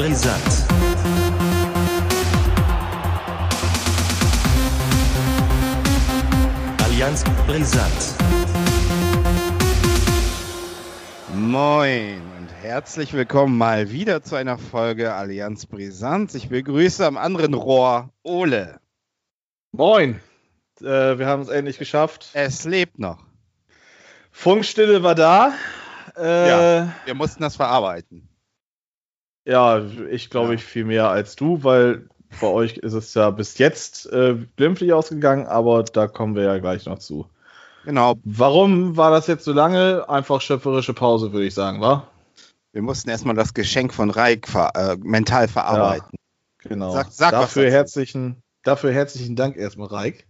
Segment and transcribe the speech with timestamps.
[0.00, 1.90] Allianz Brisant.
[6.82, 8.14] Allianz Brisant.
[11.34, 16.34] Moin und herzlich willkommen mal wieder zu einer Folge Allianz Brisant.
[16.34, 18.80] Ich begrüße am anderen Rohr Ole.
[19.72, 20.18] Moin.
[20.80, 22.30] Äh, wir haben es endlich geschafft.
[22.32, 23.18] Es lebt noch.
[24.32, 25.52] Funkstille war da.
[26.16, 26.92] Äh, Ja.
[27.04, 28.29] Wir mussten das verarbeiten.
[29.44, 30.54] Ja, ich glaube, Ja.
[30.54, 32.06] ich viel mehr als du, weil
[32.40, 36.58] bei euch ist es ja bis jetzt äh, glimpflich ausgegangen, aber da kommen wir ja
[36.58, 37.26] gleich noch zu.
[37.84, 40.08] Genau, Warum war das jetzt so lange?
[40.08, 42.06] Einfach schöpferische Pause, würde ich sagen, wa?
[42.72, 46.16] wir mussten erstmal das Geschenk von Reik ver äh, mental verarbeiten.
[46.58, 46.92] Genau.
[46.92, 47.74] Sag- sag was dafür, dazu.
[47.74, 50.26] herzlichen, dafür herzlichen Dank erstmal, Reik,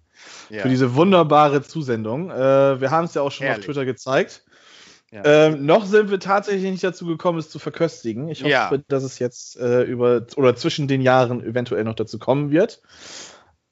[0.49, 0.63] Ja.
[0.63, 2.31] für diese wunderbare Zusendung.
[2.31, 3.65] Äh, wir haben es ja auch schon Herrlich.
[3.65, 4.43] auf Twitter gezeigt.
[5.13, 5.23] Ja.
[5.25, 8.29] Ähm, noch sind wir tatsächlich nicht dazu gekommen, es zu verköstigen.
[8.29, 8.71] Ich hoffe, Ja.
[8.89, 12.81] dass es jetzt äh, über oder zwischen den Jahren eventuell noch dazu kommen wird.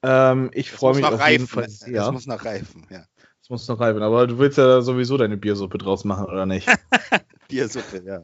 [0.03, 1.47] Ähm, ich freue mich auf jeden reifen.
[1.47, 2.11] Fall Das sehr.
[2.11, 3.03] muss noch reifen, ja.
[3.41, 6.67] Es muss noch reifen, aber du willst ja sowieso deine Biersuppe draus machen, oder nicht?
[7.47, 8.21] Biersuppe, ja.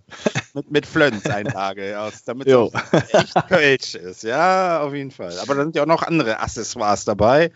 [0.53, 4.21] mit, mit Flönz-Einlage, aus, damit es echt Kölsch ist.
[4.23, 5.33] Ja, auf jeden Fall.
[5.39, 7.51] Aber da sind ja auch noch andere Accessoires dabei.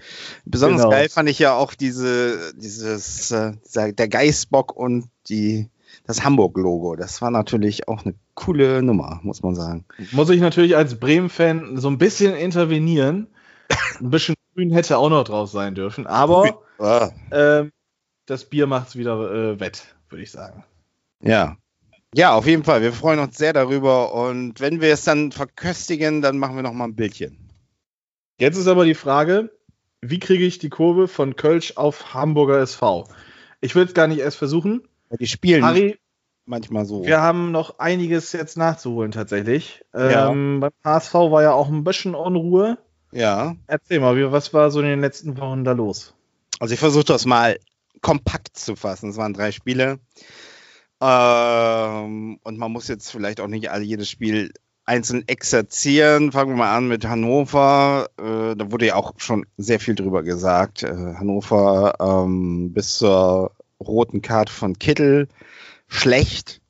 [0.45, 0.89] Besonders Genau.
[0.89, 3.53] geil fand ich ja auch diese, dieses, äh,
[3.93, 5.69] der Geißbock und die,
[6.05, 6.95] das Hamburg-Logo.
[6.95, 9.85] Das war natürlich auch eine coole Nummer, muss man sagen.
[10.11, 13.27] Muss ich natürlich als Bremen-Fan so ein bisschen intervenieren.
[13.99, 17.73] Ein bisschen grün hätte auch noch draus sein dürfen, aber Ah, ähm,
[18.25, 20.63] das Bier macht es wieder äh, wett, würde ich sagen.
[21.21, 21.57] ja.
[22.15, 22.81] Ja, auf jeden Fall.
[22.81, 24.15] Wir freuen uns sehr darüber.
[24.15, 27.37] Und wenn wir es dann verköstigen, dann machen wir noch mal ein Bildchen.
[28.39, 29.51] Jetzt ist aber die Frage,
[30.01, 33.07] wie kriege ich die Kurve von Kölsch auf Hamburger SV?
[33.61, 34.87] Ich will es gar nicht erst versuchen.
[35.17, 35.97] Die spielen Harry,
[36.45, 37.03] manchmal so.
[37.03, 39.83] wir haben noch einiges jetzt nachzuholen tatsächlich.
[39.93, 40.29] Ja.
[40.29, 42.77] Ähm, beim HSV war ja auch ein bisschen Unruhe.
[43.11, 43.55] Ja.
[43.67, 46.13] Erzähl mal, was war so in den letzten Wochen da los?
[46.59, 47.57] Also ich versuche das mal
[48.01, 49.09] kompakt zu fassen.
[49.09, 49.99] Es waren drei Spiele.
[51.01, 54.51] Ähm, und man muss jetzt vielleicht auch nicht alle jedes Spiel
[54.85, 56.31] einzeln exerzieren.
[56.31, 58.09] Fangen wir mal an mit Hannover.
[58.17, 60.83] Äh, da wurde ja auch schon sehr viel drüber gesagt.
[60.83, 65.27] Äh, Hannover ähm, bis zur roten Karte von Kittel
[65.87, 66.61] schlecht.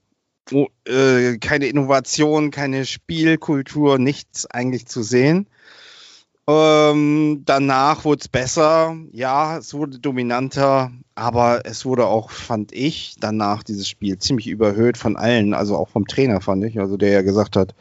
[0.51, 5.47] Oh, äh, keine Innovation, keine Spielkultur, nichts eigentlich zu sehen.
[6.49, 8.97] Ähm, danach wurde es besser.
[9.11, 14.97] Ja, es wurde dominanter, aber es wurde auch, fand ich, danach dieses Spiel ziemlich überhöht
[14.97, 16.79] von allen, also auch vom Trainer, fand ich.
[16.79, 17.75] Also der ja gesagt hat,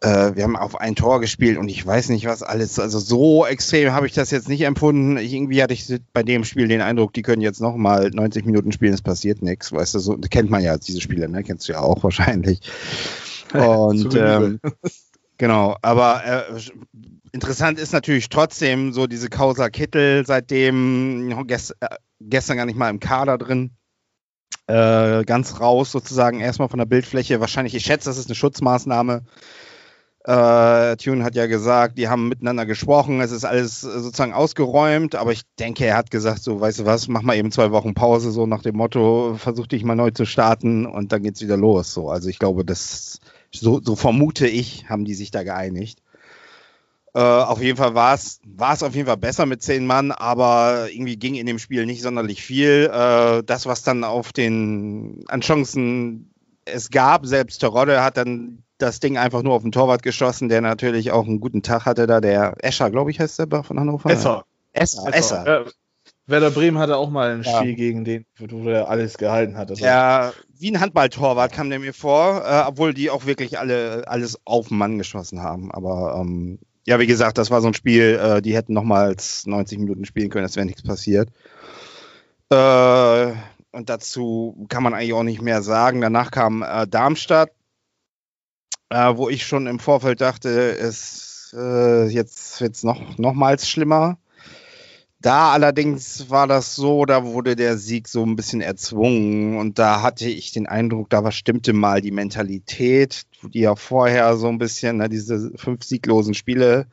[0.00, 2.78] äh, wir haben auf ein Tor gespielt und ich weiß nicht, was alles.
[2.78, 5.18] Also so extrem habe ich das jetzt nicht empfunden.
[5.18, 8.46] Ich, irgendwie hatte ich bei dem Spiel den Eindruck, die können jetzt noch mal 90
[8.46, 9.72] Minuten spielen, es passiert nichts.
[9.72, 11.42] Weißt du, so kennt man ja diese Spiele, ne?
[11.42, 12.60] Kennst du ja auch wahrscheinlich.
[13.52, 14.60] Und ähm,
[15.36, 16.60] genau, aber äh,
[17.32, 21.88] interessant ist natürlich trotzdem so diese Causa Kittel, seitdem gest, äh,
[22.20, 23.72] gestern gar nicht mal im Kader drin.
[24.66, 27.40] Äh, ganz raus sozusagen erstmal von der Bildfläche.
[27.40, 29.24] Wahrscheinlich, ich schätze, das ist eine Schutzmaßnahme.
[30.30, 35.32] Äh, Tune hat ja gesagt, die haben miteinander gesprochen, es ist alles sozusagen ausgeräumt, aber
[35.32, 38.30] ich denke, er hat gesagt, so, weißt du was, mach mal eben zwei Wochen Pause,
[38.30, 41.92] so nach dem Motto, versuch dich mal neu zu starten und dann geht's wieder los.
[41.92, 43.18] So, also ich glaube, das,
[43.52, 46.00] so, so vermute ich, haben die sich da geeinigt.
[47.12, 50.12] Äh, auf jeden Fall war es war es auf jeden Fall besser mit zehn Mann,
[50.12, 52.88] aber irgendwie ging in dem Spiel nicht sonderlich viel.
[52.92, 56.30] Äh, das, was dann auf den an Chancen
[56.66, 60.60] es gab, selbst Terodde hat dann das Ding einfach nur auf den Torwart geschossen, der
[60.60, 64.10] natürlich auch einen guten Tag hatte da, der Escher, glaube ich, heißt der von Hannover.
[64.10, 64.44] Esser.
[64.72, 65.46] Esser, Esser.
[65.46, 65.70] Ja,
[66.26, 67.58] Werder Bremen hatte auch mal ein Ja.
[67.58, 69.70] Spiel gegen den, wo der alles gehalten hat.
[69.70, 74.04] Also, Ja, wie ein Handballtorwart kam der mir vor, äh, obwohl die auch wirklich alle
[74.06, 75.72] alles auf den Mann geschossen haben.
[75.72, 79.78] Aber ähm, ja, wie gesagt, das war so ein Spiel, äh, die hätten nochmals 90
[79.78, 81.30] Minuten spielen können, es wäre nichts passiert.
[82.50, 83.32] Äh,
[83.72, 86.00] und dazu kann man eigentlich auch nicht mehr sagen.
[86.00, 87.50] Danach kam äh, Darmstadt,
[88.90, 94.18] äh, wo ich schon im Vorfeld dachte, es äh, jetzt wird's noch nochmals schlimmer.
[95.22, 100.00] Da allerdings war das so, da wurde der Sieg so ein bisschen erzwungen und da
[100.00, 104.96] hatte ich den Eindruck, da stimmte mal die Mentalität, die ja vorher so ein bisschen,
[104.96, 106.86] ne, diese fünf sieglosen Spiele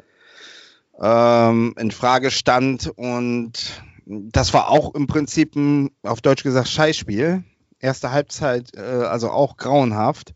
[1.01, 7.43] ähm, in Frage stand und das war auch im Prinzip ein, auf Deutsch gesagt, Scheißspiel.
[7.79, 10.33] Erste Halbzeit, äh, also auch grauenhaft.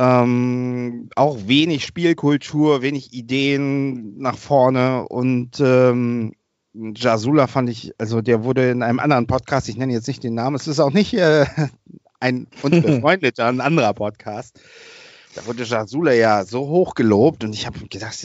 [0.00, 6.32] Ähm, auch wenig Spielkultur, wenig Ideen nach vorne und ähm,
[6.72, 10.32] Jasula fand ich, also der wurde in einem anderen Podcast, ich nenne jetzt nicht den
[10.32, 11.44] Namen, es ist auch nicht äh,
[12.20, 14.58] ein uns befreundeter, ein anderer Podcast,
[15.34, 18.16] da wurde Jasula ja so hoch gelobt und ich habe gedacht,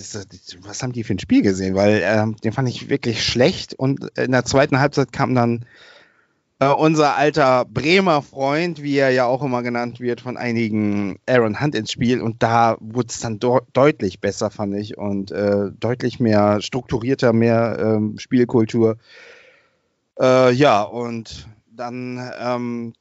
[0.61, 1.75] was haben die für ein Spiel gesehen?
[1.75, 5.65] Weil äh, den fand ich wirklich schlecht und in der zweiten Halbzeit kam dann
[6.59, 11.59] äh, unser alter Bremer Freund, wie er ja auch immer genannt wird, von einigen Aaron
[11.59, 16.19] Hunt ins Spiel und da wurde es dann deutlich besser, fand ich und äh, deutlich
[16.19, 18.97] mehr strukturierter, mehr ähm, Spielkultur.
[20.19, 22.93] Äh, ja, und dann ähm,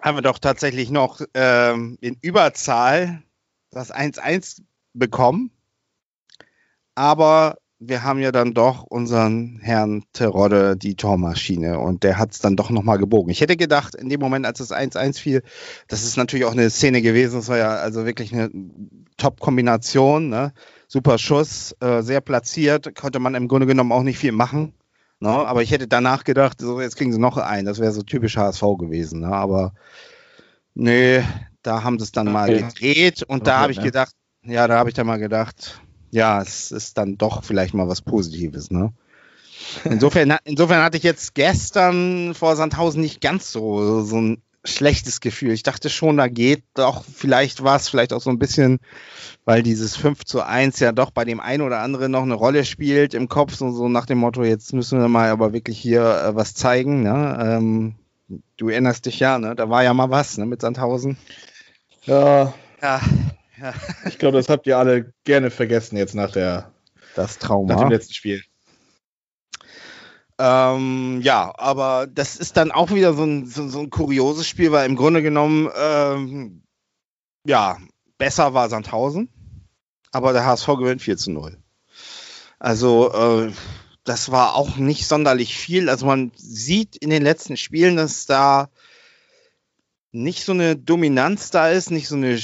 [0.00, 3.22] haben wir doch tatsächlich noch ähm, in Überzahl
[3.70, 4.62] das 1-1
[4.94, 5.50] bekommen.
[6.94, 12.40] Aber wir haben ja dann doch unseren Herrn Terodde, die Tormaschine, und der hat es
[12.40, 13.30] dann doch nochmal gebogen.
[13.30, 15.42] Ich hätte gedacht, in dem Moment, als es 1-1 fiel,
[15.86, 18.50] das ist natürlich auch eine Szene gewesen, das war ja also wirklich eine
[19.16, 20.52] Top-Kombination, ne?
[20.88, 24.72] super Schuss, äh, sehr platziert, konnte man im Grunde genommen auch nicht viel machen.
[25.20, 25.30] Ne?
[25.30, 27.66] Aber ich hätte danach gedacht, so jetzt kriegen sie noch einen.
[27.66, 29.20] Das wäre so typisch HSV gewesen.
[29.20, 29.28] Ne?
[29.28, 29.74] Aber
[30.74, 31.22] nee,
[31.62, 34.88] da haben sie es dann mal gedreht und da habe ich gedacht, ja, da habe
[34.88, 35.80] ich dann mal gedacht,
[36.10, 38.70] ja, es ist dann doch vielleicht mal was Positives.
[38.70, 38.92] Ne?
[39.84, 45.52] Insofern, insofern hatte ich jetzt gestern vor Sandhausen nicht ganz so, so ein schlechtes Gefühl.
[45.52, 48.78] Ich dachte schon, da geht doch vielleicht was, vielleicht auch so ein bisschen,
[49.44, 52.64] weil dieses 5 zu 1 ja doch bei dem einen oder anderen noch eine Rolle
[52.64, 56.02] spielt im Kopf, so, so nach dem Motto, jetzt müssen wir mal aber wirklich hier
[56.02, 57.02] äh, was zeigen.
[57.02, 57.38] Ne?
[57.40, 57.94] Ähm,
[58.56, 59.54] du erinnerst dich ja, ne?
[59.54, 60.46] da war ja mal was ne?
[60.46, 61.16] mit Sandhausen.
[62.04, 62.52] Ja.
[62.82, 63.00] Ja.
[63.60, 63.74] Ja.
[64.06, 66.72] Ich glaube, das habt ihr alle gerne vergessen jetzt nach der
[67.14, 67.74] das Trauma.
[67.74, 68.42] Nach dem letzten Spiel.
[70.38, 74.70] Ähm, ja, aber das ist dann auch wieder so ein, so, so ein kurioses Spiel,
[74.70, 76.62] weil im Grunde genommen, ähm,
[77.44, 77.78] ja,
[78.18, 79.28] besser war Sandhausen,
[80.12, 81.58] aber der HSV gewinnt 4 zu 0.
[82.60, 83.52] Also, äh,
[84.04, 85.90] das war auch nicht sonderlich viel.
[85.90, 88.70] Also man sieht in den letzten Spielen, dass da
[90.12, 92.38] nicht so eine Dominanz da ist, nicht so eine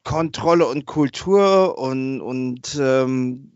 [0.00, 3.52] Spielkontrolle und Kultur und, und ähm,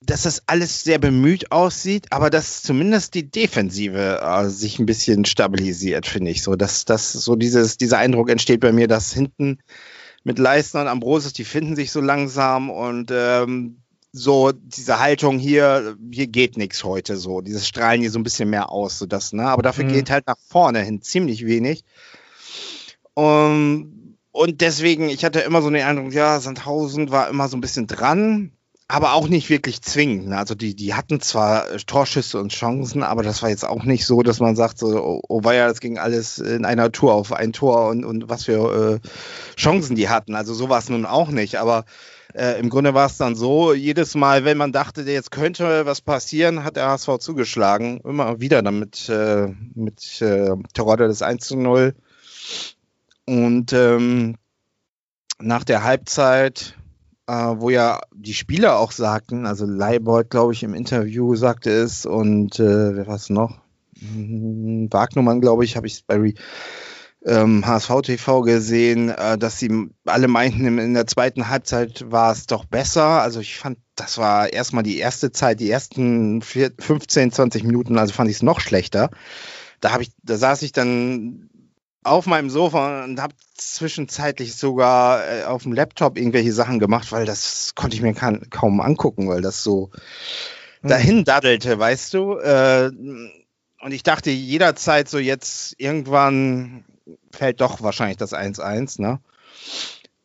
[0.00, 5.24] dass das alles sehr bemüht aussieht, aber dass zumindest die Defensive äh, sich ein bisschen
[5.24, 6.54] stabilisiert, finde ich so.
[6.54, 9.58] Dass, dass so dieses, dieser Eindruck entsteht bei mir, dass hinten
[10.22, 13.78] mit Leistner und Ambrosius, die finden sich so langsam und ähm,
[14.12, 17.40] so diese Haltung hier, hier geht nichts heute so.
[17.40, 19.46] Dieses Strahlen hier so ein bisschen mehr aus, so das, ne?
[19.46, 19.92] Aber dafür mhm.
[19.92, 21.84] geht halt nach vorne hin ziemlich wenig.
[23.14, 23.95] Um,
[24.36, 27.86] und deswegen, ich hatte immer so den Eindruck, ja, Sandhausen war immer so ein bisschen
[27.86, 28.52] dran
[28.88, 30.28] aber auch nicht wirklich zwingend.
[30.28, 30.38] Ne?
[30.38, 34.06] Also die, die hatten zwar äh, Torschüsse und Chancen, aber das war jetzt auch nicht
[34.06, 37.32] so, dass man sagt, so, oh, oh ja, das ging alles in einer Tour auf
[37.32, 39.08] ein Tor und, und was für äh,
[39.56, 40.36] Chancen die hatten.
[40.36, 41.56] Also so war es nun auch nicht.
[41.56, 41.84] Aber
[42.32, 46.00] äh, im Grunde war es dann so, jedes Mal, wenn man dachte, jetzt könnte was
[46.00, 48.00] passieren, hat der HSV zugeschlagen.
[48.04, 51.94] Immer wieder damit äh, mit äh, Terodde das 1 zu 0.
[53.26, 54.36] Und ähm,
[55.38, 56.76] nach der Halbzeit
[57.26, 62.06] äh, wo ja die Spieler auch sagten, also Leibold, glaube ich, im Interview sagte es
[62.06, 63.58] und äh, wer war es noch?
[63.98, 66.34] Hm, Wagnumann, glaube ich, habe ich bei
[67.24, 72.46] ähm, HSV TV gesehen, äh, dass sie alle meinten, in der zweiten Halbzeit war es
[72.46, 73.22] doch besser.
[73.22, 78.12] Also ich fand, das war erstmal die erste Zeit, die ersten 15, 20 Minuten, also
[78.12, 79.10] fand ich es noch schlechter.
[79.80, 81.50] Da habe ich, da saß ich dann
[82.04, 87.26] auf meinem Sofa und habe zwischenzeitlich sogar äh, auf dem Laptop irgendwelche Sachen gemacht, weil
[87.26, 89.90] das konnte ich mir kann, kaum angucken, weil das so
[90.82, 90.88] mhm.
[90.88, 92.38] dahin daddelte, weißt du.
[92.38, 92.90] Äh,
[93.80, 96.84] und ich dachte jederzeit so jetzt irgendwann
[97.32, 99.20] fällt doch wahrscheinlich das 1-1, ne?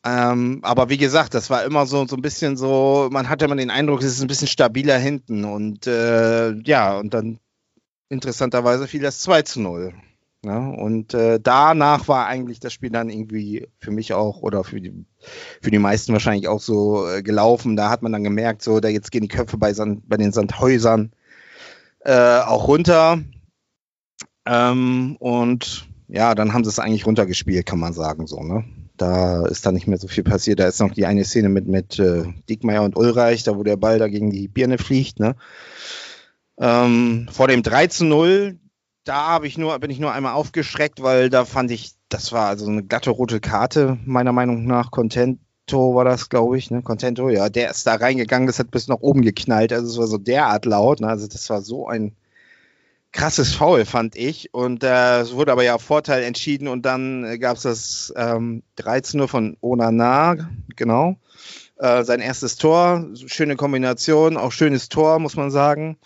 [0.03, 3.55] Ähm, aber wie gesagt, das war immer so, so ein bisschen so, man hatte immer
[3.55, 7.39] den Eindruck, es ist ein bisschen stabiler hinten und äh, ja, und dann
[8.09, 9.93] interessanterweise fiel das 2 zu 0.
[10.43, 10.75] Ne?
[10.75, 15.05] und äh, danach war eigentlich das Spiel dann irgendwie für mich auch oder für die,
[15.61, 17.75] für die meisten wahrscheinlich auch so äh, gelaufen.
[17.75, 20.31] Da hat man dann gemerkt, so, da jetzt gehen die Köpfe bei, Sand, bei den
[20.31, 21.11] Sandhäusern
[21.99, 23.19] äh, auch runter.
[24.47, 28.63] Ähm, und ja, dann haben sie es eigentlich runtergespielt, kann man sagen, so, ne?
[28.97, 30.59] Da ist dann nicht mehr so viel passiert.
[30.59, 33.77] Da ist noch die eine Szene mit, mit äh, Diekmeyer und Ulreich, da wo der
[33.77, 35.35] Ball da gegen die Birne fliegt, ne?
[36.59, 38.59] Ähm, vor dem 3 zu 0,
[39.03, 42.47] da habe ich nur, bin ich nur einmal aufgeschreckt, weil da fand ich, das war
[42.47, 44.91] also eine glatte rote Karte, meiner Meinung nach.
[44.91, 46.81] Contento war das, glaube ich, ne?
[46.81, 49.73] Contento, ja, der ist da reingegangen, das hat bis nach oben geknallt.
[49.73, 51.07] Also es war so derart laut, ne?
[51.07, 52.15] Also das war so ein
[53.11, 54.53] krasses Foul, fand ich.
[54.53, 58.63] Und äh, es wurde aber ja Vorteil entschieden und dann äh, gab es das ähm,
[58.75, 61.17] 13 von Onana, genau.
[61.77, 65.97] Äh, sein erstes Tor, schöne Kombination, auch schönes Tor, muss man sagen.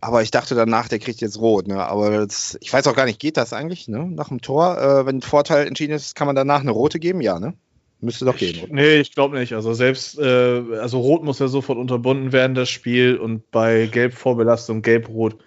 [0.00, 1.66] Aber ich dachte danach, der kriegt jetzt rot.
[1.66, 1.82] Ne?
[1.82, 3.88] Aber das, ich weiß auch gar nicht, geht das eigentlich?
[3.88, 4.06] Ne?
[4.06, 7.20] Nach dem Tor, äh, wenn ein Vorteil entschieden ist, kann man danach eine rote geben?
[7.20, 7.54] Ja, ne?
[8.00, 8.54] Müsste doch gehen.
[8.54, 9.54] Ich, nee, ich glaube nicht.
[9.54, 13.16] Also selbst, äh, also Rot muss ja sofort unterbunden werden, das Spiel.
[13.16, 15.38] Und bei Gelb-Vorbelastung, Gelb-Rot,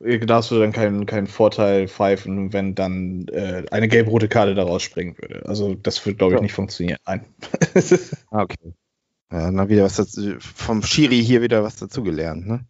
[0.00, 4.82] äh, darfst du dann keinen, keinen Vorteil pfeifen, wenn dann äh, eine gelb-rote Karte daraus
[4.82, 5.46] springen würde.
[5.46, 6.42] Also das wird, glaube ich, ja.
[6.42, 6.98] nicht funktionieren.
[7.06, 7.26] Nein.
[8.30, 8.74] Ah, okay.
[9.30, 12.66] Ja, dann wieder was dazu, vom Schiri hier wieder was dazugelernt, ne?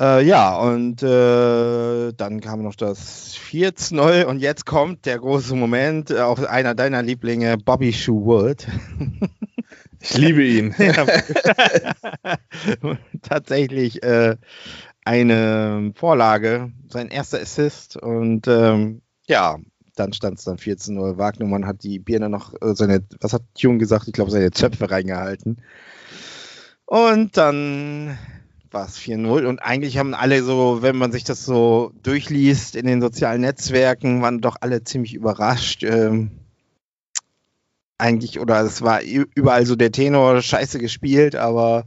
[0.00, 6.10] Äh, ja, und äh, dann kam noch das 4-0 und jetzt kommt der große Moment,
[6.10, 8.66] äh, auch einer deiner Lieblinge, Bobby Shoewood.
[10.02, 10.74] Ich liebe ihn.
[13.22, 14.38] Tatsächlich äh,
[15.04, 19.58] eine Vorlage, sein erster Assist und ähm, ja,
[19.96, 21.18] dann stand es dann 14-0.
[21.18, 24.06] Wagnermann hat die Birne noch äh, seine, was hat Jung gesagt?
[24.06, 25.60] Ich glaube, seine Zöpfe reingehalten.
[26.86, 28.16] Und dann
[28.72, 32.86] war es 4-0 und eigentlich haben alle so, wenn man sich das so durchliest in
[32.86, 35.82] den sozialen Netzwerken, waren doch alle ziemlich überrascht.
[35.82, 36.30] Ähm,
[37.98, 41.86] eigentlich, oder es war überall so der Tenor scheiße gespielt, aber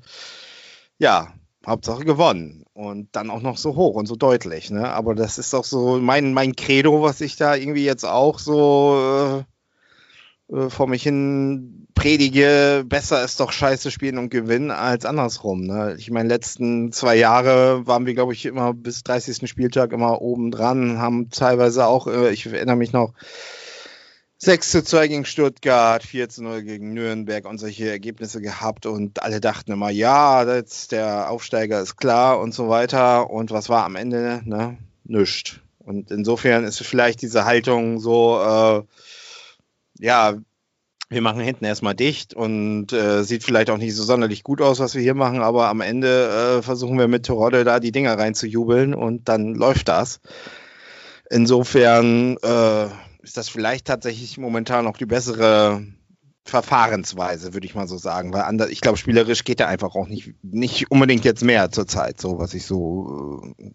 [1.00, 1.34] ja,
[1.66, 2.66] Hauptsache gewonnen.
[2.74, 4.72] Und dann auch noch so hoch und so deutlich.
[4.72, 4.90] Ne?
[4.90, 9.44] Aber das ist auch so mein, mein Credo, was ich da irgendwie jetzt auch so
[10.52, 12.84] äh, vor mich hin predige.
[12.86, 15.62] Besser ist doch scheiße spielen und gewinnen als andersrum.
[15.62, 15.96] Ne?
[15.98, 19.48] Ich meine, letzten zwei Jahre waren wir, glaube ich, immer bis 30.
[19.50, 23.14] Spieltag immer oben dran, haben teilweise auch, äh, ich erinnere mich noch,
[24.44, 29.24] 6 zu 2 gegen Stuttgart, 4 zu 0 gegen Nürnberg und solche Ergebnisse gehabt und
[29.24, 33.30] alle dachten immer, ja, jetzt der Aufsteiger ist klar und so weiter.
[33.30, 34.42] Und was war am Ende?
[34.44, 34.78] Ne?
[35.06, 35.62] Nischt.
[35.80, 38.84] Und insofern ist vielleicht diese Haltung so, äh,
[40.00, 40.36] ja,
[41.10, 44.80] wir machen hinten erstmal dicht und äh, sieht vielleicht auch nicht so sonderlich gut aus,
[44.80, 48.18] was wir hier machen, aber am Ende äh, versuchen wir mit Terodde da die Dinger
[48.18, 50.22] reinzujubeln und dann läuft das.
[51.30, 52.88] Insofern, äh,
[53.24, 55.86] ist das vielleicht tatsächlich momentan noch die bessere
[56.44, 58.34] Verfahrensweise, würde ich mal so sagen.
[58.34, 62.20] Weil anders, ich glaube, spielerisch geht da einfach auch nicht, nicht unbedingt jetzt mehr zurzeit,
[62.20, 63.72] so was ich so äh,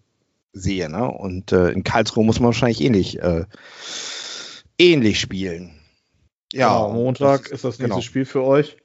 [0.53, 0.91] sehe.
[0.91, 1.11] Ne?
[1.11, 3.47] Und äh, in Karlsruhe muss man wahrscheinlich ähnlich, äh,
[4.79, 5.78] ähnlich spielen.
[6.53, 8.01] Ja, genau, Montag das, ist das nächste genau.
[8.01, 8.77] Spiel für euch.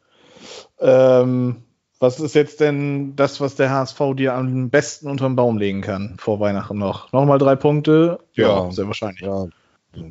[0.79, 1.63] Ähm,
[1.99, 5.81] was ist jetzt denn das, was der HSV dir am besten unter den Baum legen
[5.81, 7.11] kann vor Weihnachten noch?
[7.13, 8.19] Nochmal drei Punkte?
[8.33, 9.21] Ja, ja sehr wahrscheinlich.
[9.21, 9.47] Ja,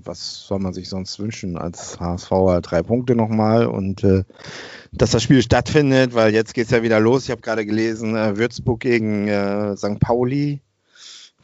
[0.05, 2.61] was soll man sich sonst wünschen als HSVer?
[2.63, 4.25] Drei Punkte nochmal und äh,
[4.93, 7.25] dass das Spiel stattfindet, weil jetzt geht es ja wieder los.
[7.25, 10.01] Ich habe gerade gelesen, äh, Würzburg gegen äh, St.
[10.01, 10.61] Pauli.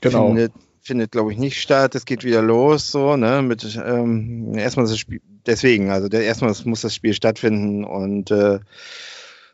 [0.01, 0.29] Genau.
[0.29, 1.95] Findet, findet glaube ich, nicht statt.
[1.95, 3.43] Es geht wieder los, so, ne?
[3.43, 8.61] Mit ähm, erstmal das Spiel, deswegen, also der, erstmal muss das Spiel stattfinden und äh,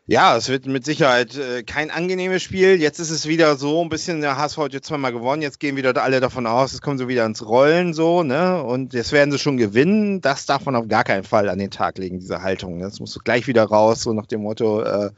[0.07, 2.79] ja, es wird mit Sicherheit äh, kein angenehmes Spiel.
[2.79, 5.77] Jetzt ist es wieder so ein bisschen, der HSV hat jetzt zweimal gewonnen, jetzt gehen
[5.77, 8.61] wieder alle davon aus, es kommen so wieder ins Rollen so, ne?
[8.61, 10.21] Und jetzt werden sie schon gewinnen.
[10.21, 12.79] Das darf man auf gar keinen Fall an den Tag legen, diese Haltung.
[12.79, 15.09] Das musst du gleich wieder raus, so nach dem Motto, äh,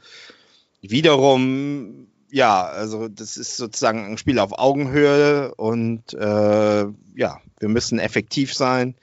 [0.80, 7.98] wiederum, ja, also das ist sozusagen ein Spiel auf Augenhöhe und äh, ja, wir müssen
[7.98, 8.94] effektiv sein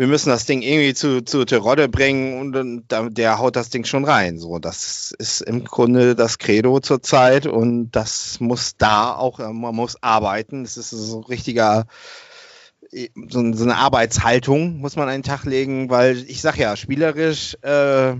[0.00, 3.84] wir müssen das Ding irgendwie zu, zu Terodde bringen und, und der haut das Ding
[3.84, 4.38] schon rein.
[4.38, 9.74] So, das ist im Grunde das Credo zurzeit und das muss da auch, äh, man
[9.74, 10.64] muss arbeiten.
[10.64, 11.84] Das ist so richtiger,
[12.90, 18.14] so, so eine Arbeitshaltung muss man einen Tag legen, weil ich sag ja, spielerisch, äh,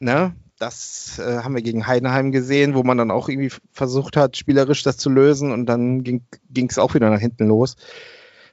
[0.00, 4.36] ne, das äh, haben wir gegen Heidenheim gesehen, wo man dann auch irgendwie versucht hat,
[4.36, 6.24] spielerisch das zu lösen und dann ging
[6.68, 7.76] es auch wieder nach hinten los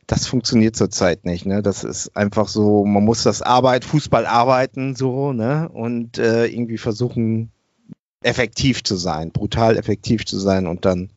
[0.07, 1.45] das funktioniert zurzeit nicht.
[1.45, 1.61] Ne?
[1.61, 5.69] Das ist einfach so, man muss das Arbeit, Fußball arbeiten so, ne?
[5.69, 7.51] Und äh, irgendwie versuchen,
[8.21, 11.11] effektiv zu sein, brutal effektiv zu sein und dann,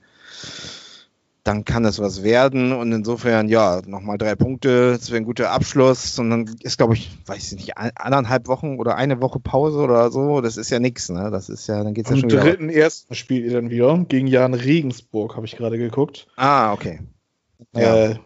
[1.42, 2.73] dann kann es was werden.
[2.73, 6.18] Und insofern, ja, nochmal drei Punkte, das wäre ein guter Abschluss.
[6.18, 10.11] Und dann ist, glaube ich, weiß ich nicht, anderthalb Wochen oder eine Woche Pause oder
[10.11, 10.40] so.
[10.40, 11.30] Das ist ja nichts, ne?
[11.30, 12.40] Das ist ja, dann geht's ja Am schon wieder.
[12.42, 16.26] Am dritten ersten spielt ihr dann wieder gegen Jan Regensburg, habe ich gerade geguckt.
[16.37, 17.00] Ah, okay.
[17.75, 18.11] Ja.
[18.11, 18.18] Äh,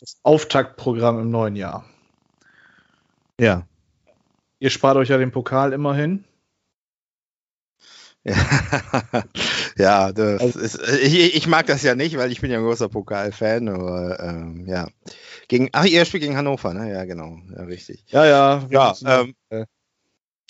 [0.00, 1.84] das Auftaktprogramm im neuen Jahr.
[3.40, 3.66] Ja.
[4.60, 6.24] Ihr spart euch ja den Pokal immerhin.
[9.76, 12.88] Ja, also, ist, ich, ich, mag das ja nicht, weil ich bin ja ein großer
[12.88, 14.88] Pokal-Fan, aber ähm, ja.
[15.46, 16.92] Gegen, ach, ihr spielt gegen Hannover, ne?
[16.92, 18.04] Ja, genau, ja, richtig.
[18.08, 18.66] Ja, ja.
[18.70, 19.64] Ja, ähm, äh,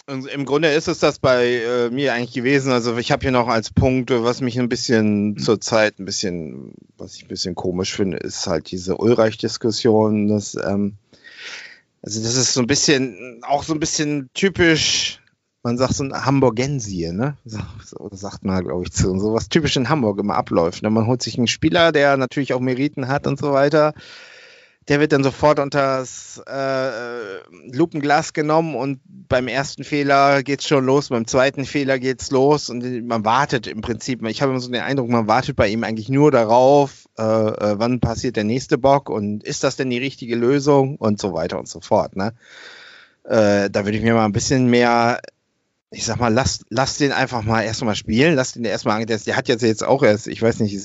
[0.08, 2.72] im Grunde ist es das bei äh, mir eigentlich gewesen.
[2.72, 7.16] Also ich habe hier noch als Punkt, was mich ein bisschen zurzeit ein bisschen, was
[7.16, 10.28] ich ein bisschen komisch finde, ist halt diese Ulreich-Diskussion.
[10.30, 10.94] Ähm,
[12.00, 15.20] also das ist so ein bisschen, auch so ein bisschen typisch,
[15.62, 17.36] man sagt so ein Hamburgensie, ne?
[17.44, 17.58] So,
[18.12, 19.18] sagt man, glaube ich, zu.
[19.18, 20.82] So was typisch in Hamburg immer abläuft.
[20.82, 20.88] Ne?
[20.88, 23.92] Man holt sich einen Spieler, der natürlich auch Meriten hat und so weiter
[24.88, 30.86] der wird dann sofort unter das äh, Lupenglas genommen und beim ersten Fehler geht's schon
[30.86, 34.70] los, beim zweiten Fehler geht's los und man wartet im Prinzip, ich habe immer so
[34.70, 38.78] den Eindruck, man wartet bei ihm eigentlich nur darauf, äh, äh, wann passiert der nächste
[38.78, 42.16] Bock und ist das denn die richtige Lösung und so weiter und so fort.
[42.16, 42.32] Ne?
[43.24, 45.20] Äh, da würde ich mir mal ein bisschen mehr
[45.90, 49.36] ich sag mal, lass, lass den einfach mal erstmal spielen, lass den erstmal der, der
[49.36, 50.76] hat jetzt jetzt auch erst, ich weiß nicht,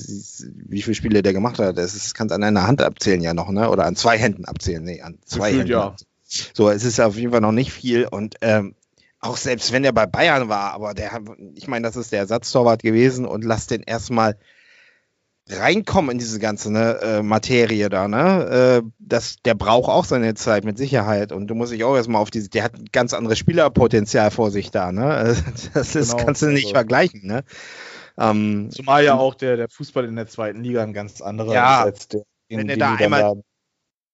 [0.68, 3.50] wie viele Spiele der gemacht hat, das kann es an einer Hand abzählen ja noch,
[3.50, 3.68] ne?
[3.68, 5.72] Oder an zwei Händen abzählen, nee, an zwei Gefühlt, Händen.
[5.72, 5.96] Ja.
[6.54, 8.74] So, es ist auf jeden Fall noch nicht viel und ähm,
[9.20, 11.20] auch selbst wenn er bei Bayern war, aber der,
[11.54, 14.38] ich meine, das ist der Ersatztorwart gewesen und lass den erstmal
[15.48, 18.82] reinkommen in diese ganze ne, äh, Materie da, ne?
[18.82, 22.22] Äh, das, der braucht auch seine Zeit mit Sicherheit und du musst dich auch erstmal
[22.22, 25.36] auf diese, der hat ein ganz anderes Spielerpotenzial vor sich da, ne?
[25.74, 26.74] Das ist, genau, kannst du nicht also.
[26.74, 27.44] vergleichen, ne?
[28.16, 31.80] Ähm, Zumal ja auch der, der Fußball in der zweiten Liga ein ganz anderer ja,
[31.80, 33.42] ist als der in Wenn er da einmal haben.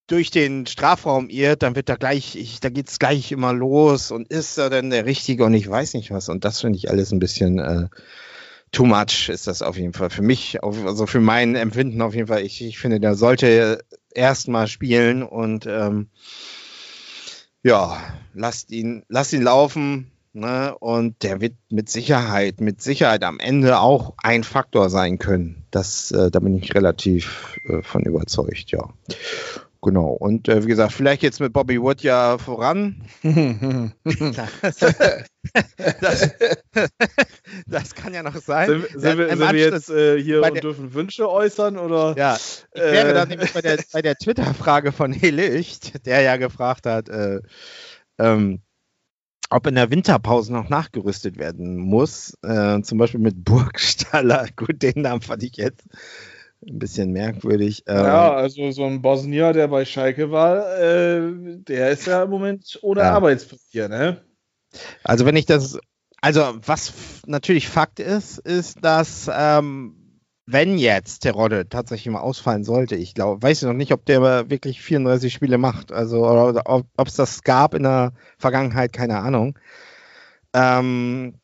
[0.06, 4.28] durch den Strafraum irrt, dann wird da gleich, ich, da geht's gleich immer los und
[4.28, 7.12] ist er denn der Richtige und ich weiß nicht was und das finde ich alles
[7.12, 7.88] ein bisschen äh,
[8.72, 10.10] too much ist das auf jeden Fall.
[10.10, 12.42] Für mich, also für mein Empfinden auf jeden Fall.
[12.42, 13.84] Ich, ich finde, der sollte
[14.14, 16.08] erstmal spielen und ähm,
[17.62, 18.00] ja,
[18.34, 20.10] lasst ihn, lasst ihn laufen.
[20.32, 20.76] Ne?
[20.78, 25.64] Und der wird mit Sicherheit, mit Sicherheit am Ende auch ein Faktor sein können.
[25.72, 28.88] Das, äh, da bin ich relativ äh, von überzeugt, ja.
[29.82, 30.10] Genau.
[30.10, 33.02] Und äh, wie gesagt, vielleicht jetzt mit Bobby Wood ja voran.
[33.22, 34.80] das,
[37.66, 38.68] das, kann ja noch sein.
[38.68, 41.78] Sind, sind, wir, sind wir, jetzt äh, hier und der, dürfen Wünsche äußern?
[41.78, 46.20] Oder, ja, ich äh, wäre dann nämlich bei der, bei der Twitter-Frage von Helicht, der
[46.20, 47.40] ja gefragt hat, äh,
[48.18, 48.60] ähm,
[49.48, 52.34] ob in der Winterpause noch nachgerüstet werden muss.
[52.42, 54.46] Äh, zum Beispiel mit Burgstaller.
[54.56, 55.86] Gut, den Namen fand ich jetzt
[56.66, 57.84] ein bisschen merkwürdig.
[57.86, 62.30] Ja, ähm, also so ein Bosnier, der bei Schalke war, äh, der ist ja im
[62.30, 63.12] Moment ohne ja.
[63.12, 64.24] Arbeitspapier, ne?
[65.02, 65.78] Also wenn ich das,
[66.20, 66.92] also was
[67.26, 69.96] natürlich Fakt ist, ist, dass ähm,
[70.46, 74.50] wenn jetzt Terodde tatsächlich mal ausfallen sollte, ich glaube, weiß ich noch nicht, ob der
[74.50, 79.58] wirklich 34 Spiele macht, also oder ob es das gab in der Vergangenheit, keine Ahnung.
[80.52, 81.34] Ähm,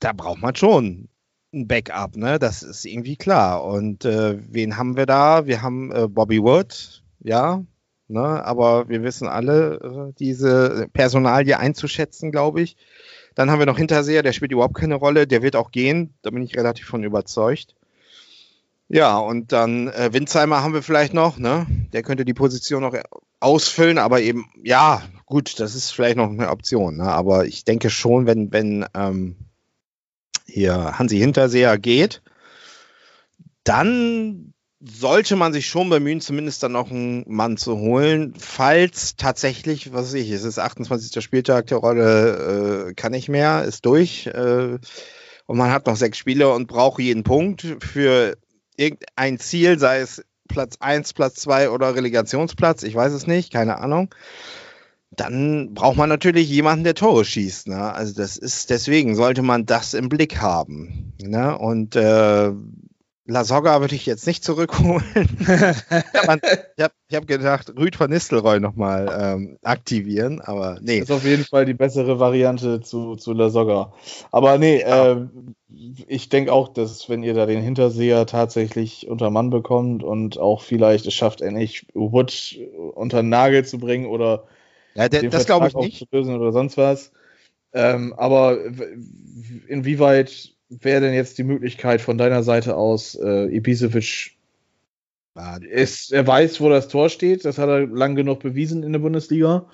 [0.00, 1.08] da braucht man schon
[1.52, 2.38] ein Backup, ne?
[2.38, 3.64] Das ist irgendwie klar.
[3.64, 5.46] Und äh, wen haben wir da?
[5.46, 7.64] Wir haben äh, Bobby Wood, ja,
[8.08, 8.44] ne?
[8.44, 12.76] Aber wir wissen alle, äh, diese Personalie einzuschätzen, glaube ich.
[13.34, 16.30] Dann haben wir noch Hinterseher, der spielt überhaupt keine Rolle, der wird auch gehen, da
[16.30, 17.74] bin ich relativ von überzeugt.
[18.88, 21.66] Ja, und dann äh, Winzheimer haben wir vielleicht noch, ne?
[21.92, 22.94] Der könnte die Position noch
[23.40, 27.04] ausfüllen, aber eben, ja, gut, das ist vielleicht noch eine Option, ne?
[27.04, 29.36] Aber ich denke schon, wenn, wenn ähm,
[30.52, 32.22] hier Hansi Hinterseher geht,
[33.64, 39.92] dann sollte man sich schon bemühen, zumindest dann noch einen Mann zu holen, falls tatsächlich,
[39.92, 41.22] was weiß ich, es ist 28.
[41.22, 44.78] Spieltag, der Rolle äh, kann nicht mehr, ist durch äh,
[45.46, 48.36] und man hat noch sechs Spiele und braucht jeden Punkt für
[48.76, 53.78] irgendein Ziel, sei es Platz 1, Platz 2 oder Relegationsplatz, ich weiß es nicht, keine
[53.78, 54.12] Ahnung
[55.16, 57.68] dann braucht man natürlich jemanden, der Tore schießt.
[57.68, 57.92] Ne?
[57.92, 61.12] Also das ist, deswegen sollte man das im Blick haben.
[61.20, 61.56] Ne?
[61.56, 62.52] Und äh,
[63.24, 65.04] La Soga würde ich jetzt nicht zurückholen.
[65.38, 71.00] ich habe hab gedacht, Rüd von Nistelrooy nochmal ähm, aktivieren, aber nee.
[71.00, 73.92] Das ist auf jeden Fall die bessere Variante zu, zu La Soga.
[74.32, 75.24] Aber nee, äh,
[75.68, 80.62] ich denke auch, dass wenn ihr da den Hinterseher tatsächlich unter Mann bekommt und auch
[80.62, 82.58] vielleicht es schafft, endlich Wood
[82.94, 84.44] unter den Nagel zu bringen oder
[84.94, 86.12] ja, der, das glaube ich nicht.
[86.12, 87.12] Oder sonst was.
[87.72, 88.58] Ähm, aber
[89.66, 94.36] inwieweit wäre denn jetzt die Möglichkeit von deiner Seite aus, äh, Ibisevic
[95.62, 99.00] ist, er weiß, wo das Tor steht, das hat er lang genug bewiesen in der
[99.00, 99.66] Bundesliga.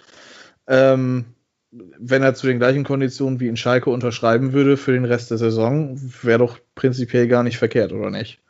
[0.69, 1.25] Ähm,
[1.71, 5.39] wenn er zu den gleichen Konditionen wie in Schalke unterschreiben würde für den Rest der
[5.39, 8.41] Saison, wäre doch prinzipiell gar nicht verkehrt, oder nicht?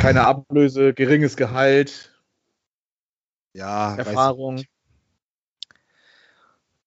[0.00, 2.15] Keine Ablöse, geringes Gehalt,
[3.56, 4.62] ja, Erfahrung.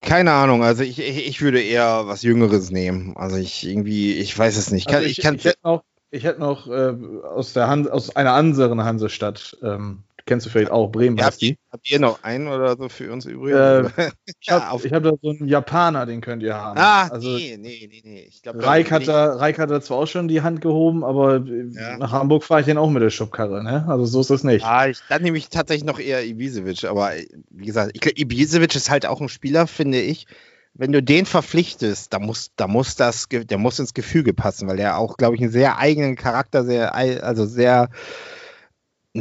[0.02, 3.18] Keine Ahnung, also ich, ich, würde eher was Jüngeres nehmen.
[3.18, 4.88] Also ich irgendwie, ich weiß es nicht.
[4.88, 8.34] Also ich, ich, ich, hätte noch, ich hätte noch äh, aus, der Han aus einer
[8.34, 11.18] anderen Hansestadt ähm, kennst du vielleicht auch, Bremen.
[11.18, 13.56] Ja, habt, ihr, habt ihr noch einen oder so für uns übrig?
[13.56, 13.90] Äh,
[14.40, 16.80] ich habe hab da so einen Japaner, den könnt ihr haben.
[16.80, 18.26] Ah, also, nee, nee, nee, nee.
[18.30, 21.44] Ich glaub, Reik, hat da, Reik hat da zwar auch schon die Hand gehoben, aber
[21.44, 21.98] ja.
[21.98, 23.86] nach Hamburg fahre ich den auch mit der Schubkarre, ne?
[23.90, 24.64] Also so ist das nicht.
[24.64, 27.12] Ah, ich, dann nehme ich tatsächlich noch eher Ibisevic, aber
[27.50, 30.28] wie gesagt, ich, Ibisevic ist halt auch ein Spieler, finde ich,
[30.76, 34.78] wenn du den verpflichtest, da muss, da muss das, der muss ins Gefüge passen, weil
[34.78, 37.90] der auch, glaube ich, einen sehr eigenen Charakter, sehr, also sehr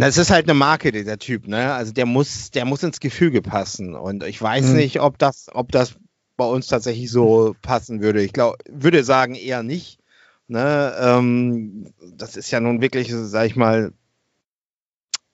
[0.01, 1.73] Das ist halt eine Marke, dieser Typ, ne?
[1.73, 3.95] Also der muss, der muss ins Gefüge passen.
[3.95, 4.77] Und ich weiß mhm.
[4.77, 5.95] nicht, ob das, ob das
[6.37, 8.23] bei uns tatsächlich so passen würde.
[8.23, 9.99] Ich glaube, würde sagen eher nicht.
[10.47, 10.95] Ne?
[10.99, 13.93] Ähm, das ist ja nun wirklich, sag ich mal,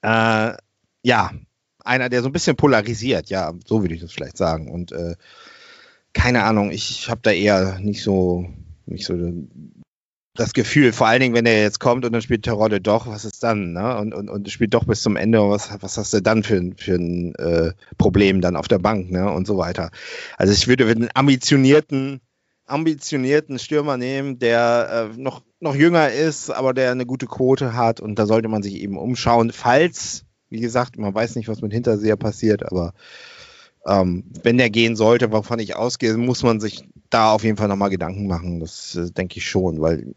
[0.01, 0.53] äh,
[1.03, 1.31] ja,
[1.85, 4.69] einer, der so ein bisschen polarisiert, ja, so würde ich das vielleicht sagen.
[4.71, 5.15] Und äh,
[6.13, 8.49] keine Ahnung, ich habe da eher nicht so,
[8.85, 9.13] nicht so
[10.35, 13.25] das Gefühl, vor allen Dingen, wenn er jetzt kommt und dann spielt Terodde doch, was
[13.25, 13.73] ist dann?
[13.73, 13.97] Ne?
[13.97, 16.95] Und, und, und spielt doch bis zum Ende, was, was hast du dann für, für
[16.95, 19.31] ein äh, Problem dann auf der Bank ne?
[19.31, 19.91] und so weiter.
[20.37, 22.19] Also ich würde einen ambitionierten,
[22.65, 28.01] ambitionierten Stürmer nehmen, der äh, noch, noch jünger ist, aber der eine gute Quote hat
[28.01, 31.71] und da sollte man sich eben umschauen, falls, wie gesagt, man weiß nicht, was mit
[31.71, 32.93] Hinterseher passiert, aber
[33.87, 37.67] ähm, wenn der gehen sollte, wovon ich ausgehe, muss man sich da auf jeden Fall
[37.67, 38.59] nochmal Gedanken machen.
[38.59, 40.15] Das äh, denke ich schon, weil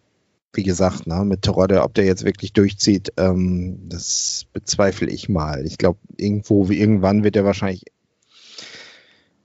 [0.52, 5.66] wie gesagt, ne, mit Terodde, ob der jetzt wirklich durchzieht, ähm, das bezweifle ich mal.
[5.66, 7.84] Ich glaube, irgendwo, wie irgendwann wird er wahrscheinlich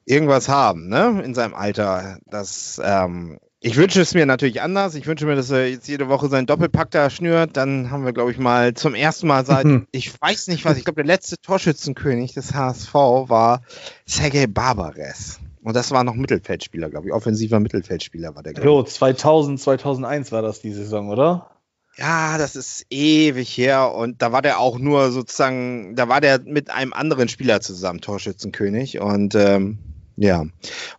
[0.06, 2.20] irgendwas haben, ne, in seinem Alter.
[2.26, 4.96] Das, ähm, ich wünsche es mir natürlich anders.
[4.96, 7.56] Ich wünsche mir, dass er jetzt jede Woche seinen Doppelpack da schnürt.
[7.56, 10.84] Dann haben wir, glaube ich, mal zum ersten Mal seit, ich weiß nicht was, ich
[10.84, 13.62] glaube, der letzte Torschützenkönig des HSV war
[14.06, 15.39] Sergei Barbares.
[15.63, 17.13] Und das war noch Mittelfeldspieler, glaube ich.
[17.13, 18.54] Offensiver Mittelfeldspieler war der.
[18.54, 21.49] Jo, 2000, 2001 war das die Saison, oder?
[21.95, 23.93] Ja, das ist ewig her.
[23.93, 28.02] Und da war der auch nur sozusagen, da war der mit einem anderen Spieler zusammen,
[28.02, 28.99] Torschützenkönig.
[28.99, 29.78] Und ähm,
[30.15, 30.45] ja,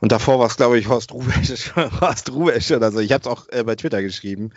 [0.01, 3.01] und davor war es, glaube ich, Horst Rubesch, Horst Rubesch oder so.
[3.01, 4.51] Ich habe es auch äh, bei Twitter geschrieben.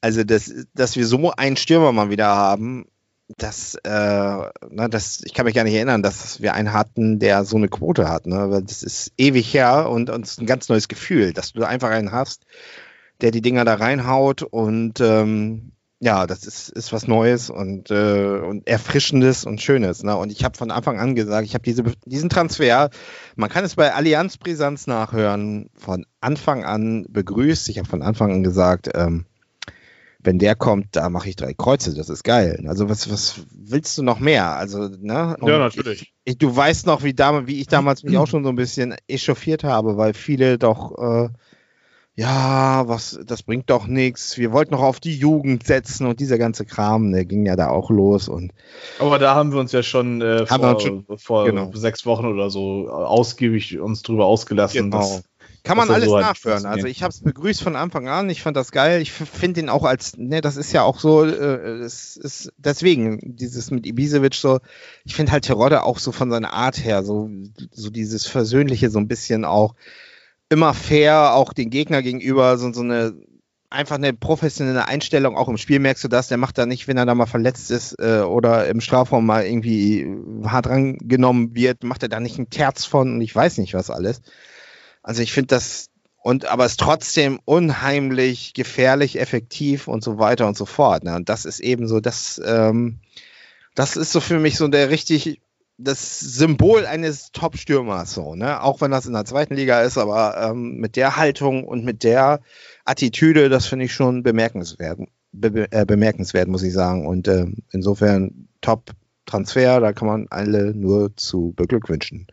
[0.00, 2.86] Also, das, dass wir so einen Stürmer mal wieder haben,
[3.28, 7.44] das, äh, na, das, ich kann mich gar nicht erinnern, dass wir einen hatten, der
[7.44, 8.26] so eine Quote hat.
[8.26, 8.50] Ne?
[8.50, 12.12] Weil das ist ewig her und uns ein ganz neues Gefühl, dass du einfach einen
[12.12, 12.44] hast,
[13.20, 18.38] der die Dinger da reinhaut und ähm, ja, das ist, ist was Neues und, äh,
[18.38, 20.02] und Erfrischendes und Schönes.
[20.02, 20.14] Ne?
[20.14, 22.90] Und ich habe von Anfang an gesagt, ich habe diese, diesen Transfer,
[23.36, 27.70] man kann es bei Allianz Brisanz nachhören, von Anfang an begrüßt.
[27.70, 29.24] Ich habe von Anfang an gesagt, ähm,
[30.24, 32.64] wenn der kommt, da mache ich drei Kreuze, das ist geil.
[32.66, 34.56] Also was, was willst du noch mehr?
[34.56, 35.36] Also, ne?
[35.38, 36.02] Und ja, natürlich.
[36.02, 38.56] Ich, ich, du weißt noch, wie, damals, wie ich damals mich auch schon so ein
[38.56, 41.28] bisschen echauffiert habe, weil viele doch, äh,
[42.16, 44.38] ja, was, das bringt doch nichts.
[44.38, 47.68] Wir wollten noch auf die Jugend setzen und dieser ganze Kram, der ging ja da
[47.68, 48.28] auch los.
[48.28, 48.52] Und
[49.00, 51.70] Aber da haben wir uns ja schon äh, vor, schon, vor genau.
[51.74, 54.98] sechs Wochen oder so ausgiebig uns drüber ausgelassen, genau.
[54.98, 55.24] dass
[55.64, 56.66] kann man alles so nachhören.
[56.66, 58.28] Also ich habe es begrüßt von Anfang an.
[58.28, 59.00] Ich fand das geil.
[59.00, 63.18] Ich finde ihn auch als, ne, das ist ja auch so, äh, es ist deswegen
[63.22, 64.60] dieses mit Ibisevic so.
[65.04, 67.30] Ich finde halt Terodde auch so von seiner Art her so,
[67.72, 69.74] so dieses Versöhnliche so ein bisschen auch
[70.50, 73.14] immer fair, auch den Gegner gegenüber so, so eine
[73.70, 75.34] einfach eine professionelle Einstellung.
[75.34, 76.28] Auch im Spiel merkst du das.
[76.28, 79.46] Der macht da nicht, wenn er da mal verletzt ist äh, oder im Strafraum mal
[79.46, 80.06] irgendwie
[80.44, 83.88] hart rangenommen wird, macht er da nicht einen Terz von und ich weiß nicht was
[83.88, 84.20] alles.
[85.04, 85.90] Also ich finde das
[86.24, 91.04] und aber es ist trotzdem unheimlich gefährlich, effektiv und so weiter und so fort.
[91.04, 91.14] Ne?
[91.14, 93.00] Und das ist eben so, das, ähm,
[93.74, 95.42] das ist so für mich so der richtig
[95.76, 98.62] das Symbol eines Top-Stürmers, so, ne?
[98.62, 102.04] Auch wenn das in der zweiten Liga ist, aber ähm, mit der Haltung und mit
[102.04, 102.40] der
[102.84, 105.00] Attitüde, das finde ich schon bemerkenswert,
[105.32, 107.06] be äh, bemerkenswert, muss ich sagen.
[107.06, 112.28] Und äh, insofern Top-Transfer, da kann man alle nur zu beglückwünschen.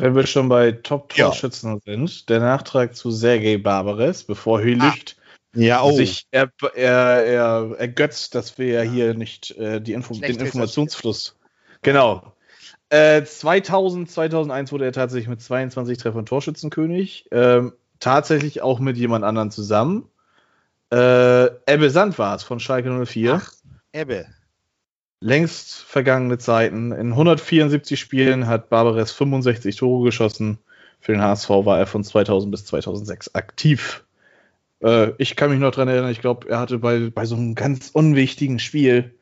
[0.00, 1.80] Wenn wir schon bei Top-Torschützen ja.
[1.84, 5.58] sind, der Nachtrag zu Sergei Barbares, bevor Hülicht ah.
[5.60, 5.92] ja, oh.
[5.92, 11.36] sich er, er, er, ergötzt, dass wir ja hier nicht äh, die Info den Informationsfluss.
[11.82, 12.32] Genau.
[12.88, 17.26] Äh, 2000, 2001 wurde er tatsächlich mit 22 Treffern Torschützenkönig.
[17.30, 20.08] Ähm, tatsächlich auch mit jemand anderen zusammen.
[20.90, 23.34] Äh, Ebbe Sand war es von Schalke 04.
[23.34, 23.52] Ach,
[23.92, 24.26] Ebbe
[25.20, 26.92] längst vergangene Zeiten.
[26.92, 30.58] In 174 Spielen hat Barbares 65 Tore geschossen.
[30.98, 34.04] Für den HSV war er von 2000 bis 2006 aktiv.
[34.82, 37.54] Äh, ich kann mich noch daran erinnern, ich glaube, er hatte bei, bei so einem
[37.54, 39.14] ganz unwichtigen Spiel,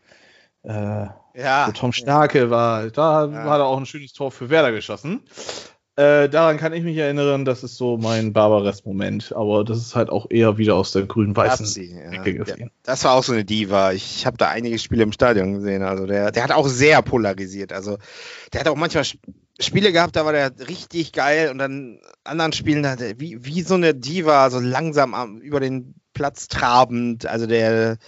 [0.62, 1.66] äh, ja.
[1.68, 3.44] wo Tom Starke war, da ja.
[3.44, 5.22] hat er auch ein schönes Tor für Werder geschossen.
[5.98, 10.11] Äh, daran kann ich mich erinnern, das ist so mein Barbares-Moment, aber das ist halt
[10.11, 11.66] auch eher wieder aus der grün-weißen
[12.12, 12.44] Ecke ja.
[12.44, 12.70] gesehen.
[12.84, 13.90] Das war auch so eine Diva.
[13.90, 15.82] Ich habe da einige Spiele im Stadion gesehen.
[15.82, 17.72] Also der, der hat auch sehr polarisiert.
[17.72, 17.98] Also
[18.52, 19.02] der hat auch manchmal
[19.58, 23.62] Spiele gehabt, da war der richtig geil und dann anderen Spielen hat er wie, wie
[23.62, 27.26] so eine Diva, so langsam über den Platz trabend.
[27.26, 27.98] Also der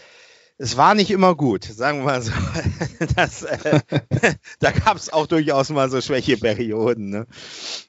[0.62, 2.33] es war nicht immer gut, sagen wir mal so.
[3.16, 3.81] Das, äh,
[4.61, 7.09] da gab es auch durchaus mal so Schwächeperioden.
[7.09, 7.27] Ne?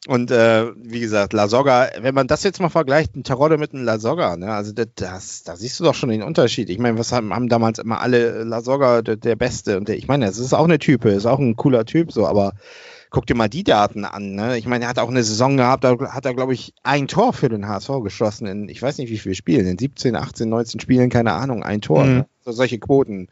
[0.08, 3.74] Und äh, wie gesagt, La Soga, wenn man das jetzt mal vergleicht, ein Terodde mit
[3.74, 4.54] einem La Soga, ne?
[4.54, 6.70] also das, das, da siehst du doch schon den Unterschied.
[6.70, 9.98] Ich meine, was haben, haben damals immer alle La Soga der, der Beste und der,
[9.98, 12.54] ich meine, es ist auch eine Type, ist auch ein cooler Typ, so, aber
[13.12, 14.34] guck dir mal die Daten an.
[14.34, 14.58] Ne?
[14.58, 17.34] Ich meine, er hat auch eine Saison gehabt, da hat er, glaube ich, ein Tor
[17.34, 20.80] für den HSV geschossen in, ich weiß nicht, wie viele Spielen, in 17, 18, 19
[20.80, 22.06] Spielen, keine Ahnung, ein Tor.
[22.06, 22.14] Mhm.
[22.14, 22.26] Ne?
[22.44, 23.28] So, solche Quoten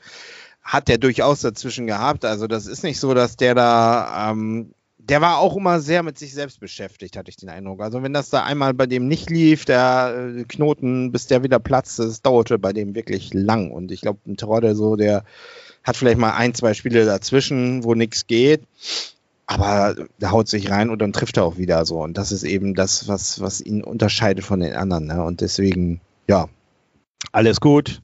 [0.62, 2.26] hat der durchaus dazwischen gehabt.
[2.26, 6.20] Also das ist nicht so, dass der da, ähm, der war auch immer sehr mit
[6.20, 7.82] sich selbst beschäftigt, hatte ich den Eindruck.
[7.82, 11.58] Also wenn das da einmal bei dem nicht lief, der äh, Knoten, bis der wieder
[11.58, 13.72] platzt, das dauerte bei dem wirklich lang.
[13.72, 15.24] Und ich glaube, ein Terodde so, der
[15.84, 18.62] hat vielleicht mal ein, zwei Spiele dazwischen, wo nichts geht
[19.50, 22.04] aber der haut sich rein und dann trifft er auch wieder so.
[22.04, 25.08] Und das ist eben das, was, was ihn unterscheidet von den anderen.
[25.08, 25.24] Ne?
[25.24, 26.50] Und deswegen, ja,
[27.32, 28.04] alles gut.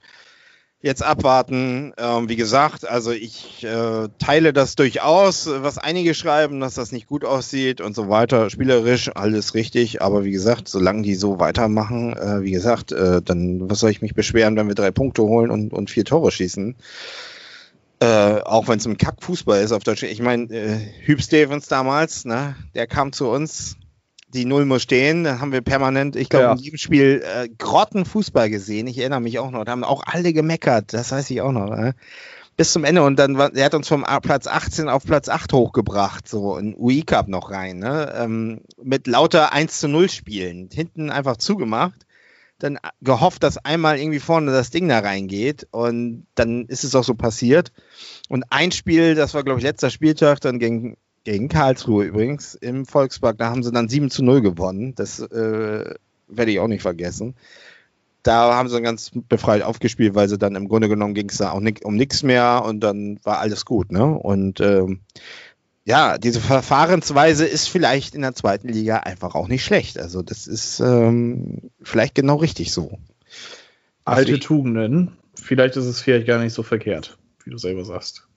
[0.82, 1.94] Jetzt abwarten.
[2.00, 7.06] Ähm, wie gesagt, also ich äh, teile das durchaus, was einige schreiben, dass das nicht
[7.06, 8.50] gut aussieht und so weiter.
[8.50, 13.70] Spielerisch alles richtig, aber wie gesagt, solange die so weitermachen, äh, wie gesagt, äh, dann
[13.70, 16.76] was soll ich mich beschweren, wenn wir drei Punkte holen und, und vier Tore schießen?
[18.00, 20.04] Äh, auch wenn es ein Kackfußball ist auf Deutsch.
[20.04, 23.78] Ich meine, äh, Hüb Stevens damals, ne, der kam zu uns,
[24.34, 26.52] die Null muss stehen, da haben wir permanent, ich glaube, ja.
[26.52, 28.88] in jedem Spiel äh, Grottenfußball gesehen.
[28.88, 29.64] Ich erinnere mich auch noch.
[29.64, 31.70] Da haben auch alle gemeckert, das weiß ich auch noch.
[31.70, 31.96] Ne?
[32.58, 35.54] Bis zum Ende und dann war, er hat uns vom Platz 18 auf Platz 8
[35.54, 38.14] hochgebracht, so in UI Cup noch rein, ne?
[38.18, 40.70] Ähm, mit lauter 1 zu 0 Spielen.
[40.72, 42.06] Hinten einfach zugemacht
[42.60, 47.04] dann gehofft, dass einmal irgendwie vorne das Ding da reingeht und dann ist es auch
[47.04, 47.72] so passiert.
[48.30, 52.86] Und ein Spiel, das war glaube ich letzter Spieltag, dann gegen, gegen Karlsruhe übrigens im
[52.86, 54.96] Volkspark, da haben sie dann 7 zu 0 gewonnen.
[54.96, 55.96] Das äh,
[56.28, 57.36] werde ich auch nicht vergessen.
[58.24, 61.38] Da haben sie dann ganz befreit aufgespielt, weil sie dann im Grunde genommen ging es
[61.38, 63.92] da auch nicht, um nichts mehr und dann war alles gut.
[63.92, 64.04] Ne?
[64.04, 65.02] Und ähm,
[65.86, 70.00] ja, diese Verfahrensweise ist vielleicht in der zweiten Liga einfach auch nicht schlecht.
[70.00, 72.98] Also das ist ähm, vielleicht genau richtig so.
[74.04, 75.18] Alte also Tugenden.
[75.36, 78.28] Vielleicht ist es vielleicht gar nicht so verkehrt, wie du selber sagst.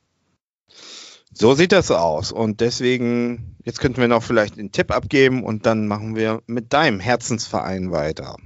[1.33, 2.33] So sieht das aus.
[2.33, 6.75] Und deswegen, jetzt könnten wir noch vielleicht einen Tipp abgeben und dann machen wir mit
[6.75, 8.37] deinem Herzensverein weiter.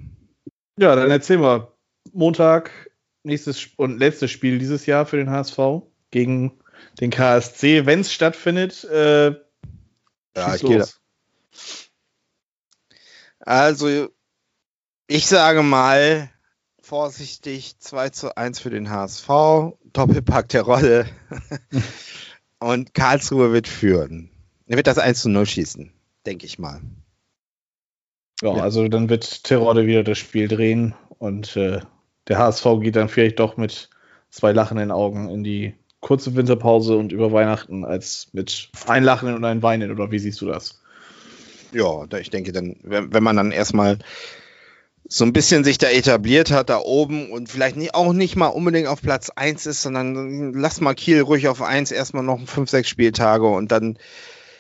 [0.79, 1.69] Ja, dann erzähl mal.
[2.13, 2.91] Montag,
[3.25, 5.59] nächstes und letztes Spiel dieses Jahr für den HSV
[6.11, 6.62] gegen
[7.01, 8.85] den KSC, wenn es stattfindet.
[8.85, 9.33] Äh,
[10.37, 10.87] ja, ich gehe da.
[13.41, 14.09] Also,
[15.07, 16.31] ich sage mal,
[16.81, 19.29] vorsichtig 2 zu 1 für den HSV,
[19.93, 21.07] Doppelpack der Rolle
[22.59, 24.31] und Karlsruhe wird führen.
[24.67, 25.93] Er wird das 1 zu 0 schießen,
[26.27, 26.81] denke ich mal.
[28.43, 31.81] Ja, ja, also dann wird Terodde wieder das Spiel drehen und äh,
[32.29, 33.91] der HSV geht dann vielleicht doch mit
[34.31, 39.45] zwei lachenden Augen in die kurze Winterpause und über Weihnachten als mit ein Lachen und
[39.45, 40.83] ein Weinen oder wie siehst du das?
[41.73, 43.99] Ja, ich denke dann, wenn, man dann erstmal
[45.09, 48.89] so ein bisschen sich da etabliert hat da oben und vielleicht auch nicht mal unbedingt
[48.89, 52.89] auf Platz 1 ist, sondern lass mal Kiel ruhig auf 1 erstmal noch 5, 6
[52.89, 53.97] Spieltage und dann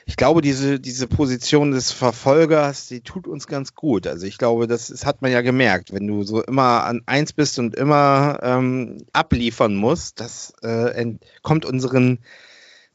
[0.06, 4.06] ich glaube, diese, diese Position des Verfolgers, die tut uns ganz gut.
[4.06, 7.32] Also ich glaube, das, das hat man ja gemerkt, wenn du so immer an eins
[7.32, 12.18] bist und immer ähm, abliefern musst, das äh, kommt unseren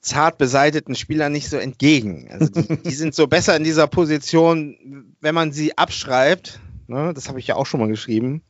[0.02, 2.30] zart beseiteten Spielern nicht so entgegen.
[2.32, 6.60] Also die, die sind so besser in dieser Position, wenn man sie abschreibt.
[6.88, 8.42] Ne, das habe ich ja auch schon mal geschrieben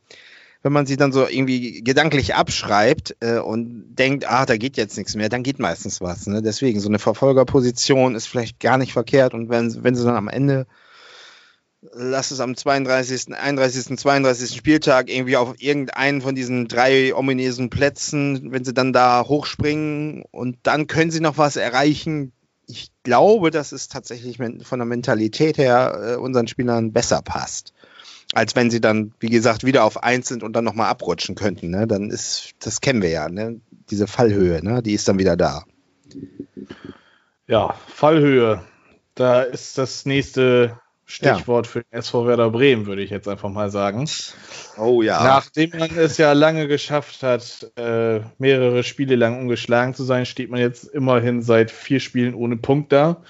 [0.62, 4.96] wenn man sie dann so irgendwie gedanklich abschreibt äh, und denkt, ah, da geht jetzt
[4.96, 6.26] nichts mehr, dann geht meistens was.
[6.26, 6.42] Ne?
[6.42, 10.28] Deswegen, so eine Verfolgerposition ist vielleicht gar nicht verkehrt und wenn, wenn sie dann am
[10.28, 10.66] Ende,
[11.92, 14.56] lass es am 32., 31., 32.
[14.56, 20.58] Spieltag irgendwie auf irgendeinen von diesen drei ominösen Plätzen, wenn sie dann da hochspringen und
[20.64, 22.32] dann können sie noch was erreichen.
[22.66, 27.72] Ich glaube, dass es tatsächlich von der Mentalität her äh, unseren Spielern besser passt
[28.34, 31.70] als wenn sie dann, wie gesagt, wieder auf eins sind und dann nochmal abrutschen könnten.
[31.70, 31.86] Ne?
[31.86, 33.60] Dann ist, das kennen wir ja, ne?
[33.90, 34.82] diese Fallhöhe, ne?
[34.82, 35.64] die ist dann wieder da.
[37.46, 38.62] Ja, Fallhöhe.
[39.14, 41.72] Da ist das nächste Stichwort ja.
[41.72, 44.06] für den SV Werder Bremen, würde ich jetzt einfach mal sagen.
[44.76, 45.24] Oh ja.
[45.24, 50.50] Nachdem man es ja lange geschafft hat, äh, mehrere Spiele lang ungeschlagen zu sein, steht
[50.50, 53.22] man jetzt immerhin seit vier Spielen ohne Punkt da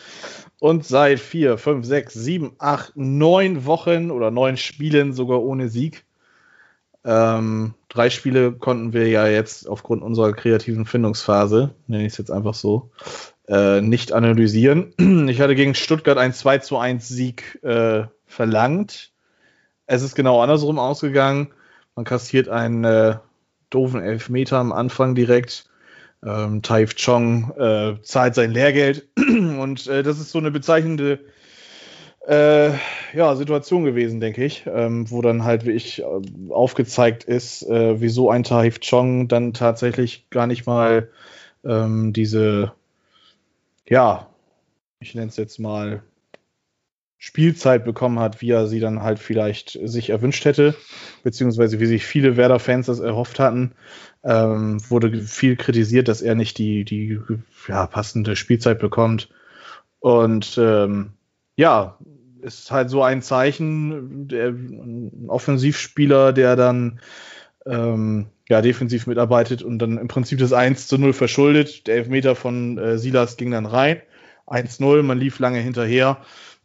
[0.61, 6.05] und seit vier, fünf, sechs, sieben, acht, neun Wochen oder neun Spielen sogar ohne Sieg.
[7.05, 12.31] Ähm, drei Spiele konnten wir ja jetzt aufgrund unserer kreativen Findungsphase, nenne ich es jetzt
[12.31, 12.90] einfach so,
[13.47, 14.92] äh, nicht analysieren.
[15.29, 19.12] Ich hatte gegen Stuttgart ein 2 zu 1 Sieg äh, verlangt.
[19.87, 21.49] Es ist genau andersrum ausgegangen.
[21.94, 23.16] Man kassiert ein äh,
[23.71, 25.64] doofen Elfmeter am Anfang direkt.
[26.25, 29.08] Ähm, Taif Chong äh, zahlt sein Lehrgeld
[29.59, 31.21] und äh, das ist so eine bezeichnende
[32.27, 32.73] äh,
[33.14, 36.05] ja, Situation gewesen, denke ich, ähm, wo dann halt wie äh,
[36.51, 41.09] aufgezeigt ist, äh, wieso ein Taif Chong dann tatsächlich gar nicht mal
[41.64, 42.73] ähm, diese,
[43.88, 44.29] ja,
[45.01, 46.03] ich nenne es jetzt mal
[47.16, 50.77] Spielzeit bekommen hat, wie er sie dann halt vielleicht sich erwünscht hätte,
[51.25, 53.73] beziehungsweise wie sich viele Werder-Fans das erhofft hatten.
[54.23, 57.18] Ähm, wurde viel kritisiert, dass er nicht die, die
[57.66, 59.29] ja, passende Spielzeit bekommt.
[60.00, 61.12] Und ähm,
[61.56, 61.98] ja,
[62.40, 67.00] ist halt so ein Zeichen, der, ein Offensivspieler, der dann
[67.66, 71.87] ähm, ja, defensiv mitarbeitet und dann im Prinzip das 1 zu 0 verschuldet.
[71.87, 74.00] Der Elfmeter von äh, Silas ging dann rein.
[74.46, 76.22] 1-0, man lief lange hinterher,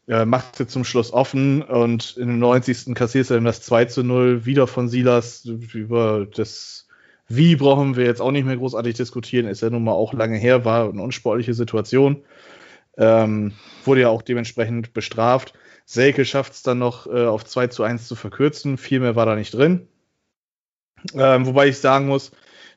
[0.07, 2.95] äh, macht es zum Schluss offen und in dem 90.
[2.95, 5.45] kassiert er dann das 2 zu 0 wieder von Silas.
[5.45, 6.87] Über das
[7.27, 10.37] Wie brauchen wir jetzt auch nicht mehr großartig diskutieren, ist ja nun mal auch lange
[10.37, 12.23] her, war eine unsportliche Situation.
[12.97, 13.53] Ähm,
[13.85, 15.53] wurde ja auch dementsprechend bestraft.
[15.85, 18.77] Selke schafft es dann noch äh, auf 2 zu 1 zu verkürzen.
[18.77, 19.87] Viel mehr war da nicht drin.
[21.13, 22.31] Ähm, wobei ich sagen muss,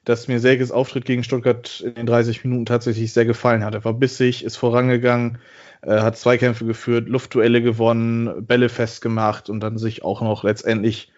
[0.05, 3.75] dass mir Selkes Auftritt gegen Stuttgart in den 30 Minuten tatsächlich sehr gefallen hat.
[3.75, 5.39] Er war bissig, ist vorangegangen,
[5.83, 11.13] äh, hat Zweikämpfe geführt, Luftduelle gewonnen, Bälle festgemacht und dann sich auch noch letztendlich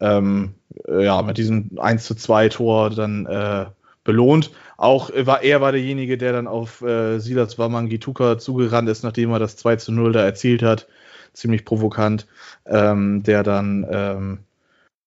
[0.00, 0.54] ähm,
[0.88, 3.66] äh, ja, mit diesem 1 zu 2 Tor dann äh,
[4.04, 4.50] belohnt.
[4.80, 9.38] Auch war er war derjenige, der dann auf äh, Silas Wamangituka zugerannt ist, nachdem er
[9.38, 10.88] das 2 zu 0 da erzielt hat.
[11.34, 12.26] Ziemlich provokant.
[12.64, 14.38] Ähm, der dann ähm,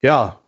[0.04, 0.40] ja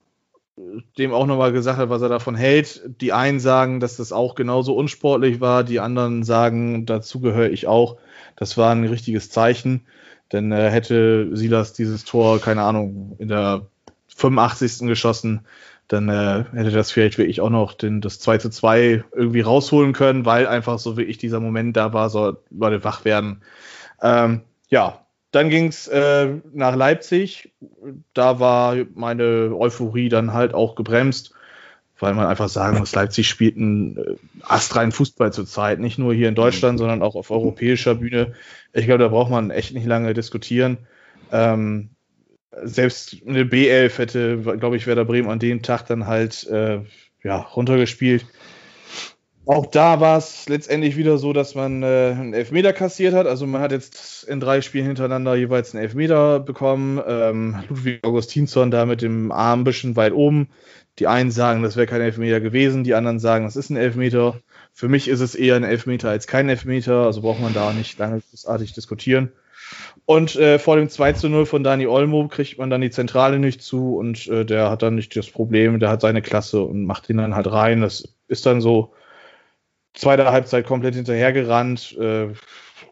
[1.00, 2.84] dem auch nochmal gesagt hat, was er davon hält.
[3.02, 7.66] Die einen sagen, dass das auch genauso unsportlich war, die anderen sagen, dazu gehöre ich
[7.66, 7.98] auch.
[8.36, 9.88] Das war ein richtiges Zeichen,
[10.32, 13.66] denn äh, hätte Silas dieses Tor, keine Ahnung, in der
[14.10, 14.88] 85.
[14.88, 15.48] geschossen,
[15.88, 19.94] dann äh, hätte das vielleicht wirklich auch noch den, das 2 zu 2 irgendwie rausholen
[19.94, 23.42] können, weil einfach so wirklich dieser Moment da war, so Leute wach werden.
[24.02, 27.54] Ähm, ja, dann ging es äh, nach Leipzig.
[28.14, 31.34] Da war meine Euphorie dann halt auch gebremst,
[32.00, 35.80] weil man einfach sagen muss, Leipzig spielt einen äh, astreinen Fußball zurzeit.
[35.80, 38.34] Nicht nur hier in Deutschland, sondern auch auf europäischer Bühne.
[38.74, 40.80] Ich glaube, da braucht man echt nicht lange diskutieren.
[41.32, 41.90] Ähm,
[42.64, 46.82] selbst eine B11 hätte, glaube ich, Werder Bremen an dem Tag dann halt äh,
[47.24, 48.26] ja, runtergespielt.
[49.48, 53.28] Auch da war es letztendlich wieder so, dass man äh, einen Elfmeter kassiert hat.
[53.28, 57.00] Also man hat jetzt in drei Spielen hintereinander jeweils einen Elfmeter bekommen.
[57.06, 60.50] Ähm, Ludwig Augustinsson da mit dem Arm ein bisschen weit oben.
[60.98, 64.40] Die einen sagen, das wäre kein Elfmeter gewesen, die anderen sagen, das ist ein Elfmeter.
[64.74, 68.00] Für mich ist es eher ein Elfmeter als kein Elfmeter, also braucht man da nicht
[68.00, 69.32] lange großartig diskutieren.
[70.06, 73.40] Und äh, vor dem 2 zu 0 von Dani Olmo kriegt man dann die Zentrale
[73.40, 76.86] nicht zu und äh, der hat dann nicht das Problem, der hat seine Klasse und
[76.86, 77.82] macht ihn dann halt rein.
[77.82, 78.94] Das ist dann so
[79.96, 82.28] zweite Halbzeit komplett hinterhergerannt, äh,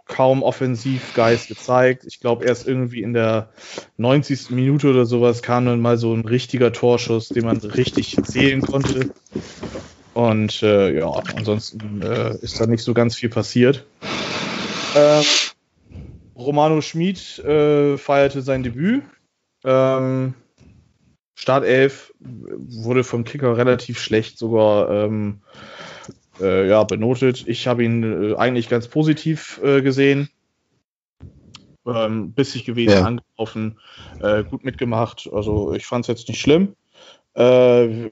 [0.05, 2.05] kaum Offensivgeist gezeigt.
[2.05, 3.49] Ich glaube, erst irgendwie in der
[3.97, 4.49] 90.
[4.49, 9.11] Minute oder sowas kam dann mal so ein richtiger Torschuss, den man richtig zählen konnte.
[10.13, 13.85] Und äh, ja, ansonsten äh, ist da nicht so ganz viel passiert.
[14.95, 15.23] Ähm,
[16.35, 19.03] Romano Schmid äh, feierte sein Debüt.
[19.63, 20.33] Ähm,
[21.35, 25.41] Startelf wurde vom Kicker relativ schlecht sogar ähm,
[26.39, 27.47] äh, ja, benotet.
[27.47, 30.29] Ich habe ihn äh, eigentlich ganz positiv äh, gesehen.
[31.85, 33.03] Ähm, bissig gewesen, ja.
[33.03, 33.77] angelaufen,
[34.21, 35.29] äh, gut mitgemacht.
[35.33, 36.75] Also ich fand es jetzt nicht schlimm.
[37.33, 38.09] Äh,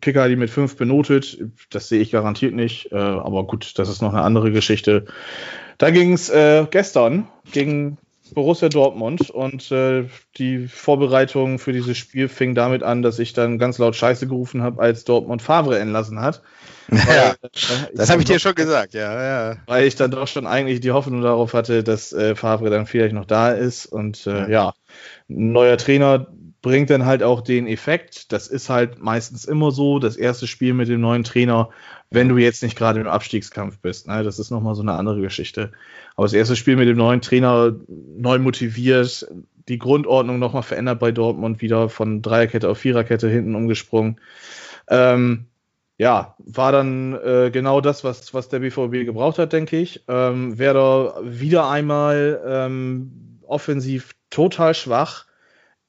[0.00, 1.38] Kicker hat ihn mit fünf benotet.
[1.70, 2.92] Das sehe ich garantiert nicht.
[2.92, 5.06] Äh, aber gut, das ist noch eine andere Geschichte.
[5.80, 7.96] Da ging es äh, gestern gegen
[8.34, 10.04] Borussia Dortmund und äh,
[10.36, 14.62] die Vorbereitung für dieses Spiel fing damit an, dass ich dann ganz laut Scheiße gerufen
[14.62, 16.42] habe, als Dortmund Favre entlassen hat.
[16.88, 17.48] Weil, äh,
[17.94, 19.56] das habe ich dir schon gesagt, ja, ja.
[19.66, 23.14] Weil ich dann doch schon eigentlich die Hoffnung darauf hatte, dass äh, Favre dann vielleicht
[23.14, 24.48] noch da ist und äh, ja.
[24.48, 24.74] ja,
[25.30, 26.26] ein neuer Trainer
[26.60, 28.32] bringt dann halt auch den Effekt.
[28.32, 31.70] Das ist halt meistens immer so, das erste Spiel mit dem neuen Trainer,
[32.10, 34.08] wenn du jetzt nicht gerade im Abstiegskampf bist.
[34.08, 34.22] Ne?
[34.24, 35.70] Das ist nochmal so eine andere Geschichte.
[36.16, 39.26] Aber das erste Spiel mit dem neuen Trainer neu motiviert,
[39.68, 44.20] die Grundordnung nochmal verändert bei Dortmund, wieder von Dreierkette auf Viererkette hinten umgesprungen.
[44.88, 45.46] Ähm,
[45.98, 50.02] ja, war dann äh, genau das, was, was der BVB gebraucht hat, denke ich.
[50.08, 55.26] Ähm, Werder wieder einmal ähm, offensiv total schwach.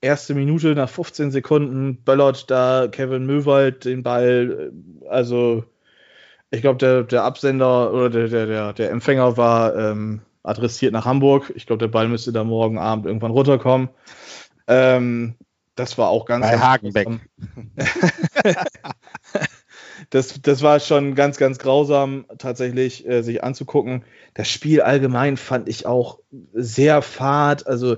[0.01, 4.71] Erste Minute nach 15 Sekunden böllert da Kevin Möwald den Ball.
[4.71, 5.63] Äh, also,
[6.51, 11.05] ich glaube, der, der Absender oder der, der, der, der Empfänger war ähm, adressiert nach
[11.05, 11.51] Hamburg.
[11.55, 13.89] Ich glaube, der Ball müsste da morgen Abend irgendwann runterkommen.
[14.67, 15.35] Ähm,
[15.75, 16.45] das war auch ganz.
[16.45, 17.07] Bei ganz Hagenbeck.
[20.09, 24.03] das, das war schon ganz, ganz grausam, tatsächlich äh, sich anzugucken.
[24.33, 26.19] Das Spiel allgemein fand ich auch
[26.53, 27.65] sehr fad.
[27.65, 27.97] Also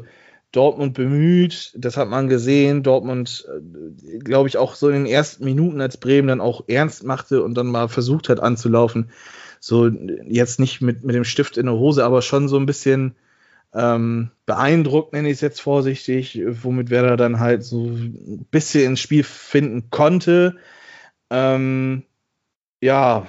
[0.54, 2.84] Dortmund bemüht, das hat man gesehen.
[2.84, 7.04] Dortmund, äh, glaube ich, auch so in den ersten Minuten, als Bremen dann auch ernst
[7.04, 9.10] machte und dann mal versucht hat anzulaufen.
[9.60, 13.16] So jetzt nicht mit, mit dem Stift in der Hose, aber schon so ein bisschen
[13.74, 19.00] ähm, beeindruckt, nenne ich es jetzt vorsichtig, womit Werder dann halt so ein bisschen ins
[19.00, 20.58] Spiel finden konnte.
[21.32, 22.04] Ähm,
[22.80, 23.26] ja,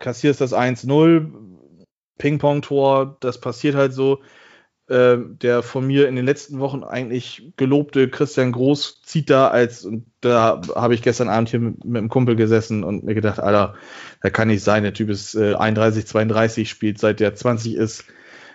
[0.00, 1.30] kassierst das 1-0,
[2.18, 4.20] Ping-Pong-Tor, das passiert halt so.
[4.86, 9.86] Äh, der von mir in den letzten Wochen eigentlich gelobte Christian Groß zieht da als,
[9.86, 13.40] und da habe ich gestern Abend hier mit, mit einem Kumpel gesessen und mir gedacht,
[13.40, 13.76] Alter,
[14.20, 18.04] da kann nicht sein, der Typ ist äh, 31, 32, spielt seit der 20 ist,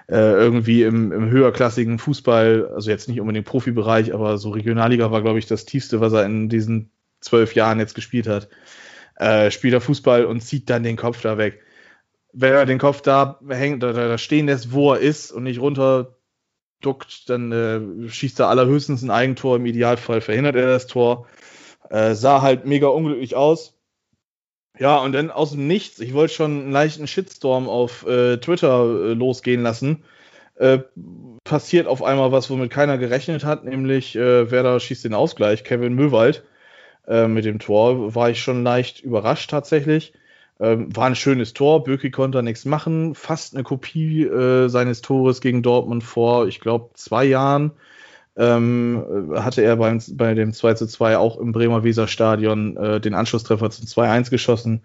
[0.07, 5.23] äh, irgendwie im, im höherklassigen Fußball, also jetzt nicht unbedingt Profibereich, aber so Regionalliga war,
[5.23, 8.49] glaube ich, das tiefste, was er in diesen zwölf Jahren jetzt gespielt hat.
[9.15, 11.61] Äh, spielt er Fußball und zieht dann den Kopf da weg.
[12.33, 16.18] Wenn er den Kopf da hängt, da stehen lässt, wo er ist und nicht runter
[16.81, 19.57] duckt, dann äh, schießt er allerhöchstens ein Eigentor.
[19.57, 21.27] Im Idealfall verhindert er das Tor.
[21.89, 23.75] Äh, sah halt mega unglücklich aus.
[24.77, 29.09] Ja, und dann aus dem Nichts, ich wollte schon einen leichten Shitstorm auf äh, Twitter
[29.09, 30.03] äh, losgehen lassen.
[30.55, 30.79] Äh,
[31.43, 35.93] passiert auf einmal was, womit keiner gerechnet hat, nämlich äh, Werder schießt den Ausgleich, Kevin
[35.93, 36.43] Möwald
[37.07, 38.13] mit dem Tor.
[38.13, 40.13] War ich schon leicht überrascht tatsächlich.
[40.59, 41.83] Ähm, war ein schönes Tor.
[41.83, 43.15] Böki konnte nichts machen.
[43.15, 47.71] Fast eine Kopie äh, seines Tores gegen Dortmund vor, ich glaube, zwei Jahren.
[48.35, 53.13] Ähm, hatte er beim, bei dem 2 zu 2 auch im Bremer Weserstadion äh, den
[53.13, 54.83] Anschlusstreffer zum 2-1 geschossen.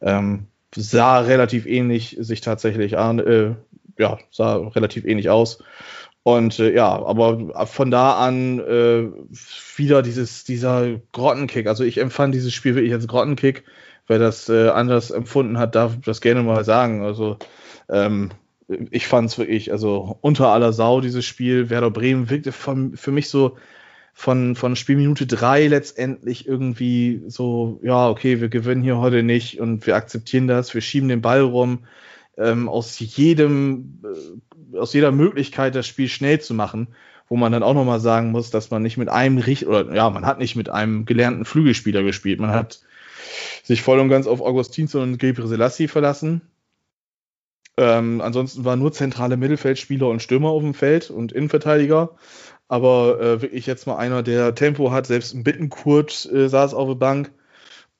[0.00, 3.54] Ähm, sah relativ ähnlich sich tatsächlich an, äh,
[3.98, 5.62] ja, sah relativ ähnlich aus.
[6.22, 9.08] Und äh, ja, aber von da an äh,
[9.76, 11.68] wieder dieses, dieser Grottenkick.
[11.68, 13.64] Also ich empfand dieses Spiel wirklich als Grottenkick.
[14.06, 17.02] Wer das äh, anders empfunden hat, darf das gerne mal sagen.
[17.02, 17.38] Also
[17.88, 18.30] ähm,
[18.90, 21.70] ich fand es wirklich, also unter aller Sau, dieses Spiel.
[21.70, 23.56] Werder Bremen wirkte von, für mich so
[24.12, 29.86] von, von Spielminute drei letztendlich irgendwie so, ja, okay, wir gewinnen hier heute nicht und
[29.86, 31.80] wir akzeptieren das, wir schieben den Ball rum.
[32.38, 34.02] Ähm, aus jedem,
[34.72, 36.88] äh, aus jeder Möglichkeit, das Spiel schnell zu machen,
[37.28, 40.10] wo man dann auch nochmal sagen muss, dass man nicht mit einem richtig, oder ja,
[40.10, 42.40] man hat nicht mit einem gelernten Flügelspieler gespielt.
[42.40, 42.80] Man hat
[43.62, 46.42] sich voll und ganz auf Augustinsson und Gebre Selassie verlassen.
[47.78, 52.16] Ähm, ansonsten waren nur zentrale Mittelfeldspieler und Stürmer auf dem Feld und Innenverteidiger.
[52.68, 56.88] Aber äh, wirklich jetzt mal einer, der Tempo hat, selbst ein Bittenkurt äh, saß auf
[56.88, 57.32] der Bank.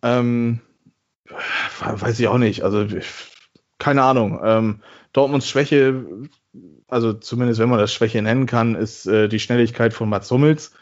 [0.02, 0.60] Ähm,
[1.80, 2.62] weiß ich auch nicht.
[2.62, 2.86] Also,
[3.78, 4.40] keine Ahnung.
[4.42, 4.80] Ähm,
[5.12, 6.04] Dortmunds Schwäche,
[6.88, 10.72] also zumindest wenn man das Schwäche nennen kann, ist äh, die Schnelligkeit von Mats Hummels.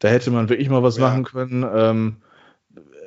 [0.00, 1.04] Da hätte man wirklich mal was ja.
[1.04, 1.64] machen können.
[1.74, 2.16] Ähm,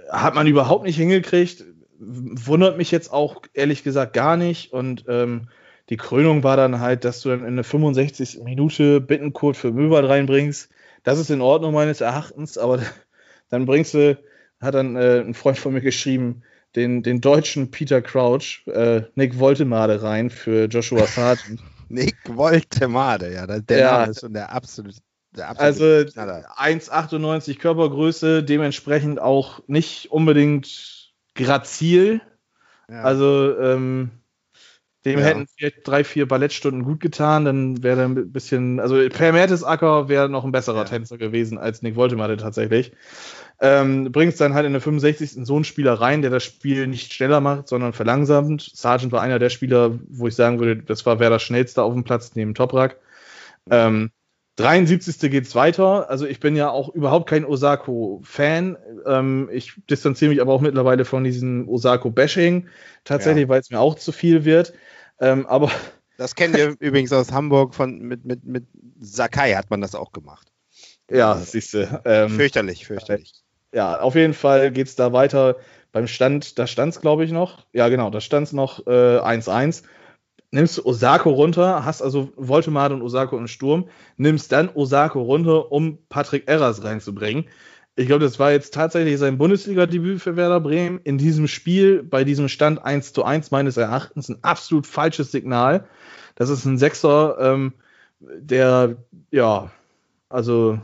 [0.10, 1.66] hat man überhaupt nicht hingekriegt.
[2.00, 4.72] Wundert mich jetzt auch ehrlich gesagt gar nicht.
[4.74, 5.50] Und ähm,
[5.90, 8.40] die Krönung war dann halt, dass du dann in der 65.
[8.44, 10.70] Minute Bittencode für Möwald reinbringst.
[11.04, 12.80] Das ist in Ordnung meines Erachtens, aber
[13.50, 14.18] dann bringst du,
[14.60, 16.44] hat dann äh, ein Freund von mir geschrieben,
[16.76, 21.62] den, den deutschen Peter Crouch, äh, Nick Woltemade rein für Joshua Sargent.
[21.90, 24.00] Nick Woltemade, ja, der Ja.
[24.00, 25.00] Name ist schon der absolute.
[25.46, 26.46] Also absolute Knaller.
[26.58, 32.22] 1,98 Körpergröße, dementsprechend auch nicht unbedingt grazil.
[32.90, 33.04] Ja.
[33.04, 34.12] Also ähm,
[35.06, 35.26] dem Ja.
[35.26, 40.10] hätten vielleicht drei, vier Ballettstunden gut getan, dann wäre er ein bisschen, also Per Mertesacker
[40.10, 40.84] wäre noch ein besserer Ja.
[40.84, 42.92] Tänzer gewesen als Nick Woltemade tatsächlich.
[43.60, 45.46] Ähm, bringst dann halt in der 65.
[45.46, 48.70] so einen Spieler rein, der das Spiel nicht schneller macht, sondern verlangsamt.
[48.74, 51.94] Sargent war einer der Spieler, wo ich sagen würde, das war wer das schnellste auf
[51.94, 52.98] dem Platz neben Toprak.
[53.70, 54.12] Ähm,
[54.58, 55.32] 73.
[55.32, 56.10] geht's weiter.
[56.10, 58.78] Also ich bin ja auch überhaupt kein Osako-Fan.
[59.06, 62.68] Ähm, ich distanziere mich aber auch mittlerweile von diesem Osako-Bashing.
[63.04, 64.74] Tatsächlich, weil es mir auch zu viel wird.
[65.20, 65.72] Ähm, aber
[66.18, 68.66] Das kennen wir übrigens aus Hamburg von mit, mit, mit
[69.00, 70.48] Sakai hat man das auch gemacht.
[71.10, 72.02] ja, siehst du.
[72.06, 73.34] Ähm, Fürchterlich, fürchterlich.
[73.74, 75.58] ja, auf jeden Fall geht's da weiter.
[75.92, 77.66] Beim Stand, da stand's glaube ich noch.
[77.74, 79.84] Ja, genau, da stand's noch äh, 1-1.
[80.52, 85.72] Nimmst du Osako runter, hast also Voltemade und Osako im Sturm, nimmst dann Osako runter,
[85.72, 87.46] um Patrick Erras reinzubringen.
[87.98, 91.02] Ich glaube, das war jetzt tatsächlich sein Bundesliga-Debüt für Werder Bremen.
[91.04, 95.88] In diesem Spiel, bei diesem Stand 1 zu 1 meines Erachtens, ein absolut falsches Signal.
[96.36, 97.74] Das ist ein Sechser, ähm,
[98.20, 98.98] der,
[99.32, 99.72] ja,
[100.30, 100.80] also,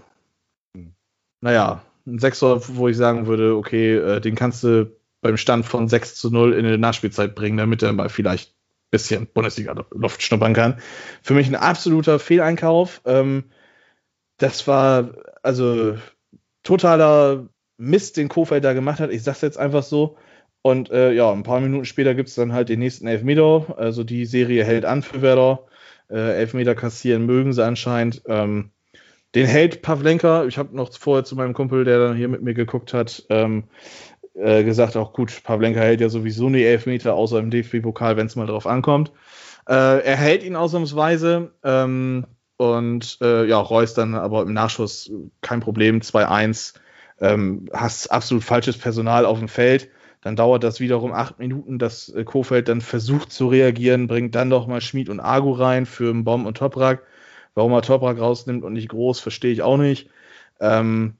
[1.41, 4.91] naja, ein Sechser, wo ich sagen würde, okay, äh, den kannst du
[5.22, 8.55] beim Stand von 6 zu 0 in die Nachspielzeit bringen, damit er mal vielleicht
[8.94, 10.80] bisschen Bundesliga-Luft schnuppern kann.
[11.24, 13.02] Für mich ein absoluter Fehleinkauf.
[13.06, 13.46] Ähm,
[14.38, 15.98] das war also
[16.62, 19.10] totaler Mist, den Kofeld da gemacht hat.
[19.10, 20.16] Ich sag's jetzt einfach so.
[20.62, 23.76] Und äh, ja, ein paar Minuten später gibt es dann halt den nächsten Elfmeter.
[23.78, 25.66] Also die Serie hält an für Werder.
[26.10, 28.22] Äh, Elfmeter kassieren mögen sie anscheinend.
[28.28, 28.70] Ähm,
[29.34, 30.46] den hält Pavlenka.
[30.46, 33.64] Ich habe noch vorher zu meinem Kumpel, der dann hier mit mir geguckt hat, ähm,
[34.34, 38.36] äh, gesagt, auch gut, Pavlenka hält ja sowieso nie Elfmeter, außer im DFB-Pokal, wenn es
[38.36, 39.12] mal drauf ankommt.
[39.68, 41.52] Äh, er hält ihn ausnahmsweise.
[41.64, 42.26] Ähm,
[42.58, 45.12] und äh, ja, Reus dann aber im Nachschuss
[45.42, 46.74] kein Problem, 2-1.
[47.20, 49.90] Ähm, hast absolut falsches Personal auf dem Feld.
[50.22, 54.50] Dann dauert das wiederum acht Minuten, dass äh, Kofeld dann versucht zu reagieren, bringt dann
[54.50, 57.04] doch mal Schmid und Agu rein für Bomb und Toprak.
[57.56, 60.10] Warum er Toprak rausnimmt und nicht groß, verstehe ich auch nicht.
[60.60, 61.18] Ähm,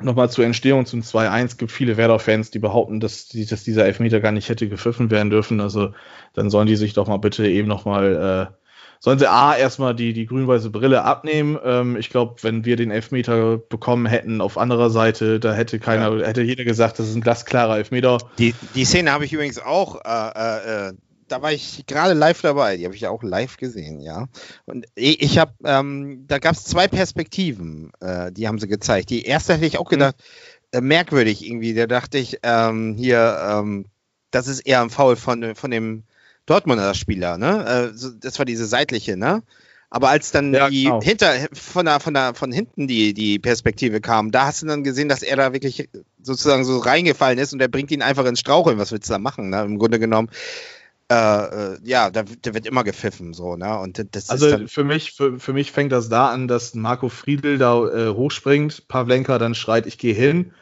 [0.00, 4.20] Nochmal zur Entstehung zum 2-1 gibt viele Werder-Fans, die behaupten, dass, die, dass, dieser Elfmeter
[4.20, 5.60] gar nicht hätte gepfiffen werden dürfen.
[5.60, 5.92] Also
[6.34, 8.54] dann sollen die sich doch mal bitte eben nochmal, äh,
[9.00, 11.58] sollen sie A erstmal die, die grün-weiße Brille abnehmen.
[11.64, 16.16] Ähm, ich glaube, wenn wir den Elfmeter bekommen hätten auf anderer Seite, da hätte keiner,
[16.16, 16.26] ja.
[16.28, 18.18] hätte jeder gesagt, das ist ein glasklarer Elfmeter.
[18.38, 20.92] Die, die Szene habe ich übrigens auch äh, äh,
[21.28, 22.76] da war ich gerade live dabei.
[22.76, 24.28] Die habe ich ja auch live gesehen, ja.
[24.66, 29.10] Und ich, habe, ähm, da gab es zwei Perspektiven, äh, die haben sie gezeigt.
[29.10, 30.16] Die erste hätte ich auch gedacht,
[30.72, 30.78] mhm.
[30.78, 31.74] äh, merkwürdig irgendwie.
[31.74, 33.86] Da dachte ich, ähm, hier, ähm,
[34.30, 36.04] das ist eher ein Foul von, von dem
[36.46, 37.92] Dortmunder Spieler, ne?
[37.94, 39.42] Äh, das war diese seitliche, ne?
[39.90, 41.00] Aber als dann ja, die genau.
[41.00, 44.84] hinter von der, von der von hinten die die Perspektive kam, da hast du dann
[44.84, 45.88] gesehen, dass er da wirklich
[46.22, 48.78] sozusagen so reingefallen ist und er bringt ihn einfach ins Straucheln.
[48.78, 49.48] Was willst du da machen?
[49.48, 49.62] Ne?
[49.62, 50.28] Im Grunde genommen
[51.10, 53.78] äh, äh, ja, da, da, wird immer gepfiffen, so, ne?
[53.78, 57.08] Und das also ist für mich, für, für mich fängt das da an, dass Marco
[57.08, 60.52] Friedl da äh, hochspringt, Pavlenka dann schreit, ich gehe hin.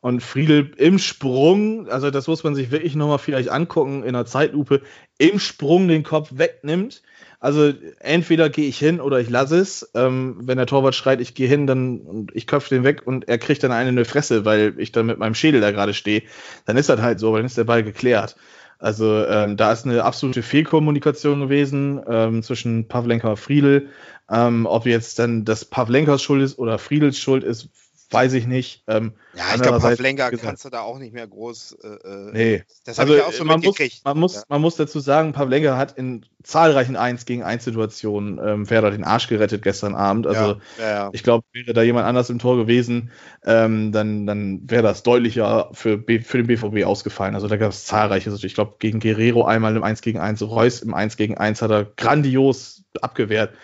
[0.00, 4.26] Und Friedel im Sprung, also das muss man sich wirklich nochmal vielleicht angucken in der
[4.26, 4.82] Zeitlupe,
[5.16, 7.00] im Sprung den Kopf wegnimmt.
[7.40, 9.90] Also entweder gehe ich hin oder ich lasse es.
[9.94, 13.28] Ähm, wenn der Torwart schreit, ich gehe hin, dann und ich köpfe den weg und
[13.28, 15.94] er kriegt dann eine in die Fresse, weil ich dann mit meinem Schädel da gerade
[15.94, 16.22] stehe,
[16.66, 18.36] dann ist das halt so, weil dann ist der Ball geklärt.
[18.78, 23.88] Also ähm, da ist eine absolute Fehlkommunikation gewesen ähm, zwischen Pavlenka und Friedel.
[24.30, 27.68] Ähm, ob jetzt dann das Pavlenkas Schuld ist oder Friedels Schuld ist,
[28.10, 28.84] weiß ich nicht.
[28.86, 31.76] Ähm, ja, ich glaube, Pavlenka kannst du da auch nicht mehr groß.
[31.82, 32.64] Äh, äh nee.
[32.84, 33.96] Das habe also, ich auch so man mitgekriegt.
[33.96, 34.42] Muss, man, muss, ja.
[34.48, 39.04] man muss dazu sagen, Pavlenka hat in zahlreichen 1 gegen 1 Situationen ähm, Werder den
[39.04, 40.26] Arsch gerettet gestern Abend.
[40.26, 43.10] Also ja, ja, ich glaube, wäre da jemand anders im Tor gewesen,
[43.44, 47.34] ähm, dann, dann wäre das deutlicher für, B, für den BVB ausgefallen.
[47.34, 48.30] Also da gab es zahlreiche.
[48.30, 51.62] Also ich glaube, gegen Guerrero einmal im 1 gegen 1, Reus im 1 gegen 1
[51.62, 53.54] hat er grandios abgewehrt.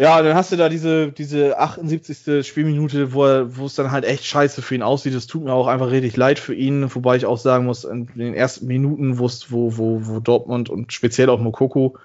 [0.00, 2.46] Ja, dann hast du da diese, diese 78.
[2.46, 5.12] Spielminute, wo, wo es dann halt echt scheiße für ihn aussieht.
[5.12, 8.06] Es tut mir auch einfach richtig leid für ihn, wobei ich auch sagen muss, in
[8.14, 11.98] den ersten Minuten, wo, wo, wo Dortmund und speziell auch Mokoko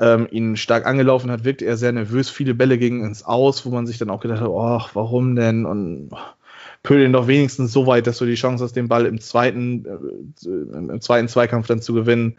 [0.00, 2.28] ähm, ihn stark angelaufen hat, wirkte er sehr nervös.
[2.28, 5.66] Viele Bälle gingen ins Aus, wo man sich dann auch gedacht hat, ach, warum denn?
[5.66, 6.10] Und
[6.82, 9.86] pöl ihn doch wenigstens so weit, dass du die Chance hast, den Ball im zweiten,
[9.86, 12.38] äh, im zweiten Zweikampf dann zu gewinnen.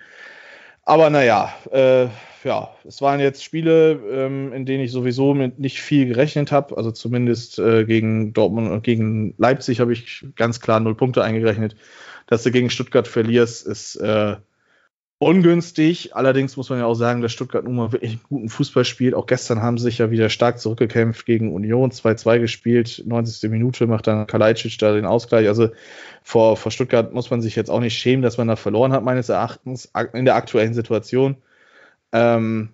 [0.88, 2.08] Aber naja, äh,
[2.46, 6.78] ja, es waren jetzt Spiele, ähm, in denen ich sowieso mit nicht viel gerechnet habe.
[6.78, 11.76] Also zumindest äh, gegen Dortmund und gegen Leipzig habe ich ganz klar null Punkte eingerechnet.
[12.28, 14.38] Dass du gegen Stuttgart verlierst, ist äh,
[15.20, 16.16] ungünstig.
[16.16, 19.16] Allerdings muss man ja auch sagen, dass Stuttgart nun mal wirklich einen guten Fußball spielt.
[19.16, 23.04] Auch gestern haben sie sich ja wieder stark zurückgekämpft gegen Union, 2-2 gespielt.
[23.06, 23.50] 90.
[23.50, 25.48] Minute macht dann Kalajdzic da den Ausgleich.
[25.48, 25.70] Also
[26.24, 29.04] vor, vor Stuttgart muss man sich jetzt auch nicht schämen, dass man da verloren hat,
[29.04, 31.38] meines Erachtens, in der aktuellen Situation.
[32.12, 32.70] Ähm,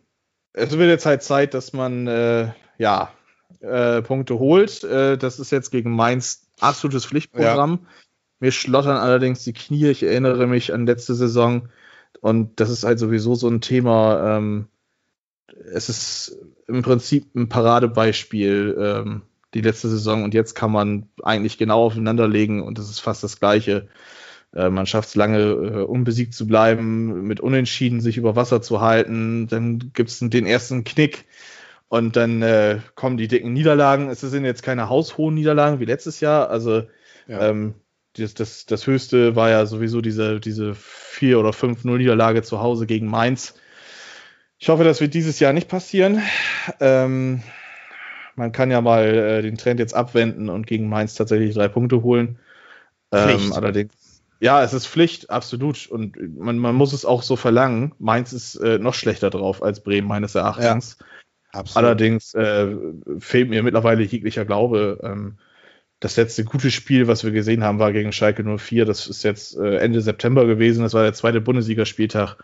[0.52, 3.12] es wird jetzt halt Zeit, dass man äh, ja
[3.62, 4.84] äh, Punkte holt.
[4.84, 7.80] Äh, das ist jetzt gegen Mainz absolutes Pflichtprogramm.
[7.82, 7.90] Ja.
[8.40, 9.88] Mir schlottern allerdings die Knie.
[9.88, 11.70] Ich erinnere mich an letzte Saison
[12.24, 14.38] und das ist halt sowieso so ein Thema.
[14.38, 14.68] Ähm,
[15.74, 16.38] es ist
[16.70, 19.22] im Prinzip ein Paradebeispiel ähm,
[19.54, 23.42] die letzte Saison und jetzt kann man eigentlich genau aufeinanderlegen und das ist fast das
[23.42, 23.90] Gleiche.
[24.54, 28.80] Äh, man schafft es lange, äh, unbesiegt zu bleiben, mit Unentschieden sich über Wasser zu
[28.80, 29.48] halten.
[29.48, 31.26] Dann gibt es den ersten Knick
[31.90, 34.10] und dann äh, kommen die dicken Niederlagen.
[34.10, 36.50] Es sind jetzt keine haushohen Niederlagen wie letztes Jahr.
[36.50, 36.84] Also
[37.28, 37.50] ja.
[37.50, 37.74] ähm,
[38.18, 42.86] das, das, das höchste war ja sowieso diese, diese 4 oder 5-0 Niederlage zu Hause
[42.86, 43.56] gegen Mainz.
[44.60, 46.22] Ich hoffe, das wird dieses Jahr nicht passieren.
[46.80, 47.44] Ähm,
[48.36, 52.02] man kann ja mal äh, den Trend jetzt abwenden und gegen Mainz tatsächlich drei Punkte
[52.04, 52.40] holen.
[53.12, 55.88] Ähm, allerdings ja, es ist Pflicht, absolut.
[55.88, 57.96] Und man, man muss es auch so verlangen.
[57.98, 60.98] Mainz ist äh, noch schlechter drauf als Bremen, meines Erachtens.
[61.54, 62.76] Ja, Allerdings äh,
[63.20, 65.00] fehlt mir mittlerweile jeglicher Glaube.
[65.02, 65.38] Ähm,
[66.04, 68.84] das letzte gute Spiel, was wir gesehen haben, war gegen Schalke 04.
[68.84, 70.84] Das ist jetzt äh, Ende September gewesen.
[70.84, 72.44] Das war der zweite Bundesligaspieltag.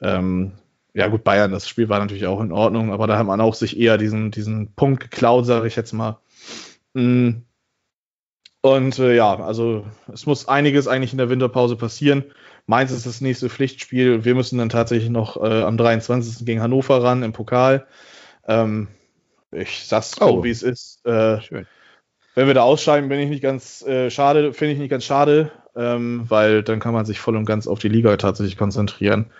[0.00, 0.52] Ähm,
[0.94, 3.54] ja gut, Bayern, das Spiel war natürlich auch in Ordnung, aber da hat man auch
[3.54, 6.20] sich eher diesen, diesen Punkt geklaut, sage ich jetzt mal.
[6.94, 7.42] Mm.
[8.60, 12.24] Und äh, ja, also es muss einiges eigentlich in der Winterpause passieren.
[12.66, 14.24] Mainz ist das nächste Pflichtspiel.
[14.24, 16.46] Wir müssen dann tatsächlich noch äh, am 23.
[16.46, 17.86] gegen Hannover ran im Pokal.
[18.46, 18.88] Ähm,
[19.50, 20.36] ich sag's oh.
[20.36, 21.04] so, wie es ist.
[21.04, 21.66] Äh, Schön.
[22.36, 25.50] Wenn wir da ausscheiden, bin ich nicht ganz äh, schade, finde ich nicht ganz schade,
[25.74, 29.30] ähm, weil dann kann man sich voll und ganz auf die Liga tatsächlich konzentrieren.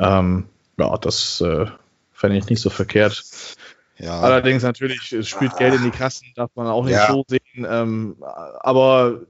[0.00, 1.66] Ähm, ja, das äh,
[2.12, 3.22] fände ich nicht so verkehrt.
[3.96, 4.20] Ja.
[4.20, 5.58] Allerdings natürlich, es spielt ah.
[5.58, 7.12] Geld in die Kassen, darf man auch nicht ja.
[7.12, 7.64] so sehen.
[7.64, 9.20] Ähm, aber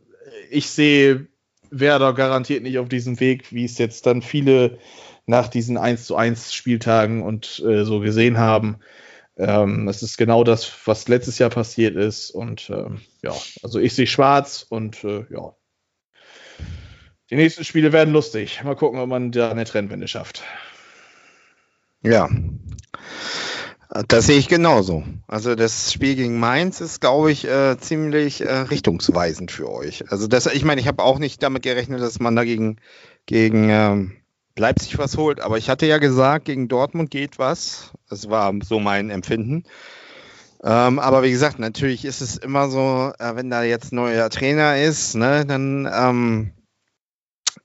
[0.51, 1.27] ich sehe
[1.71, 4.79] Werder garantiert nicht auf diesem Weg, wie es jetzt dann viele
[5.27, 8.79] nach diesen 1 zu 1 Spieltagen und äh, so gesehen haben.
[9.37, 12.31] Ähm, ist genau das, was letztes Jahr passiert ist.
[12.31, 15.55] Und ähm, ja, also ich sehe schwarz und äh, ja.
[17.31, 18.63] Die nächsten Spiele werden lustig.
[18.63, 20.43] Mal gucken, ob man da eine Trendwende schafft.
[22.03, 22.29] Ja.
[24.09, 25.05] Das sehe ich genauso.
[25.27, 30.11] Also das Spiel gegen Mainz ist, glaube ich, äh, ziemlich äh, richtungsweisend für euch.
[30.11, 32.79] Also das, ich meine, ich habe auch nicht damit gerechnet, dass man dagegen
[33.27, 34.22] gegen ähm,
[34.59, 37.93] Leipzig was holt, aber ich hatte ja gesagt, gegen Dortmund geht was.
[38.09, 39.65] Das war so mein Empfinden.
[40.65, 44.81] Ähm, aber wie gesagt, natürlich ist es immer so, äh, wenn da jetzt neuer Trainer
[44.81, 46.53] ist, ne, dann ähm,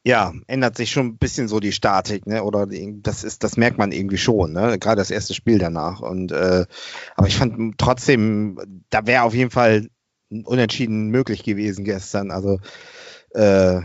[0.03, 2.43] ja, ändert sich schon ein bisschen so die Statik, ne?
[2.43, 4.79] Oder das ist, das merkt man irgendwie schon, ne?
[4.79, 5.99] Gerade das erste Spiel danach.
[5.99, 6.65] Und äh,
[7.15, 9.89] aber ich fand trotzdem, da wäre auf jeden Fall
[10.29, 12.31] unentschieden möglich gewesen gestern.
[12.31, 12.59] Also
[13.31, 13.81] äh,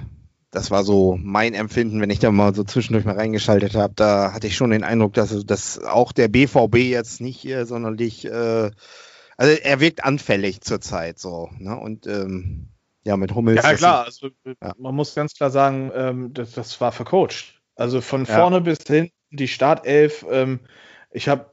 [0.52, 3.94] das war so mein Empfinden, wenn ich da mal so zwischendurch mal reingeschaltet habe.
[3.96, 8.26] Da hatte ich schon den Eindruck, dass, dass auch der BVB jetzt nicht hier sonderlich,
[8.26, 8.70] äh,
[9.38, 11.48] also er wirkt anfällig zurzeit so.
[11.58, 11.74] Ne?
[11.74, 12.68] Und ähm,
[13.02, 13.62] ja, mit Hummels.
[13.62, 14.04] Ja, klar.
[14.04, 14.74] Also, ja.
[14.78, 17.58] Man muss ganz klar sagen, ähm, das, das, war vercoacht.
[17.74, 18.60] Also von vorne ja.
[18.60, 20.26] bis hinten die Startelf.
[20.30, 20.60] Ähm,
[21.10, 21.51] ich habe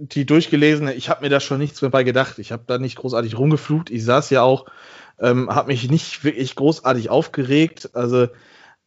[0.00, 0.88] die durchgelesen.
[0.88, 2.38] Ich habe mir da schon nichts mehr bei gedacht.
[2.38, 3.90] Ich habe da nicht großartig rumgeflucht.
[3.90, 4.66] Ich saß ja auch,
[5.18, 7.90] ähm, habe mich nicht wirklich großartig aufgeregt.
[7.92, 8.28] Also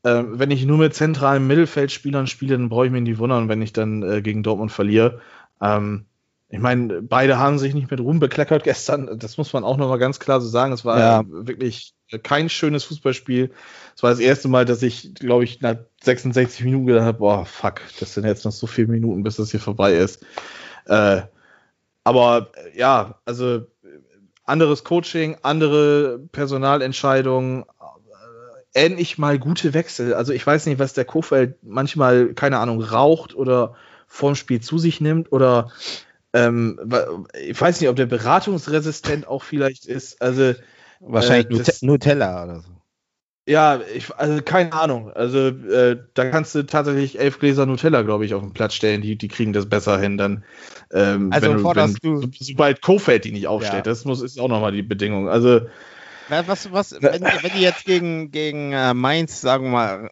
[0.03, 3.61] ähm, wenn ich nur mit zentralen Mittelfeldspielern spiele, dann brauche ich mir nicht wundern, wenn
[3.61, 5.22] ich dann äh, gegen Dortmund verliere.
[5.61, 6.05] Ähm,
[6.49, 9.18] ich meine, beide haben sich nicht mit Ruhm bekleckert gestern.
[9.20, 10.74] Das muss man auch nochmal ganz klar so sagen.
[10.74, 11.24] Es war ja.
[11.28, 11.93] wirklich
[12.24, 13.51] kein schönes Fußballspiel.
[13.95, 17.45] Es war das erste Mal, dass ich, glaube ich, nach 66 Minuten gedacht habe, boah,
[17.45, 20.26] fuck, das sind jetzt noch so viele Minuten, bis das hier vorbei ist.
[20.86, 21.22] Äh,
[22.04, 23.66] aber ja, also
[24.46, 30.14] anderes Coaching, andere Personalentscheidungen, äh, endlich mal gute Wechsel.
[30.14, 33.76] Also ich weiß nicht, was der Kofeld manchmal, keine Ahnung, raucht oder
[34.08, 35.72] vorm Spiel zu sich nimmt oder
[36.34, 36.80] ähm,
[37.40, 40.22] ich weiß nicht, ob der beratungsresistent auch vielleicht ist.
[40.22, 40.54] Also
[41.00, 42.73] wahrscheinlich äh, Nutella oder so.
[43.46, 45.12] Ja, ich, also keine Ahnung.
[45.12, 49.02] Also äh, da kannst du tatsächlich elf Gläser Nutella, glaube ich, auf den Platz stellen.
[49.02, 50.18] Die, die kriegen das besser hin.
[50.18, 50.46] Dann,
[50.94, 53.91] ähm, also wenn, wenn, du, sobald Kofeld die nicht aufstellt, ja.
[53.91, 55.28] das muss ist auch nochmal die Bedingung.
[55.28, 55.62] Also
[56.30, 60.10] was, was, wenn, wenn die jetzt gegen, gegen äh, Mainz, sagen wir mal,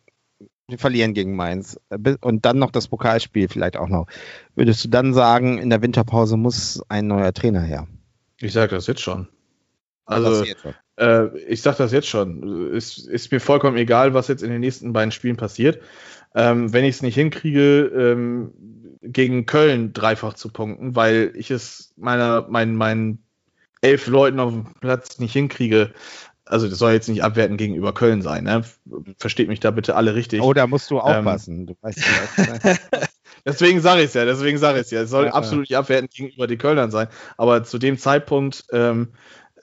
[0.69, 4.07] die verlieren gegen Mainz äh, und dann noch das Pokalspiel vielleicht auch noch.
[4.55, 7.88] Würdest du dann sagen, in der Winterpause muss ein neuer Trainer her?
[8.39, 9.27] Ich sage das jetzt schon.
[10.05, 10.43] Also,
[11.01, 12.73] äh, ich sage das jetzt schon.
[12.75, 15.81] Es ist mir vollkommen egal, was jetzt in den nächsten beiden Spielen passiert.
[16.35, 18.51] Ähm, wenn ich es nicht hinkriege, ähm,
[19.01, 23.23] gegen Köln dreifach zu punkten, weil ich es meiner, meinen, meinen
[23.81, 25.91] elf Leuten auf dem Platz nicht hinkriege,
[26.45, 28.63] also das soll jetzt nicht abwertend gegenüber Köln sein, ne?
[29.17, 30.41] Versteht mich da bitte alle richtig.
[30.41, 31.59] Oh, da musst du ähm, aufpassen.
[31.61, 32.81] Ähm, du weißt nicht,
[33.45, 35.01] deswegen sage ich es ja, deswegen sage ich es ja.
[35.01, 37.07] Es soll ja, absolut nicht abwertend gegenüber den Kölnern sein.
[37.37, 39.09] Aber zu dem Zeitpunkt ähm,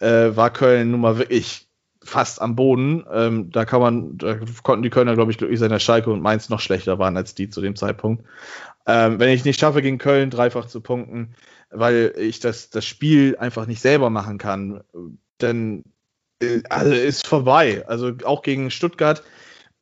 [0.00, 1.68] äh, war Köln nun mal wirklich
[2.02, 3.04] fast am Boden.
[3.12, 6.22] Ähm, da kann man, da konnten die Kölner, glaube ich, glücklich sein, dass Schalke und
[6.22, 8.24] Mainz noch schlechter waren als die zu dem Zeitpunkt.
[8.86, 11.34] Ähm, wenn ich nicht schaffe, gegen Köln dreifach zu punkten,
[11.70, 14.82] weil ich das, das Spiel einfach nicht selber machen kann,
[15.38, 15.84] dann
[16.40, 17.84] äh, also ist vorbei.
[17.86, 19.22] Also auch gegen Stuttgart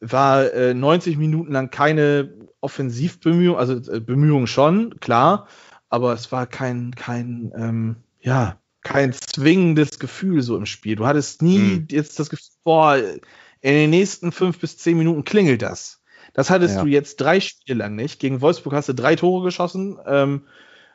[0.01, 5.47] war äh, 90 Minuten lang keine Offensivbemühung, also äh, Bemühung schon, klar,
[5.89, 10.97] aber es war kein, kein, ähm, ja, kein zwingendes Gefühl so im Spiel.
[10.97, 11.89] Du hattest nie mhm.
[11.91, 16.03] jetzt das Gefühl, boah, in den nächsten fünf bis zehn Minuten klingelt das.
[16.34, 16.82] Das hattest ja.
[16.82, 18.20] du jetzt drei Spiele lang nicht.
[18.20, 20.47] Gegen Wolfsburg hast du drei Tore geschossen, ähm,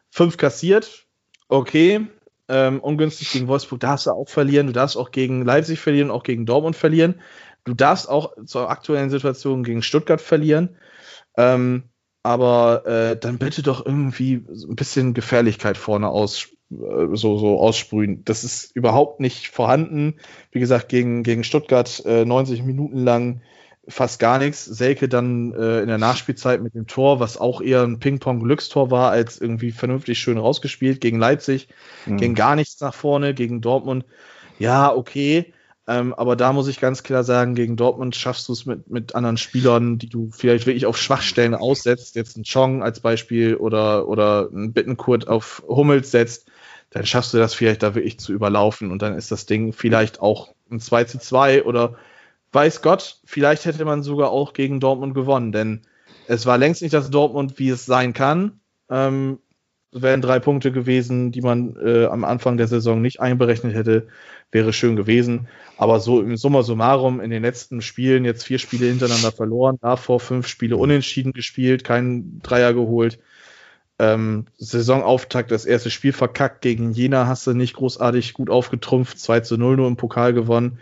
[0.10, 1.06] fünf kassiert.
[1.50, 2.08] Okay,
[2.48, 4.68] ähm, ungünstig gegen Wolfsburg darfst du auch verlieren.
[4.68, 7.22] Du darfst auch gegen Leipzig verlieren, auch gegen Dortmund verlieren.
[7.66, 10.78] Du darfst auch zur aktuellen Situation gegen Stuttgart verlieren.
[11.38, 11.84] Ähm,
[12.24, 18.24] aber äh, dann bitte doch irgendwie ein bisschen Gefährlichkeit vorne aus, so, so aussprühen.
[18.26, 20.16] Das ist überhaupt nicht vorhanden.
[20.52, 23.42] Wie gesagt, gegen, gegen Stuttgart äh, 90 Minuten lang
[23.88, 24.66] fast gar nichts.
[24.66, 29.12] Selke dann äh, in der Nachspielzeit mit dem Tor, was auch eher ein Ping-Pong-Glückstor war,
[29.12, 31.68] als irgendwie vernünftig schön rausgespielt gegen Leipzig,
[32.06, 32.18] mhm.
[32.18, 34.06] ging gar nichts nach vorne, gegen Dortmund.
[34.60, 35.54] Ja, okay.
[35.88, 39.16] Ähm, aber da muss ich ganz klar sagen, gegen Dortmund schaffst du es mit, mit
[39.16, 44.08] anderen Spielern, die du vielleicht wirklich auf Schwachstellen aussetzt, jetzt ein Chong als Beispiel oder,
[44.08, 46.52] oder ein Bittenkurt auf Hummels setzt,
[46.92, 50.22] dann schaffst du das vielleicht da wirklich zu überlaufen und dann ist das Ding vielleicht
[50.22, 51.96] auch ein 2 zu 2 oder
[52.52, 55.82] weiß Gott, vielleicht hätte man sogar auch gegen Dortmund gewonnen, denn
[56.28, 58.60] es war längst nicht das Dortmund, wie es sein kann.
[58.89, 59.39] Ähm,
[59.94, 64.08] wären drei Punkte gewesen, die man äh, am Anfang der Saison nicht einberechnet hätte,
[64.52, 65.48] wäre schön gewesen.
[65.78, 70.20] Aber so im Summa summarum in den letzten Spielen jetzt vier Spiele hintereinander verloren, davor
[70.20, 73.20] fünf Spiele unentschieden gespielt, keinen Dreier geholt.
[74.02, 79.41] Ähm, Saisonauftakt, das erste Spiel verkackt gegen Jena, hast du nicht großartig gut aufgetrumpft, 2
[79.41, 80.80] zu 0 nur im Pokal gewonnen.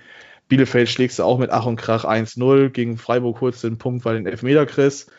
[0.48, 4.16] Bielefeld schlägst du auch mit Ach und Krach 1-0, gegen Freiburg kurz den Punkt, weil
[4.16, 5.12] den Elfmeter kriegst.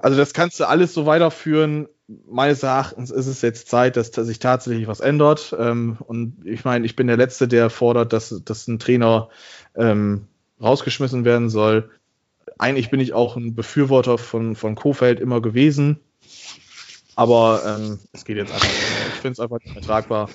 [0.00, 1.86] Also das kannst du alles so weiterführen.
[2.28, 5.54] Meines Erachtens ist es jetzt Zeit, dass, dass sich tatsächlich was ändert.
[5.56, 9.28] Ähm, und ich meine, ich bin der Letzte, der fordert, dass, dass ein Trainer
[9.76, 10.26] ähm,
[10.60, 11.90] rausgeschmissen werden soll.
[12.58, 16.00] Eigentlich bin ich auch ein Befürworter von, von Kofeld immer gewesen.
[17.16, 18.68] Aber ähm, es geht jetzt einfach.
[18.68, 20.30] Ich finde es einfach nicht mehr tragbar.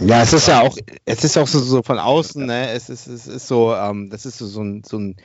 [0.00, 2.70] Ja, es ist ja auch, es ist auch so, so von außen, ne?
[2.70, 5.16] Es ist, es ist so, ähm, das ist so, so ein, so ein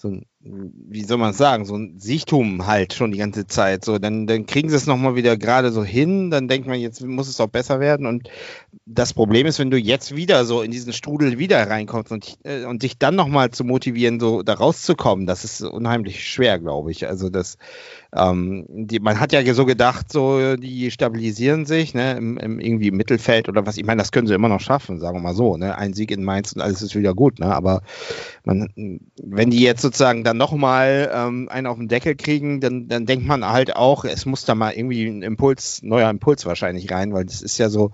[0.00, 3.84] so ein, wie soll man sagen, so ein Siechtum halt schon die ganze Zeit.
[3.84, 7.04] So, dann, dann kriegen sie es nochmal wieder gerade so hin, dann denkt man, jetzt
[7.04, 8.06] muss es auch besser werden.
[8.06, 8.30] Und
[8.86, 12.64] das Problem ist, wenn du jetzt wieder so in diesen Strudel wieder reinkommst und, äh,
[12.64, 17.06] und dich dann nochmal zu motivieren, so da rauszukommen, das ist unheimlich schwer, glaube ich.
[17.06, 17.58] Also das,
[18.16, 22.88] ähm, die, man hat ja so gedacht, so die stabilisieren sich, ne, im, im irgendwie
[22.88, 23.76] im Mittelfeld oder was.
[23.76, 25.58] Ich meine, das können sie immer noch schaffen, sagen wir mal so.
[25.58, 27.40] Ne, ein Sieg in Mainz und alles ist wieder gut.
[27.40, 27.82] Ne, aber
[28.44, 28.70] man,
[29.22, 33.26] wenn die jetzt sozusagen dann nochmal ähm, einen auf den Deckel kriegen, dann, dann denkt
[33.26, 37.24] man halt auch, es muss da mal irgendwie ein Impuls, neuer Impuls wahrscheinlich rein, weil
[37.24, 37.92] das ist ja so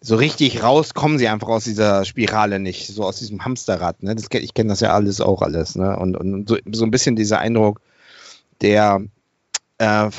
[0.00, 4.02] so richtig raus kommen sie einfach aus dieser Spirale nicht, so aus diesem Hamsterrad.
[4.02, 4.14] Ne?
[4.14, 5.74] Das, ich kenne das ja alles auch alles.
[5.74, 5.96] Ne?
[5.96, 7.80] Und, und so, so ein bisschen dieser Eindruck,
[8.60, 9.02] der
[9.78, 10.10] äh,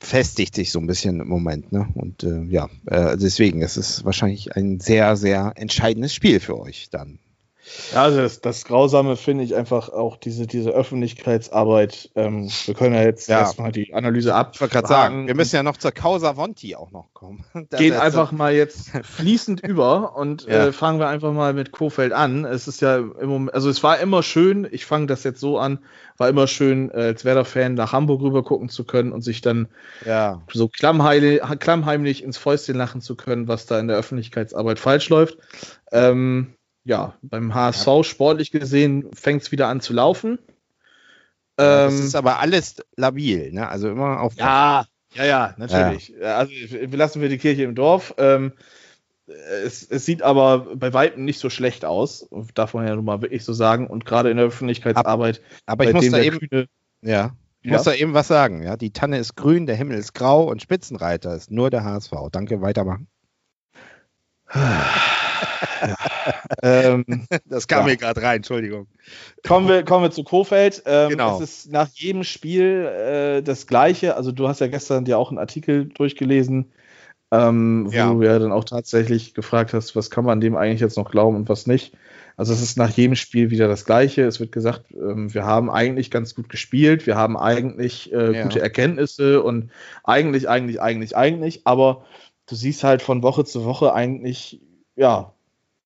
[0.00, 1.72] festigt sich so ein bisschen im Moment.
[1.72, 1.88] Ne?
[1.94, 6.88] Und äh, ja, äh, deswegen, es ist wahrscheinlich ein sehr, sehr entscheidendes Spiel für euch
[6.90, 7.18] dann.
[7.92, 12.10] Ja, also das, das Grausame finde ich einfach auch diese, diese Öffentlichkeitsarbeit.
[12.14, 13.40] Ähm, wir können ja jetzt ja.
[13.40, 14.52] erstmal die Analyse ab.
[14.54, 17.44] Ich wollte gerade sagen, wir müssen ja noch zur Causa Vonti auch noch kommen.
[17.76, 20.66] Gehen einfach mal jetzt fließend über und ja.
[20.66, 22.44] äh, fangen wir einfach mal mit Kofeld an.
[22.44, 25.58] Es ist ja im Moment, also es war immer schön, ich fange das jetzt so
[25.58, 25.80] an,
[26.18, 29.68] war immer schön, äh, als Werder-Fan nach Hamburg rüber gucken zu können und sich dann
[30.04, 30.42] ja.
[30.52, 35.38] so klammheimlich, klammheimlich ins Fäustchen lachen zu können, was da in der Öffentlichkeitsarbeit falsch läuft.
[35.92, 36.55] Ähm,
[36.86, 38.04] ja, beim HSV ja.
[38.04, 40.38] sportlich gesehen fängt es wieder an zu laufen.
[41.58, 43.68] Ja, das ähm, ist aber alles labil, ne?
[43.68, 44.36] Also immer auf.
[44.36, 46.14] Ja, ja, ja, natürlich.
[46.20, 46.36] Ja.
[46.36, 48.14] Also wir lassen wir die Kirche im Dorf.
[48.18, 48.52] Ähm,
[49.26, 53.20] es, es, sieht aber bei weitem nicht so schlecht aus, darf man ja nun mal
[53.20, 53.88] wirklich so sagen.
[53.88, 55.42] Und gerade in der Öffentlichkeitsarbeit.
[55.64, 56.66] Aber ich muss da eben, Kühne,
[57.02, 57.32] ja,
[57.62, 58.62] ich muss da eben was sagen.
[58.62, 62.12] Ja, die Tanne ist grün, der Himmel ist grau und Spitzenreiter ist nur der HSV.
[62.30, 63.08] Danke, weitermachen.
[66.62, 67.04] ähm,
[67.46, 67.84] das kam ja.
[67.86, 68.86] mir gerade rein, Entschuldigung.
[69.46, 70.82] Kommen wir, kommen wir zu Kofeld.
[70.86, 71.36] Ähm, genau.
[71.36, 74.16] Es ist nach jedem Spiel äh, das Gleiche.
[74.16, 76.72] Also, du hast ja gestern dir auch einen Artikel durchgelesen,
[77.30, 78.12] ähm, wo ja.
[78.12, 81.36] du ja dann auch tatsächlich gefragt hast, was kann man dem eigentlich jetzt noch glauben
[81.36, 81.96] und was nicht.
[82.36, 84.22] Also, es ist nach jedem Spiel wieder das Gleiche.
[84.22, 88.60] Es wird gesagt, ähm, wir haben eigentlich ganz gut gespielt, wir haben eigentlich äh, gute
[88.60, 89.70] Erkenntnisse und
[90.04, 92.04] eigentlich, eigentlich, eigentlich, eigentlich, aber
[92.46, 94.60] du siehst halt von Woche zu Woche eigentlich,
[94.94, 95.32] ja,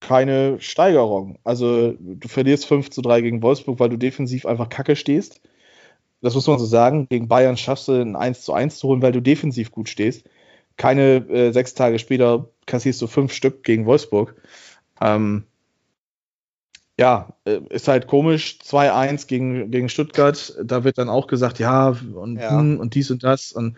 [0.01, 1.38] keine Steigerung.
[1.44, 5.40] Also du verlierst 5 zu 3 gegen Wolfsburg, weil du defensiv einfach kacke stehst.
[6.22, 7.07] Das muss man so sagen.
[7.09, 10.24] Gegen Bayern schaffst du ein 1 zu 1 zu holen, weil du defensiv gut stehst.
[10.76, 14.34] Keine äh, sechs Tage später kassierst du fünf Stück gegen Wolfsburg.
[15.01, 15.44] Ähm,
[16.98, 18.59] ja, äh, ist halt komisch.
[18.62, 20.55] 2-1 gegen, gegen Stuttgart.
[20.62, 22.59] Da wird dann auch gesagt, ja, und, ja.
[22.59, 23.53] Hm, und dies und das.
[23.53, 23.76] Und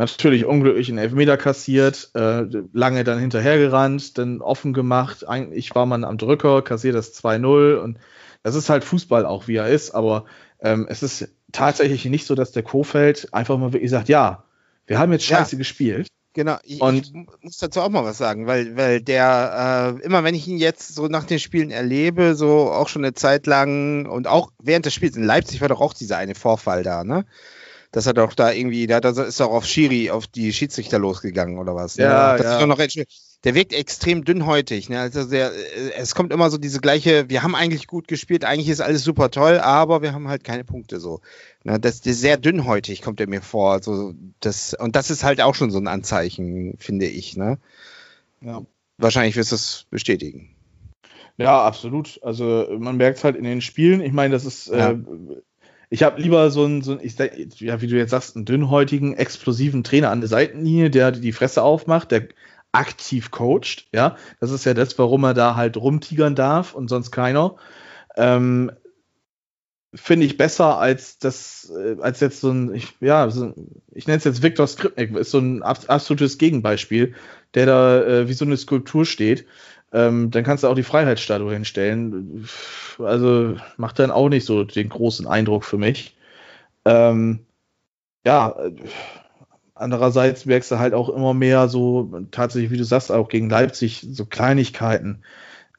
[0.00, 5.28] natürlich unglücklich einen Elfmeter kassiert, äh, lange dann hinterhergerannt, dann offen gemacht.
[5.28, 7.98] Eigentlich war man am Drücker, kassiert das 2-0 und
[8.42, 10.24] das ist halt Fußball auch, wie er ist, aber
[10.60, 14.44] ähm, es ist tatsächlich nicht so, dass der Kofeld einfach mal wirklich sagt, ja,
[14.86, 15.58] wir haben jetzt scheiße ja.
[15.58, 16.08] gespielt.
[16.32, 20.22] Genau, ich, und, ich muss dazu auch mal was sagen, weil, weil der, äh, immer
[20.22, 24.06] wenn ich ihn jetzt so nach den Spielen erlebe, so auch schon eine Zeit lang
[24.06, 27.26] und auch während des Spiels in Leipzig war doch auch dieser eine Vorfall da, ne?
[27.92, 31.74] Dass er doch da irgendwie, da ist doch auf Schiri, auf die Schiedsrichter losgegangen oder
[31.74, 31.96] was.
[31.96, 32.04] Ne?
[32.04, 32.52] Ja, das ja.
[32.54, 32.78] Ist doch noch
[33.44, 34.90] der wirkt extrem dünnhäutig.
[34.90, 35.00] Ne?
[35.00, 38.68] Also der, äh, es kommt immer so diese gleiche, wir haben eigentlich gut gespielt, eigentlich
[38.68, 41.20] ist alles super toll, aber wir haben halt keine Punkte so.
[41.64, 41.80] Ne?
[41.80, 43.72] Das, das ist sehr dünnhäutig, kommt er mir vor.
[43.72, 47.36] Also das, und das ist halt auch schon so ein Anzeichen, finde ich.
[47.36, 47.58] Ne?
[48.42, 48.62] Ja.
[48.98, 50.54] Wahrscheinlich wirst du es bestätigen.
[51.38, 52.20] Ja, absolut.
[52.22, 54.02] Also man merkt es halt in den Spielen.
[54.02, 54.90] Ich meine, das ist, ja.
[54.90, 54.98] äh,
[55.90, 57.18] ich habe lieber so einen, so einen ich,
[57.60, 61.62] ja, wie du jetzt sagst, einen dünnhäutigen, explosiven Trainer an der Seitenlinie, der die Fresse
[61.62, 62.28] aufmacht, der
[62.72, 63.88] aktiv coacht.
[63.92, 67.56] Ja, das ist ja das, warum er da halt rumtigern darf und sonst keiner.
[68.16, 68.70] Ähm,
[69.92, 73.52] Finde ich besser als das, äh, als jetzt so ein, ich, ja, so,
[73.92, 77.14] ich nenne es jetzt Viktor Skripnik, ist so ein absolutes Gegenbeispiel,
[77.54, 79.46] der da äh, wie so eine Skulptur steht.
[79.92, 82.48] Ähm, dann kannst du auch die Freiheitsstatue hinstellen.
[82.98, 86.16] Also macht dann auch nicht so den großen Eindruck für mich.
[86.84, 87.40] Ähm,
[88.24, 88.54] ja,
[89.74, 94.06] andererseits merkst du halt auch immer mehr so, tatsächlich, wie du sagst, auch gegen Leipzig,
[94.12, 95.22] so Kleinigkeiten.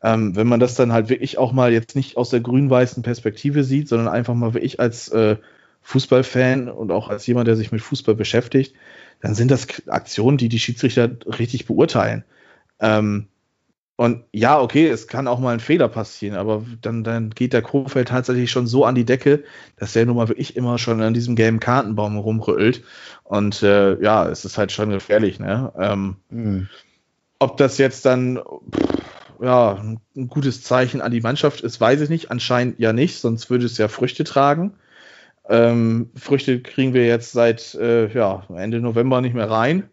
[0.03, 3.64] Ähm, wenn man das dann halt wirklich auch mal jetzt nicht aus der grün-weißen Perspektive
[3.64, 5.38] sieht, sondern einfach mal wirklich als äh,
[5.84, 8.76] Fußballfan und auch als jemand, der sich mit Fußball beschäftigt,
[9.22, 12.24] dann sind das Aktionen, die die Schiedsrichter richtig beurteilen.
[12.80, 13.28] Ähm,
[14.01, 17.61] und ja, okay, es kann auch mal ein Fehler passieren, aber dann, dann geht der
[17.61, 19.43] Kofeld tatsächlich schon so an die Decke,
[19.77, 22.83] dass der nun mal wirklich immer schon an diesem gelben Kartenbaum rumrüttelt.
[23.25, 25.71] Und äh, ja, es ist halt schon gefährlich, ne?
[25.77, 26.67] Ähm, mhm.
[27.37, 28.39] Ob das jetzt dann
[29.39, 32.31] ja, ein gutes Zeichen an die Mannschaft ist, weiß ich nicht.
[32.31, 34.73] Anscheinend ja nicht, sonst würde es ja Früchte tragen.
[35.47, 39.91] Ähm, Früchte kriegen wir jetzt seit äh, ja, Ende November nicht mehr rein.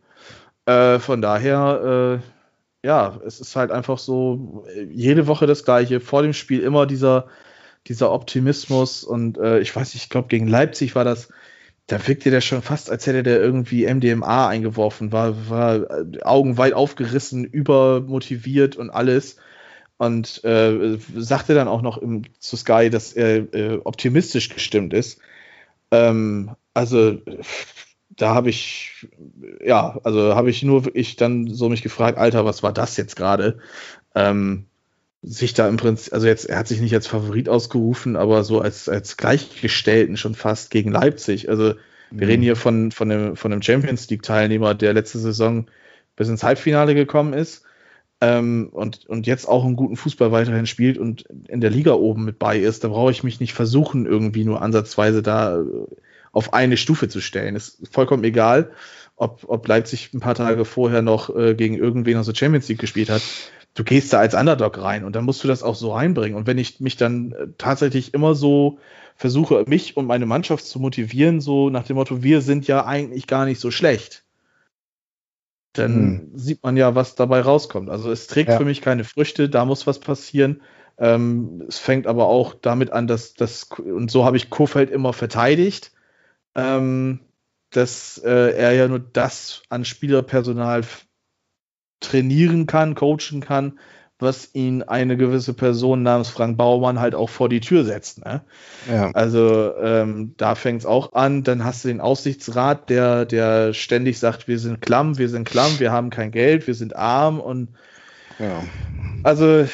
[0.64, 2.38] Äh, von daher, äh,
[2.85, 6.01] ja, es ist halt einfach so, jede Woche das Gleiche.
[6.01, 7.29] Vor dem Spiel immer dieser,
[7.87, 11.29] dieser Optimismus und äh, ich weiß nicht, ich glaube, gegen Leipzig war das,
[11.89, 16.59] da wirkte der schon fast, als hätte der irgendwie MDMA eingeworfen, war, war äh, Augen
[16.59, 19.37] weit aufgerissen, übermotiviert und alles.
[19.97, 25.20] Und äh, sagte dann auch noch im, zu Sky, dass er äh, optimistisch gestimmt ist.
[25.91, 27.18] Ähm, also
[28.19, 29.09] da habe ich,
[29.64, 33.16] ja, also habe ich nur wirklich dann so mich gefragt, Alter, was war das jetzt
[33.16, 33.59] gerade?
[34.14, 34.66] Ähm,
[35.23, 38.61] sich da im Prinzip, also jetzt, er hat sich nicht als Favorit ausgerufen, aber so
[38.61, 41.49] als, als Gleichgestellten schon fast gegen Leipzig.
[41.49, 41.75] Also
[42.11, 42.31] wir mhm.
[42.31, 45.66] reden hier von, von, einem, von einem Champions League-Teilnehmer, der letzte Saison
[46.16, 47.64] bis ins Halbfinale gekommen ist
[48.21, 52.25] ähm, und, und jetzt auch einen guten Fußball weiterhin spielt und in der Liga oben
[52.25, 52.83] mit bei ist.
[52.83, 55.62] Da brauche ich mich nicht versuchen, irgendwie nur ansatzweise da
[56.39, 57.57] auf eine Stufe zu stellen.
[57.57, 58.70] Ist vollkommen egal,
[59.16, 62.78] ob, ob Leipzig ein paar Tage vorher noch äh, gegen irgendwen aus der Champions League
[62.78, 63.22] gespielt hat.
[63.74, 66.39] Du gehst da als Underdog rein und dann musst du das auch so reinbringen.
[66.39, 68.78] Und wenn ich mich dann äh, tatsächlich immer so
[69.16, 73.26] versuche, mich und meine Mannschaft zu motivieren, so nach dem Motto, wir sind ja eigentlich
[73.26, 74.24] gar nicht so schlecht,
[75.72, 76.30] dann hm.
[76.34, 77.91] sieht man ja, was dabei rauskommt.
[77.91, 78.59] Also es trägt ja.
[78.59, 80.62] für mich keine Früchte, da muss was passieren.
[80.99, 85.12] Ähm, es fängt aber auch damit an, dass das, und so habe ich Kofeld immer
[85.12, 85.93] verteidigt,
[86.59, 87.20] ähm,
[87.70, 90.82] dass äh, er ja nur das an Spielerpersonal
[92.00, 93.78] trainieren kann, coachen kann,
[94.18, 98.24] was ihn eine gewisse Person namens Frank Baumann halt auch vor die Tür setzt.
[98.24, 98.42] Ne?
[98.90, 99.11] Ja.
[99.12, 101.44] Also ähm, da fängt es auch an.
[101.44, 105.78] Dann hast du den Aussichtsrat, der, der ständig sagt, wir sind klamm, wir sind klamm,
[105.78, 107.68] wir haben kein Geld, wir sind arm und
[108.40, 108.64] ja.
[109.22, 109.66] also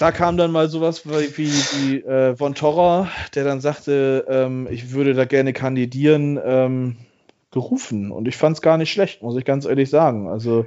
[0.00, 4.92] da kam dann mal sowas wie, wie, äh, Von Torra, der dann sagte, ähm, ich
[4.92, 6.96] würde da gerne kandidieren, ähm,
[7.50, 8.10] gerufen.
[8.10, 10.26] Und ich fand es gar nicht schlecht, muss ich ganz ehrlich sagen.
[10.26, 10.66] Also,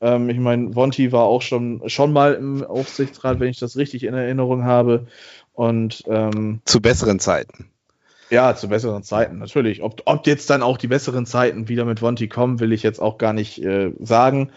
[0.00, 4.04] ähm, ich meine, Vonti war auch schon, schon mal im Aufsichtsrat, wenn ich das richtig
[4.04, 5.08] in Erinnerung habe.
[5.54, 7.68] Und ähm, zu besseren Zeiten.
[8.30, 9.82] Ja, zu besseren Zeiten, natürlich.
[9.82, 13.00] Ob, ob jetzt dann auch die besseren Zeiten wieder mit Vonti kommen, will ich jetzt
[13.00, 14.52] auch gar nicht äh, sagen.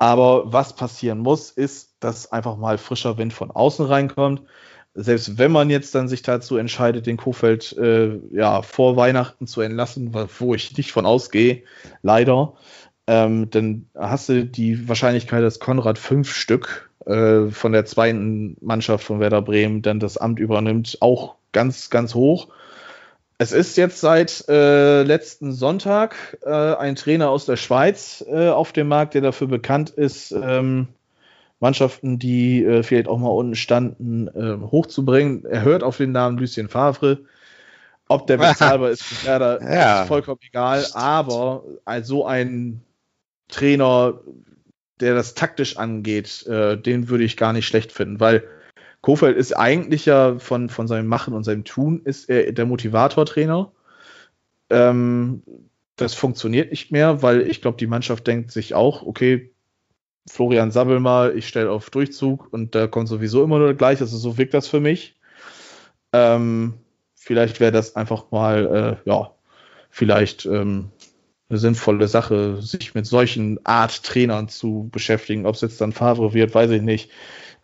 [0.00, 4.42] Aber was passieren muss, ist, dass einfach mal frischer Wind von außen reinkommt.
[4.94, 9.60] Selbst wenn man jetzt dann sich dazu entscheidet, den Kofeld äh, ja, vor Weihnachten zu
[9.60, 11.64] entlassen, wo ich nicht von ausgehe,
[12.00, 12.54] leider,
[13.06, 19.04] ähm, dann hast du die Wahrscheinlichkeit, dass Konrad fünf Stück äh, von der zweiten Mannschaft
[19.04, 22.48] von Werder Bremen dann das Amt übernimmt, auch ganz, ganz hoch.
[23.40, 28.72] Es ist jetzt seit äh, letzten Sonntag äh, ein Trainer aus der Schweiz äh, auf
[28.72, 30.88] dem Markt, der dafür bekannt ist, ähm,
[31.58, 35.46] Mannschaften, die äh, vielleicht auch mal unten standen, äh, hochzubringen.
[35.46, 37.20] Er hört auf den Namen Lucien Favre.
[38.08, 40.02] Ob der bezahlbar ist für Werder, ja.
[40.02, 40.84] ist vollkommen egal.
[40.92, 42.82] Aber als so ein
[43.48, 44.20] Trainer,
[45.00, 48.44] der das taktisch angeht, äh, den würde ich gar nicht schlecht finden, weil
[49.02, 53.72] Kofeld ist eigentlich ja von, von seinem Machen und seinem Tun ist er der Motivator-Trainer.
[54.70, 55.42] Ähm,
[55.96, 59.52] das funktioniert nicht mehr, weil ich glaube, die Mannschaft denkt sich auch, okay,
[60.28, 64.00] Florian sabbel mal, ich stelle auf Durchzug und da kommt sowieso immer nur gleich.
[64.00, 65.16] Also so wirkt das für mich.
[66.12, 66.74] Ähm,
[67.14, 69.34] vielleicht wäre das einfach mal, äh, ja,
[69.90, 70.90] vielleicht ähm,
[71.48, 75.46] eine sinnvolle Sache, sich mit solchen Art Trainern zu beschäftigen.
[75.46, 77.10] Ob es jetzt dann Favre wird, weiß ich nicht.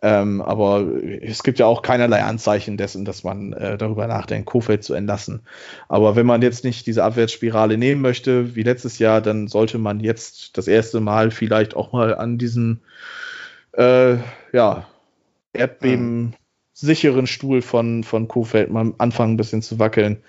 [0.03, 0.87] Ähm, aber
[1.23, 5.41] es gibt ja auch keinerlei Anzeichen dessen, dass man äh, darüber nachdenkt, Kofeld zu entlassen.
[5.89, 10.01] Aber wenn man jetzt nicht diese Abwärtsspirale nehmen möchte, wie letztes Jahr, dann sollte man
[10.01, 12.83] jetzt das erste Mal vielleicht auch mal an diesen
[13.73, 14.17] äh,
[14.53, 14.87] ja,
[15.53, 16.35] Erdbeben
[16.75, 20.23] sicheren Stuhl von, von Kofeld mal anfangen, ein bisschen zu wackeln.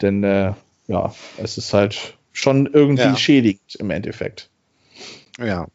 [0.00, 0.54] Denn äh,
[0.86, 3.16] ja, es ist halt schon irgendwie ja.
[3.16, 4.48] schädigend im Endeffekt.
[5.38, 5.66] Ja.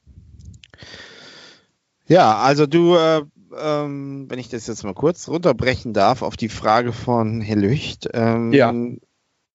[2.07, 3.21] Ja, also du äh,
[3.59, 8.09] ähm, wenn ich das jetzt mal kurz runterbrechen darf, auf die Frage von Herr Lücht.
[8.13, 8.73] Ähm, ja.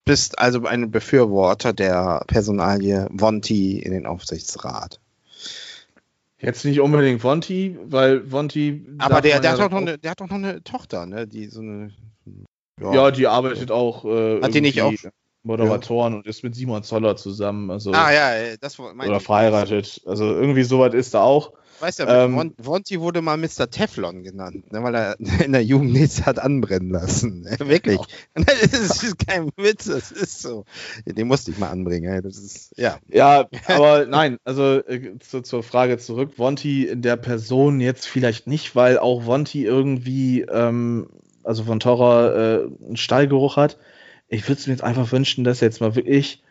[0.03, 4.99] Bist also ein Befürworter der Personalie Vonti in den Aufsichtsrat.
[6.39, 8.87] Jetzt nicht unbedingt Vonti, weil Vonti.
[8.97, 11.27] Aber der, der, ja hat doch noch eine, der hat doch noch eine Tochter, ne?
[11.27, 11.91] Die so eine.
[12.81, 14.05] Ja, ja die arbeitet auch.
[14.05, 14.91] Äh, hat die nicht auch?
[15.43, 16.19] Moderatoren ja.
[16.19, 17.71] und ist mit Simon Zoller zusammen.
[17.71, 20.01] Also, ah ja, das Oder verheiratet.
[20.05, 21.53] Also irgendwie soweit ist er auch.
[21.81, 23.69] Weißt du, ähm, Vonti wurde mal Mr.
[23.69, 27.45] Teflon genannt, ne, weil er in der Jugend nichts hat anbrennen lassen.
[27.59, 27.99] Wirklich.
[28.35, 28.47] Genau.
[28.61, 30.65] Das ist kein Witz, das ist so.
[31.05, 32.21] Den musste ich mal anbringen.
[32.23, 32.99] Das ist, ja.
[33.09, 36.37] ja, aber nein, also äh, zu, zur Frage zurück.
[36.37, 41.09] Vonti in der Person jetzt vielleicht nicht, weil auch Vonti irgendwie, ähm,
[41.43, 43.77] also von Torra, äh, einen Stallgeruch hat.
[44.27, 46.43] Ich würde es mir jetzt einfach wünschen, dass jetzt mal wirklich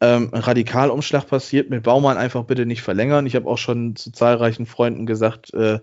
[0.00, 3.26] ähm, ein Radikalumschlag passiert, mit Baumann einfach bitte nicht verlängern.
[3.26, 5.78] Ich habe auch schon zu zahlreichen Freunden gesagt, äh,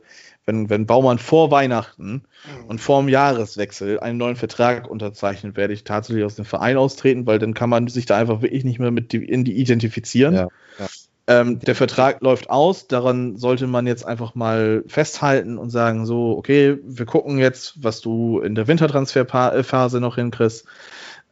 [0.45, 2.65] wenn, wenn Baumann vor Weihnachten mhm.
[2.67, 7.25] und vor dem Jahreswechsel einen neuen Vertrag unterzeichnet, werde ich tatsächlich aus dem Verein austreten,
[7.25, 10.33] weil dann kann man sich da einfach wirklich nicht mehr mit die, in die identifizieren.
[10.33, 10.47] Ja,
[10.79, 10.87] ja.
[11.27, 16.35] Ähm, der Vertrag läuft aus, daran sollte man jetzt einfach mal festhalten und sagen, so,
[16.35, 20.65] okay, wir gucken jetzt, was du in der Wintertransferphase noch hinkriegst.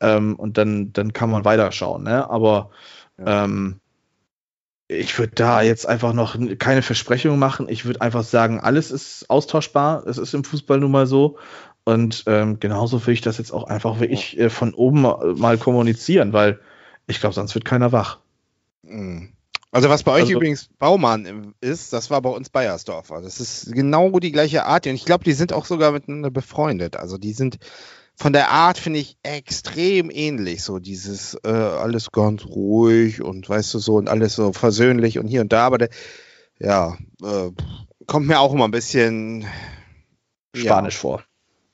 [0.02, 2.04] Ähm, und dann, dann kann man weiterschauen.
[2.04, 2.30] Ne?
[2.30, 2.72] Aber
[3.18, 3.46] ja.
[3.46, 3.80] ähm,
[4.88, 7.68] ich würde da jetzt einfach noch keine Versprechung machen.
[7.70, 10.06] Ich würde einfach sagen, alles ist austauschbar.
[10.08, 11.38] Es ist im Fußball nun mal so.
[11.84, 16.34] Und ähm, genauso will ich das jetzt auch einfach wirklich äh, von oben mal kommunizieren,
[16.34, 16.60] weil
[17.08, 18.20] ich glaube, sonst wird keiner wach.
[18.84, 19.30] Mhm.
[19.72, 23.22] Also was bei euch also, übrigens Baumann ist, das war bei uns Bayersdorfer.
[23.22, 24.88] Das ist genau die gleiche Art.
[24.88, 26.98] Und ich glaube, die sind auch sogar miteinander befreundet.
[26.98, 27.60] Also die sind
[28.20, 30.64] von der Art finde ich extrem ähnlich.
[30.64, 35.28] So dieses äh, alles ganz ruhig und weißt du so und alles so versöhnlich und
[35.28, 35.66] hier und da.
[35.66, 35.90] Aber der,
[36.60, 37.52] ja, äh,
[38.08, 39.46] kommt mir auch immer ein bisschen
[40.54, 41.24] Spanisch ja, vor.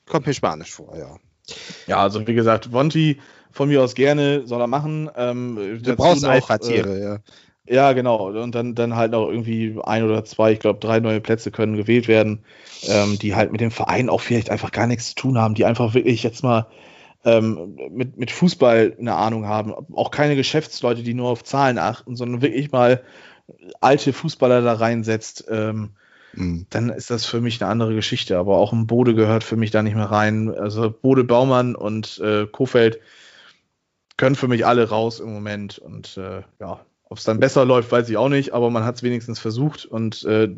[0.06, 1.16] Kommt mir Spanisch vor, ja.
[1.86, 3.20] Ja, also wie gesagt, Vonti
[3.50, 5.10] von mir aus gerne soll er machen.
[5.16, 7.18] Ähm, du brauchst auch Ratiere, äh, ja.
[7.68, 8.28] Ja, genau.
[8.28, 11.76] Und dann, dann halt noch irgendwie ein oder zwei, ich glaube, drei neue Plätze können
[11.76, 12.44] gewählt werden,
[12.86, 15.64] ähm, die halt mit dem Verein auch vielleicht einfach gar nichts zu tun haben, die
[15.64, 16.68] einfach wirklich jetzt mal
[17.24, 19.74] ähm, mit, mit Fußball eine Ahnung haben.
[19.94, 23.02] Auch keine Geschäftsleute, die nur auf Zahlen achten, sondern wirklich mal
[23.80, 25.44] alte Fußballer da reinsetzt.
[25.50, 25.90] Ähm,
[26.34, 26.66] mhm.
[26.70, 28.38] Dann ist das für mich eine andere Geschichte.
[28.38, 30.54] Aber auch ein Bode gehört für mich da nicht mehr rein.
[30.54, 33.00] Also Bode Baumann und äh, Kofeld
[34.16, 35.78] können für mich alle raus im Moment.
[35.78, 38.96] Und äh, ja, ob es dann besser läuft, weiß ich auch nicht, aber man hat
[38.96, 40.48] es wenigstens versucht und äh,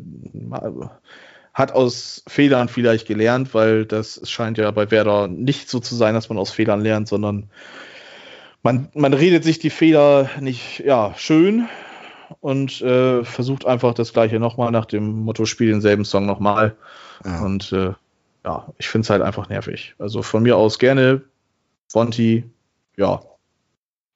[1.53, 6.15] hat aus Fehlern vielleicht gelernt, weil das scheint ja bei Werder nicht so zu sein,
[6.15, 7.49] dass man aus Fehlern lernt, sondern
[8.63, 11.67] man, man redet sich die Fehler nicht ja, schön
[12.39, 16.75] und äh, versucht einfach das gleiche nochmal nach dem Motto, spiel denselben Song nochmal.
[17.25, 17.41] Ja.
[17.41, 17.93] Und äh,
[18.45, 19.95] ja, ich finde es halt einfach nervig.
[19.99, 21.21] Also von mir aus gerne,
[21.93, 22.43] Bonti,
[22.97, 23.21] ja,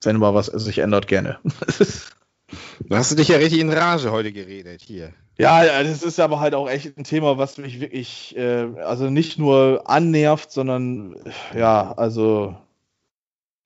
[0.03, 1.39] wenn mal was sich ändert, gerne.
[2.87, 5.13] Da hast du dich ja richtig in Rage heute geredet hier.
[5.37, 9.39] Ja, das ist aber halt auch echt ein Thema, was mich wirklich, äh, also nicht
[9.39, 11.15] nur annervt, sondern
[11.55, 12.55] ja, also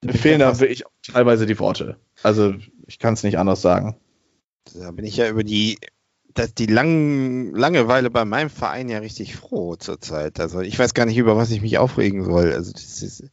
[0.04, 1.98] mir fehlen da wirklich teilweise die Worte.
[2.24, 2.54] Also
[2.86, 3.98] ich kann es nicht anders sagen.
[4.74, 5.78] Da bin ich ja über die,
[6.38, 10.40] dass die lang, Langeweile bei meinem Verein ja richtig froh zurzeit.
[10.40, 12.54] Also ich weiß gar nicht, über was ich mich aufregen soll.
[12.54, 13.24] Also das ist,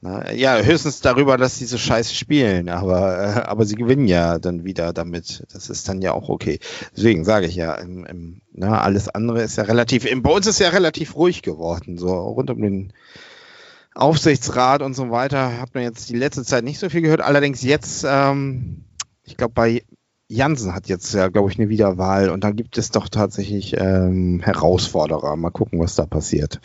[0.00, 4.38] na, ja, höchstens darüber, dass sie so scheiße spielen, aber, äh, aber sie gewinnen ja
[4.38, 5.44] dann wieder damit.
[5.52, 6.58] Das ist dann ja auch okay.
[6.96, 10.46] Deswegen sage ich ja, im, im, na, alles andere ist ja relativ, im, bei uns
[10.46, 12.92] ist ja relativ ruhig geworden, so rund um den
[13.94, 17.20] Aufsichtsrat und so weiter hat man jetzt die letzte Zeit nicht so viel gehört.
[17.20, 18.84] Allerdings jetzt, ähm,
[19.24, 19.82] ich glaube, bei
[20.32, 24.40] Jansen hat jetzt ja, glaube ich, eine Wiederwahl und da gibt es doch tatsächlich ähm,
[24.42, 25.36] Herausforderer.
[25.36, 26.60] Mal gucken, was da passiert.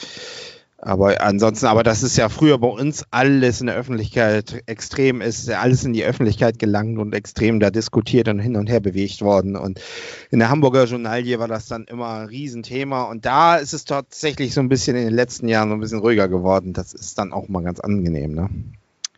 [0.80, 5.50] Aber ansonsten, aber das ist ja früher bei uns alles in der Öffentlichkeit extrem ist,
[5.50, 9.56] alles in die Öffentlichkeit gelangt und extrem da diskutiert und hin und her bewegt worden.
[9.56, 9.82] Und
[10.30, 13.04] in der Hamburger Journalie war das dann immer ein Riesenthema.
[13.04, 16.00] Und da ist es tatsächlich so ein bisschen in den letzten Jahren so ein bisschen
[16.00, 16.74] ruhiger geworden.
[16.74, 18.50] Das ist dann auch mal ganz angenehm, ne?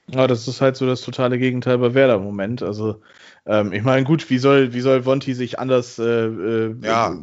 [0.08, 2.64] Ja, das ist halt so das totale Gegenteil bei Werder im Moment.
[2.64, 3.02] Also,
[3.46, 7.18] ähm, ich meine, gut, wie soll, wie soll Vonti sich anders äh, äh, Ja.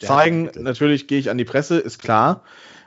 [0.00, 0.50] zeigen?
[0.58, 2.42] Natürlich gehe ich an die Presse, ist klar.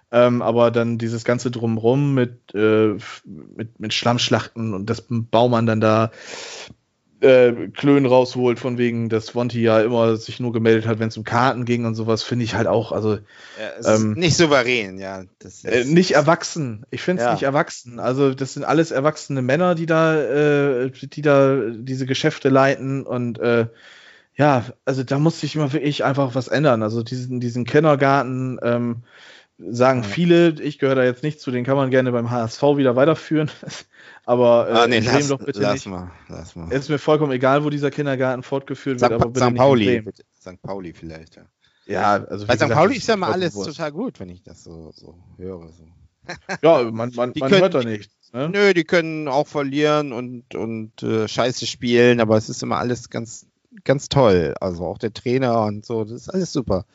[0.09, 5.81] Ähm, aber dann dieses ganze Drumrum mit, äh, mit, mit Schlammschlachten und dass Baumann dann
[5.81, 6.11] da
[7.21, 11.17] äh, Klönen rausholt, von wegen, dass Vonti ja immer sich nur gemeldet hat, wenn es
[11.17, 15.23] um Karten ging und sowas, finde ich halt auch, also Ja, Ähm, nicht souverän, ja.
[15.63, 16.85] Äh, nicht erwachsen.
[16.91, 17.33] Ich finde es Ja.
[17.33, 17.99] nicht erwachsen.
[17.99, 23.39] Also das sind alles erwachsene Männer, die da, äh, die da diese Geschäfte leiten und
[23.39, 23.67] äh,
[24.35, 26.83] ja, also da muss sich immer wirklich einfach was ändern.
[26.83, 28.97] Also diesen, diesen Kindergarten ähm,
[29.57, 30.07] sagen Ja.
[30.07, 33.49] viele, ich gehöre da jetzt nicht zu, den kann man gerne beim HSV wieder weiterführen.
[34.25, 35.87] Aber äh, ah, nee, lass, doch bitte lass nicht.
[35.87, 36.67] mal, lass mal.
[36.71, 39.13] Es ist mir vollkommen egal, wo dieser Kindergarten fortgeführt wird, St.
[39.15, 39.55] aber Pa- bitte St.
[39.55, 40.03] Pauli.
[40.39, 40.61] St.
[40.61, 41.43] Pauli vielleicht, ja.
[41.85, 42.61] Ja, also Bei St.
[42.63, 43.69] gesagt, Pauli ist ja mal alles Wurst.
[43.69, 45.69] total gut, wenn ich das so, so höre.
[45.71, 45.87] So.
[46.61, 48.13] Ja, man, man, Die man können- hört da nichts.
[48.33, 48.49] Ne?
[48.49, 53.09] Nö, die können auch verlieren und, und äh, scheiße spielen, aber es ist immer alles
[53.09, 53.46] ganz,
[53.83, 54.53] ganz toll.
[54.61, 56.85] Also auch der Trainer und so, das ist alles super.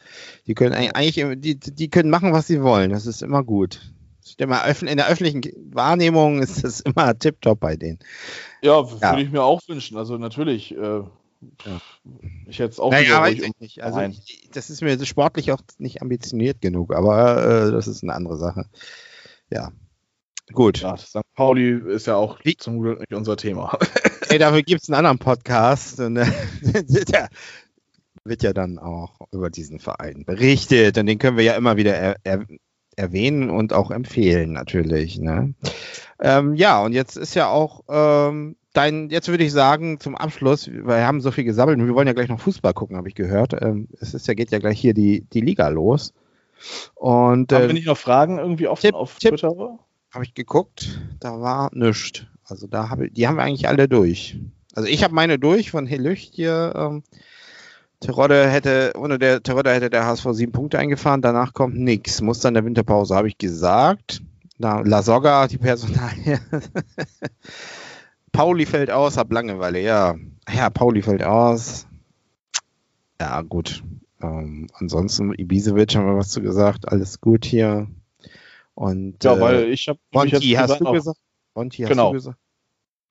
[0.46, 2.90] Die können eig- eigentlich, die, die können machen, was sie wollen.
[2.90, 3.80] Das ist immer gut.
[4.38, 4.48] In
[4.96, 5.42] der öffentlichen
[5.74, 7.98] Wahrnehmung ist das immer tipptopp bei denen.
[8.62, 9.10] Ja, Ja.
[9.10, 9.96] würde ich mir auch wünschen.
[9.96, 11.00] Also natürlich, äh,
[12.46, 13.82] ich hätte es auch Naja, weiß ich nicht.
[13.82, 18.14] Also ich, das ist mir sportlich auch nicht ambitioniert genug, aber äh, das ist eine
[18.14, 18.66] andere Sache.
[19.50, 19.72] Ja.
[20.52, 20.78] Gut.
[20.80, 21.20] Ja, St.
[21.34, 23.76] Pauli ist ja auch Wie- zum Glück nicht unser Thema.
[24.32, 26.00] Ey, dafür gibt es einen anderen Podcast.
[26.00, 26.24] Und, äh,
[26.62, 27.28] der
[28.24, 30.96] wird ja dann auch über diesen Verein berichtet.
[30.96, 32.46] Und den können wir ja immer wieder er, er,
[32.96, 35.18] erwähnen und auch empfehlen, natürlich.
[35.18, 35.52] Ne?
[36.20, 40.68] Ähm, ja, und jetzt ist ja auch ähm, dein, jetzt würde ich sagen, zum Abschluss,
[40.68, 43.08] weil wir haben so viel gesammelt und wir wollen ja gleich noch Fußball gucken, habe
[43.08, 43.54] ich gehört.
[43.60, 46.14] Ähm, es ist ja, geht ja gleich hier die, die Liga los.
[46.94, 49.36] Und Haben äh, wir nicht noch Fragen irgendwie offen Tipp, auf Tipp.
[49.36, 49.78] Twitter?
[50.12, 52.26] habe ich geguckt, da war nichts.
[52.52, 54.38] Also da habe die haben wir eigentlich alle durch.
[54.74, 56.74] Also ich habe meine durch von Helücht hier.
[56.76, 57.02] Ähm,
[58.00, 62.20] Terodde hätte, ohne der Terodde hätte der HSV sieben Punkte eingefahren, danach kommt nichts.
[62.20, 64.20] Muss dann der Winterpause, habe ich gesagt.
[64.58, 66.40] Na, La Soga, die Personalie.
[68.32, 70.16] Pauli fällt aus, hab Langeweile, ja.
[70.52, 71.86] Ja, Pauli fällt aus.
[73.18, 73.82] Ja, gut.
[74.20, 77.86] Ähm, ansonsten, Ibisevic haben wir was zu gesagt, alles gut hier.
[78.74, 81.18] Und Ja, äh, weil ich habe Monty, hast du gesagt?
[81.54, 82.08] Monty, hast Genau.
[82.08, 82.38] du gesagt?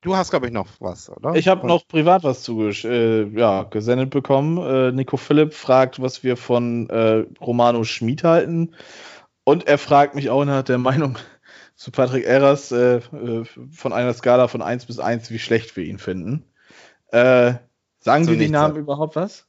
[0.02, 1.36] Du hast, glaube ich, noch was, oder?
[1.36, 4.58] Ich habe noch privat was zugesch äh, ja, gesendet bekommen.
[4.58, 8.74] Äh, Nico Philipp fragt, was wir von äh, Romano Schmid halten.
[9.44, 11.20] Und er fragt mich auch nach der Meinung
[11.76, 15.84] zu Patrick Erras äh, äh, von einer Skala von 1 bis 1, wie schlecht wir
[15.84, 16.46] ihn finden.
[17.12, 17.54] Äh,
[18.00, 19.48] sagen So dir die Namen überhaupt was?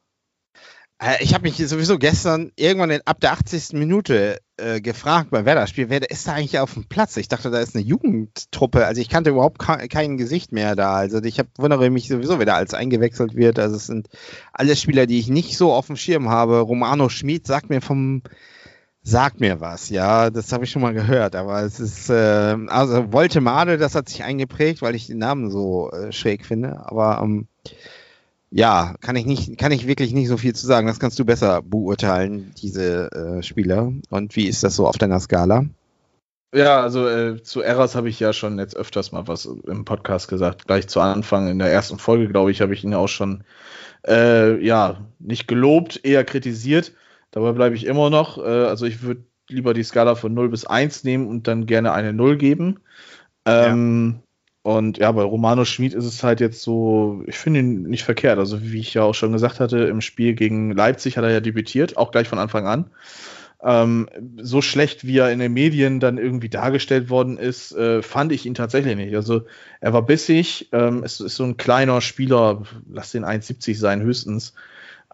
[1.02, 3.72] Äh, Ich habe mich sowieso gestern irgendwann ab der 80.
[3.72, 7.16] Minute äh, gefragt beim Werder-Spiel, wer ist da eigentlich auf dem Platz?
[7.16, 8.86] Ich dachte, da ist eine Jugendtruppe.
[8.86, 10.94] Also ich kannte überhaupt ke kein Gesicht mehr da.
[10.94, 13.58] Also ich hab, wundere mich sowieso, wer da als eingewechselt wird.
[13.58, 14.08] Also es sind
[14.52, 16.60] alles Spieler, die ich nicht so auf dem Schirm habe.
[16.60, 18.22] Romano Schmid sagt mir vom
[19.04, 23.12] sagt mir was, ja, das habe ich schon mal gehört, aber es ist, äh, also
[23.12, 27.48] Voltemade, das hat sich eingeprägt, weil ich den Namen so äh, schräg finde, aber ähm,
[28.52, 30.86] ja, kann ich nicht, kann ich wirklich nicht so viel zu sagen.
[30.86, 33.92] Das kannst du besser beurteilen, diese äh, Spieler.
[34.10, 35.64] Und wie ist das so auf deiner Skala?
[36.54, 40.28] Ja, also äh, zu Erras habe ich ja schon jetzt öfters mal was im Podcast
[40.28, 40.66] gesagt.
[40.66, 43.42] Gleich zu Anfang in der ersten Folge, glaube ich, habe ich ihn auch schon
[44.06, 46.92] äh, ja nicht gelobt, eher kritisiert.
[47.30, 48.36] Dabei bleibe ich immer noch.
[48.36, 51.92] Äh, also ich würde lieber die Skala von 0 bis 1 nehmen und dann gerne
[51.92, 52.80] eine 0 geben.
[53.46, 54.20] Ähm,
[54.62, 58.38] Und ja, bei Romano Schmid ist es halt jetzt so, ich finde ihn nicht verkehrt.
[58.38, 61.40] Also wie ich ja auch schon gesagt hatte, im Spiel gegen Leipzig hat er ja
[61.40, 62.90] debütiert, auch gleich von Anfang an.
[63.64, 64.08] Ähm,
[64.40, 68.46] so schlecht, wie er in den Medien dann irgendwie dargestellt worden ist, äh, fand ich
[68.46, 69.14] ihn tatsächlich nicht.
[69.16, 69.42] Also
[69.80, 74.54] er war bissig, ähm, es ist so ein kleiner Spieler, lass den 1,70 sein höchstens,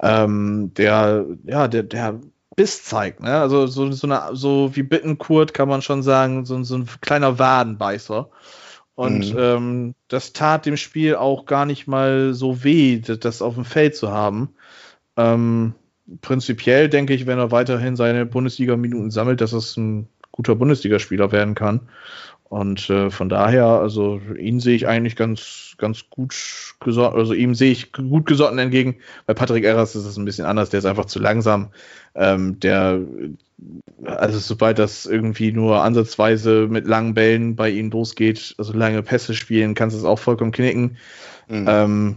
[0.00, 2.20] ähm, der, ja, der, der
[2.56, 3.38] Biss zeigt, ne?
[3.38, 7.38] Also so, so, eine, so wie Bittenkurt kann man schon sagen, so, so ein kleiner
[7.38, 8.30] Wadenbeißer.
[8.98, 9.38] Und Mhm.
[9.38, 13.94] ähm, das tat dem Spiel auch gar nicht mal so weh, das, auf dem Feld
[13.94, 14.48] zu haben.
[15.16, 15.74] Ähm,
[16.20, 21.54] prinzipiell denke ich, wenn er weiterhin seine Bundesliga-Minuten sammelt, dass es ein guter Bundesligaspieler werden
[21.54, 21.88] kann.
[22.48, 26.34] Und äh, von daher, also ihn sehe ich eigentlich ganz, ganz gut
[26.80, 28.96] gesonnen, also ihm sehe ich gut gesonnen entgegen.
[29.26, 31.70] Bei Patrick Erras ist es ein bisschen anders, der ist einfach zu langsam.
[32.16, 32.98] Ähm, der,
[34.04, 39.34] also sobald das irgendwie nur ansatzweise mit langen Bällen bei ihm losgeht, also lange Pässe
[39.34, 40.96] spielen, kannst du es auch vollkommen knicken.
[41.48, 41.66] Mhm.
[41.68, 42.16] Ähm,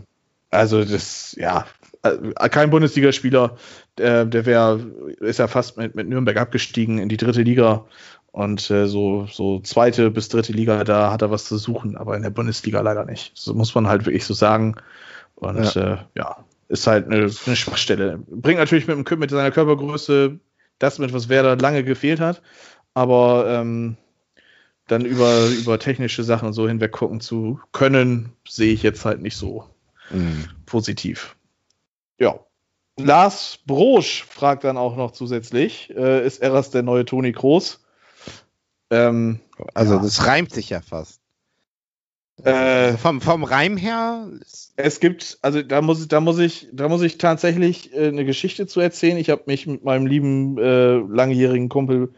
[0.50, 1.66] also das, ja,
[2.04, 3.58] äh, kein Bundesligaspieler,
[3.98, 4.80] der, der wäre,
[5.20, 7.86] ist ja fast mit, mit Nürnberg abgestiegen in die dritte Liga
[8.32, 12.16] und äh, so, so zweite bis dritte Liga, da hat er was zu suchen, aber
[12.16, 13.32] in der Bundesliga leider nicht.
[13.36, 14.76] So muss man halt wirklich so sagen.
[15.36, 16.38] Und ja, äh, ja
[16.70, 18.20] ist halt eine, eine, Schwachstelle.
[18.28, 20.40] Bringt natürlich mit, dem, mit seiner Körpergröße
[20.82, 22.42] das mit, was Werder lange gefehlt hat.
[22.94, 23.98] Aber ähm,
[24.88, 29.22] dann über, über technische Sachen und so hinweg gucken zu können, sehe ich jetzt halt
[29.22, 29.66] nicht so
[30.10, 30.50] mhm.
[30.66, 31.36] positiv.
[32.20, 32.40] Ja.
[32.98, 37.80] Lars Brosch fragt dann auch noch zusätzlich, äh, ist Eras der neue Toni Kroos?
[38.90, 39.40] Ähm,
[39.74, 40.02] also ja.
[40.02, 41.21] das reimt sich ja fast.
[42.44, 44.28] Äh, vom, vom Reim her?
[44.76, 48.66] Es gibt, also da muss, da muss ich, da muss ich tatsächlich äh, eine Geschichte
[48.66, 49.18] zu erzählen.
[49.18, 52.14] Ich habe mich mit meinem lieben äh, langjährigen Kumpel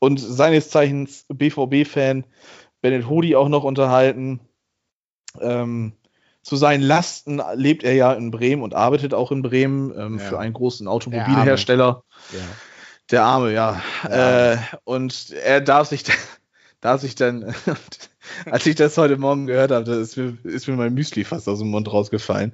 [0.00, 2.24] und seines Zeichens BVB-Fan
[2.80, 4.40] Bennett Hodi auch noch unterhalten.
[5.40, 5.92] Ähm,
[6.42, 10.24] zu seinen Lasten lebt er ja in Bremen und arbeitet auch in Bremen ähm, ja.
[10.24, 12.02] für einen großen Automobilhersteller.
[12.32, 12.38] Ja.
[13.10, 13.82] Der Arme, ja.
[14.04, 14.52] ja.
[14.52, 16.04] Äh, und er darf sich,
[16.80, 17.54] darf sich dann,
[18.46, 21.58] als ich das heute Morgen gehört habe, ist mir, ist mir mein Müsli fast aus
[21.58, 22.52] dem Mund rausgefallen.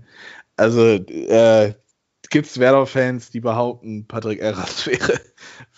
[0.57, 1.75] Also äh,
[2.31, 5.21] gibt es Werder-Fans, die behaupten, Patrick Erras wäre,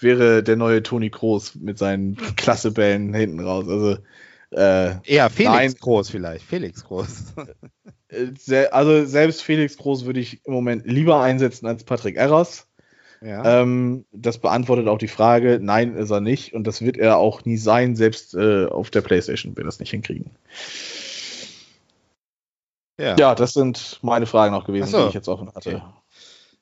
[0.01, 3.69] wäre der neue Toni Groß mit seinen Klassebällen hinten raus.
[3.69, 3.99] Also
[4.51, 5.75] äh, Eher Felix nein.
[5.79, 6.45] Groß vielleicht.
[6.45, 7.35] Felix Groß.
[8.09, 12.69] Äh, also selbst Felix Groß würde ich im Moment lieber einsetzen als Patrick Erras.
[13.27, 13.63] Ja.
[13.63, 16.55] Ähm, das beantwortet auch die Frage, nein, ist er nicht.
[16.55, 19.81] Und das wird er auch nie sein, selbst äh, auf der Playstation wird er das
[19.81, 20.31] nicht hinkriegen.
[23.01, 23.17] Ja.
[23.17, 25.03] ja, das sind meine Fragen noch gewesen, so.
[25.03, 25.75] die ich jetzt offen hatte.
[25.75, 25.83] Okay.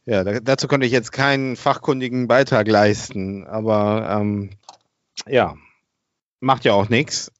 [0.07, 4.51] Ja, da, dazu konnte ich jetzt keinen fachkundigen Beitrag leisten, aber ähm,
[5.27, 5.57] ja,
[6.41, 7.31] macht ja auch nichts.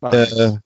[0.00, 0.58] Äh,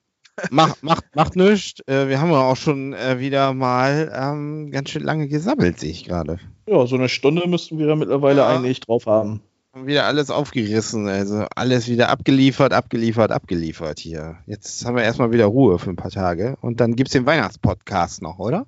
[0.51, 1.81] macht, macht, macht nichts.
[1.85, 5.91] Äh, wir haben ja auch schon äh, wieder mal ähm, ganz schön lange gesammelt, sehe
[5.91, 6.39] ich gerade.
[6.65, 8.47] Ja, so eine Stunde müssten wir mittlerweile ja.
[8.49, 9.41] eigentlich drauf haben.
[9.73, 14.37] Wieder alles aufgerissen, also alles wieder abgeliefert, abgeliefert, abgeliefert hier.
[14.45, 17.25] Jetzt haben wir erstmal wieder Ruhe für ein paar Tage und dann gibt es den
[17.25, 18.65] Weihnachtspodcast noch, oder?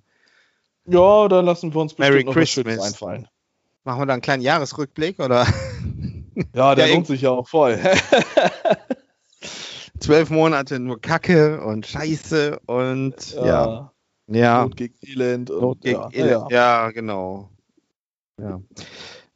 [0.86, 2.78] Ja, da lassen wir uns bestimmt Merry noch Christmas.
[2.78, 3.28] was einfallen.
[3.84, 5.46] Machen wir da einen kleinen Jahresrückblick, oder?
[6.56, 7.80] Ja, der lohnt sich ja auch voll.
[10.04, 13.46] zwölf Monate nur Kacke und Scheiße und ja.
[13.46, 13.92] Ja.
[14.28, 14.64] ja.
[14.64, 15.50] Not gegen Elend.
[15.50, 16.10] Und, Not gegen ja.
[16.12, 16.52] Elend.
[16.52, 16.92] Ja.
[16.92, 17.50] genau.
[18.40, 18.62] Ja.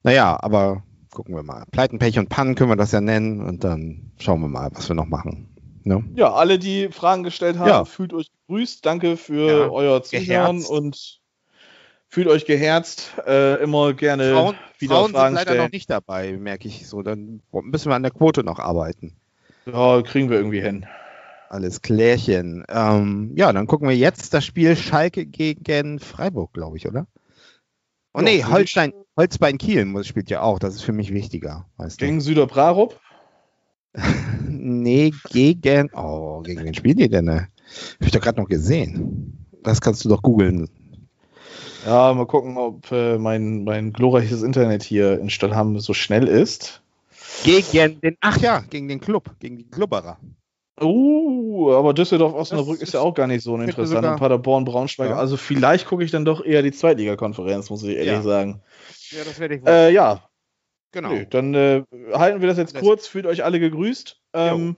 [0.03, 1.65] Naja, aber gucken wir mal.
[1.71, 4.87] Pleiten, Pech und Pannen können wir das ja nennen und dann schauen wir mal, was
[4.89, 5.49] wir noch machen.
[5.83, 6.03] Ne?
[6.15, 7.85] Ja, alle, die Fragen gestellt haben, ja.
[7.85, 8.85] fühlt euch begrüßt.
[8.85, 11.21] Danke für ja, euer Zuhören und
[12.07, 13.13] fühlt euch geherzt.
[13.25, 15.63] Äh, immer gerne Frauen, wieder Frauen Fragen sind leider stellen.
[15.63, 17.01] noch nicht dabei, merke ich so.
[17.01, 19.15] Dann müssen wir an der Quote noch arbeiten.
[19.65, 20.85] Ja, kriegen wir irgendwie hin.
[21.49, 22.65] Alles klärchen.
[22.67, 27.07] Ähm, ja, dann gucken wir jetzt das Spiel Schalke gegen Freiburg, glaube ich, oder?
[28.17, 30.57] Oh nee, Holstein, Holzbein Kiel spielt ja auch.
[30.57, 31.67] Das ist für mich wichtiger.
[31.97, 32.99] Gegen Süder Brarup?
[34.47, 35.91] nee, gegen.
[35.93, 37.25] Oh, gegen wen spielt ihr denn?
[37.25, 37.47] Ne?
[37.99, 39.45] Hab ich doch gerade noch gesehen.
[39.61, 40.67] Das kannst du doch googeln.
[41.85, 46.81] Ja, mal gucken, ob äh, mein, mein glorreiches Internet hier in Stadthamm so schnell ist.
[47.43, 50.17] Gegen den, ach ja, gegen den Club, gegen die Klubberer.
[50.79, 54.05] Uh, aber Düsseldorf Osnabrück ist, ist ja auch gar nicht so interessant.
[54.05, 55.09] Und Paderborn, Braunschweig.
[55.09, 55.15] Ja.
[55.17, 58.21] Also vielleicht gucke ich dann doch eher die Zweitligakonferenz, muss ich ehrlich ja.
[58.21, 58.61] sagen.
[59.09, 59.69] Ja, das werde ich wohl.
[59.69, 60.21] Äh, ja.
[60.91, 61.09] Genau.
[61.09, 61.83] Nee, dann äh,
[62.13, 63.07] halten wir das jetzt das kurz.
[63.07, 64.19] Fühlt euch alle gegrüßt.
[64.33, 64.77] Ähm,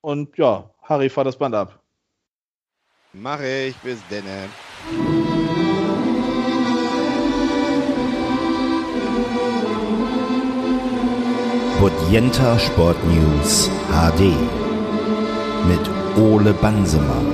[0.00, 1.78] und ja, Harry, fahr das Band ab.
[3.12, 4.48] Mache ich, bis denne.
[11.78, 14.71] Bodienta Sport News HD
[15.68, 15.80] mit
[16.16, 17.26] Ole Bansemann.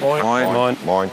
[0.00, 0.76] Moin, moin, moin.
[0.84, 1.10] moin.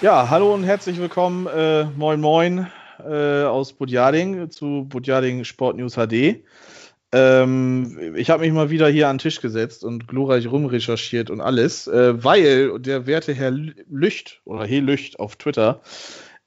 [0.00, 2.66] Ja, hallo und herzlich willkommen, äh, moin, moin,
[3.04, 6.44] äh, aus Budjading zu Budjading Sport News HD.
[7.12, 11.40] Ähm, ich habe mich mal wieder hier an den Tisch gesetzt und glorreich rumrecherchiert und
[11.40, 15.80] alles, äh, weil der werte Herr Lücht oder He Lücht auf Twitter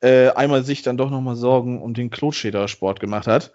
[0.01, 3.51] äh, einmal sich dann doch nochmal Sorgen um den Klotscheder Sport gemacht hat.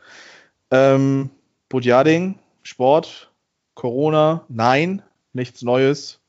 [0.70, 1.30] Ähm,
[1.74, 3.32] Budjading, Sport,
[3.74, 5.02] Corona, nein,
[5.32, 6.20] nichts Neues.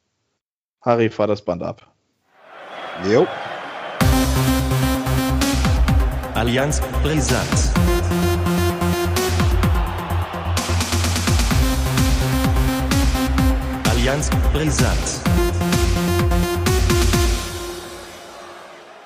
[0.82, 1.86] Harry, fahr das Band ab.
[3.08, 3.28] Jo.
[6.34, 7.48] Allianz Brisant.
[13.92, 15.22] Allianz Brisant.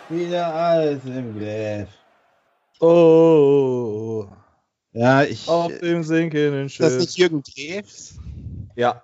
[0.07, 1.89] Wieder alles im Griff.
[2.79, 4.25] Oh.
[4.93, 5.47] Ja, ich.
[5.47, 7.01] Auf dem sinkenden ist das Schiff.
[7.01, 8.15] nicht Jürgen Drews?
[8.75, 9.03] Ja.